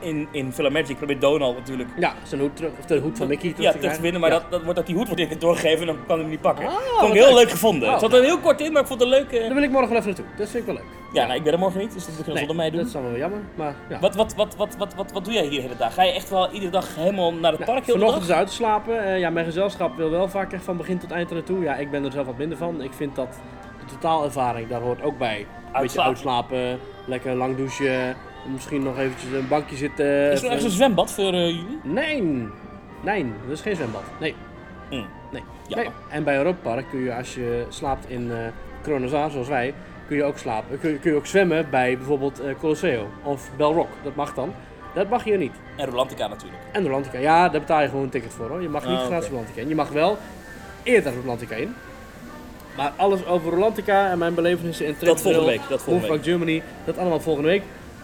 [0.00, 3.26] in, in Film Magic probeert Donald natuurlijk ja, zijn hoed terug, of de hoed van
[3.26, 4.38] Mickey terug ja, te winnen, maar Ja.
[4.38, 6.66] dat, dat wordt dat die hoed wordt doorgegeven en dan kan hij hem niet pakken.
[6.66, 7.34] Ah, vond ik heel leuk.
[7.42, 7.86] leuk gevonden.
[7.88, 9.38] Oh, het zat er heel kort in, maar ik vond het een leuke...
[9.38, 10.36] Daar wil ik morgen wel even naartoe.
[10.36, 11.00] Dat vind ik wel leuk.
[11.12, 12.78] Ja, nou, ik ben er morgen niet, dus dat je Nee, zonder mij doen.
[12.78, 13.38] dat is dan wel jammer.
[13.54, 13.98] Maar ja.
[13.98, 15.94] Wat, wat, wat, wat, wat, wat, wat doe jij hier de hele dag?
[15.94, 18.52] Ga je echt wel iedere dag helemaal naar het park heel vanochtend is uit te
[18.52, 19.04] slapen.
[19.04, 21.62] Eh, ja, mijn gezelschap wil wel vaak echt van begin tot eind er naartoe.
[21.62, 22.82] Ja, ik ben er zelf wat minder van.
[22.82, 23.38] Ik vind dat
[23.78, 25.46] de totaalervaring, daar hoort ook bij.
[25.80, 26.78] Beetje Uitslapen.
[27.04, 28.16] lekker lang douchen,
[28.52, 30.32] misschien nog eventjes een bankje zitten.
[30.32, 31.78] Is er ergens een zwembad voor eh, jullie?
[31.82, 32.22] Nee,
[33.00, 34.02] nee, dat is geen zwembad.
[34.20, 34.34] Nee,
[34.90, 35.06] Mm.
[35.30, 35.42] nee.
[35.66, 35.76] Ja.
[35.76, 35.88] nee.
[36.08, 38.36] En bij Europa Park kun je, als je slaapt in eh
[38.82, 39.74] Kronozaar, zoals wij,
[40.06, 40.78] kun je ook slapen.
[40.80, 43.88] Kun je, kun je ook zwemmen bij bijvoorbeeld eh, Colosseo of Belrock.
[44.02, 44.54] Dat mag dan.
[44.94, 45.52] Dat mag hier niet.
[45.76, 46.62] En Rolantica natuurlijk.
[46.72, 48.62] En Rolantica, ja, daar betaal je gewoon een ticket voor hoor.
[48.62, 49.28] Je mag niet Ah, gratis oké.
[49.34, 49.68] Rolantica in.
[49.68, 50.18] Je mag wel
[50.82, 51.74] eerder Rolantica in.
[52.76, 56.24] Maar alles over Rolantica en mijn belevenissen in Dat volgende Trip week, dat volgende Movepark
[56.24, 57.62] Germany, dat allemaal volgende week.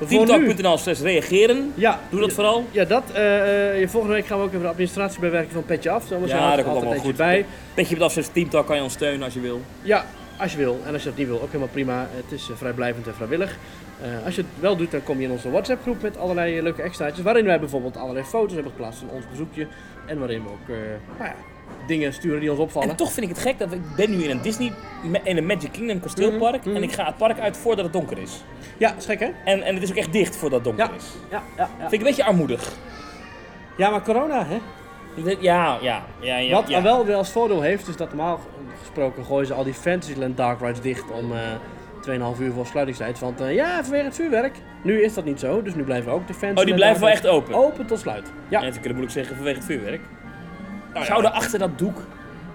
[0.09, 1.73] Teamtalk.nl slash reageren.
[1.75, 2.65] ja, Doe dat vooral.
[2.71, 3.03] Ja, dat.
[3.11, 6.07] eh, volgende week gaan we ook even de administratie bijwerken van Petje Af.
[6.07, 7.17] Zo, Ja, dat komt allemaal goed.
[7.17, 7.47] bij.
[7.75, 9.61] Petje met afzet Teamtalk kan je ons steunen als je wil.
[9.83, 10.05] Ja,
[10.37, 10.81] als je wil.
[10.87, 12.09] En als je dat niet wil, ook helemaal prima.
[12.15, 13.57] Het is eh, vrijblijvend en vrijwillig.
[14.25, 16.83] Als je het wel doet, dan kom je in onze WhatsApp groep met allerlei leuke
[16.83, 17.25] extraatjes.
[17.25, 19.67] Waarin wij bijvoorbeeld allerlei foto's hebben geplaatst van ons bezoekje.
[20.07, 20.69] En waarin we ook
[21.19, 21.35] nou ja,
[21.87, 22.89] dingen sturen die ons opvallen.
[22.89, 24.73] En toch vind ik het gek dat ik ben nu in een Disney,
[25.23, 26.59] in een Magic Kingdom kasteelpark.
[26.61, 26.77] Mhm, mhm.
[26.77, 28.45] En ik ga het park uit voordat het donker is.
[28.77, 29.31] Ja, is gek hè?
[29.45, 31.01] En, en het is ook echt dicht voordat het donker Ja.
[31.01, 31.05] is.
[31.31, 31.81] Ja, ja, ja.
[31.81, 32.73] Vind ik een beetje armoedig.
[33.77, 34.59] ja maar corona hè?
[35.41, 36.37] Ja, ja, ja.
[36.39, 36.83] ja Wat ja.
[36.83, 38.41] wel weer als voordeel heeft, is dat normaal
[38.81, 41.39] gesproken gooien ze al die Fantasyland Dark Rides dicht om eh
[42.37, 43.19] 2,5 uur voor sluitingstijd.
[43.19, 44.57] Want eh, ja, vanwege het vuurwerk.
[44.83, 47.11] Nu is dat niet zo, dus nu blijven ook de Fantasyland Oh, die blijven wel
[47.11, 47.55] echt open.
[47.55, 48.27] Open tot sluit.
[48.49, 48.61] Ja.
[48.61, 50.01] Ja, natuurlijk moet ik zeggen vanwege het vuurwerk.
[50.99, 51.17] Nou ja.
[51.17, 52.03] Zouden achter dat doek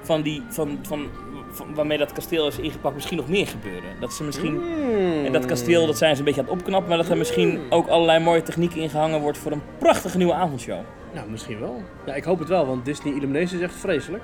[0.02, 1.08] van die, van, van,
[1.52, 3.89] van, waarmee dat kasteel is ingepakt misschien nog meer gebeuren?
[4.00, 4.56] Dat ze misschien...
[4.56, 5.26] Hmm.
[5.26, 7.60] En dat kasteel dat zijn ze een beetje aan het opknappen, maar dat er misschien
[7.70, 10.80] ook allerlei mooie technieken ingehangen wordt voor een prachtige nieuwe avondshow.
[11.14, 11.84] Nou, misschien wel.
[12.06, 14.24] Ja, ik hoop het wel, want Disney Illumination is echt vreselijk.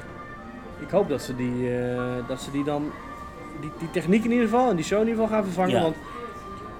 [0.81, 2.91] Ik hoop dat ze die, eh, dat ze die dan,
[3.61, 5.75] die, die techniek in ieder geval en die show in ieder geval gaan vervangen.
[5.75, 5.81] Ja.
[5.81, 5.95] Want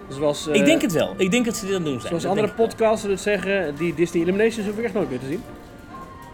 [0.07, 1.13] zoals, eh, ik denk het wel.
[1.17, 2.07] Ik denk dat ze dit aan doen zijn.
[2.07, 5.25] zoals Dat andere podcasters het zeggen, die Disney Illuminations hoef ik echt nooit meer te
[5.25, 5.43] zien.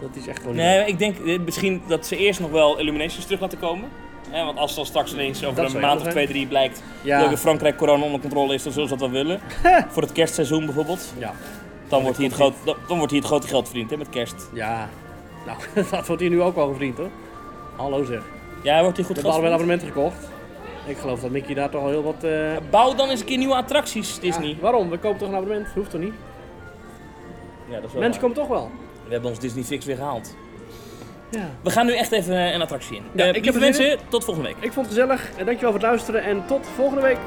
[0.01, 2.79] Dat is echt gewoon niet Nee, ik denk eh, misschien dat ze eerst nog wel
[2.79, 3.89] Illuminations terug laten komen.
[4.31, 7.19] Want als dan straks ineens over Dat een maand of twee, drie blijkt Ja.
[7.21, 9.39] dat in Frankrijk corona onder controle is, dan zullen ze dat wel willen.
[9.93, 11.13] Voor het kerstseizoen bijvoorbeeld.
[11.17, 11.33] Ja.
[11.87, 14.09] Dan wordt hier het, groot, dan, dan wordt hier het grote geld verdiend hè, met
[14.09, 14.49] kerst.
[14.53, 14.89] Ja.
[15.45, 15.57] Nou,
[15.91, 17.09] dat wordt hier nu ook wel gevriend hoor.
[17.75, 18.21] Hallo zeg.
[18.63, 20.29] Ja, wordt hier We goed hebben allebei geld abonnementen gekocht.
[20.85, 22.23] Ik geloof dat Mickey daar toch al heel wat...
[22.23, 24.47] eh, Bouw dan eens een keer nieuwe attracties, Disney.
[24.47, 24.89] ja, waarom?
[24.89, 25.67] We kopen toch een abonnement?
[25.75, 26.13] Hoeft toch niet?
[27.69, 28.31] Ja, dat is wel Mensen waar.
[28.31, 28.71] komen toch wel.
[29.05, 30.35] We hebben ons Disney Fix weer gehaald.
[31.29, 31.49] Ja.
[31.61, 33.03] We gaan nu echt even een attractie in.
[33.13, 34.57] Ja, eh, ik wens je tot volgende week.
[34.63, 35.29] Ik vond het gezellig.
[35.29, 37.17] Eh, dankjewel voor het luisteren en tot volgende week.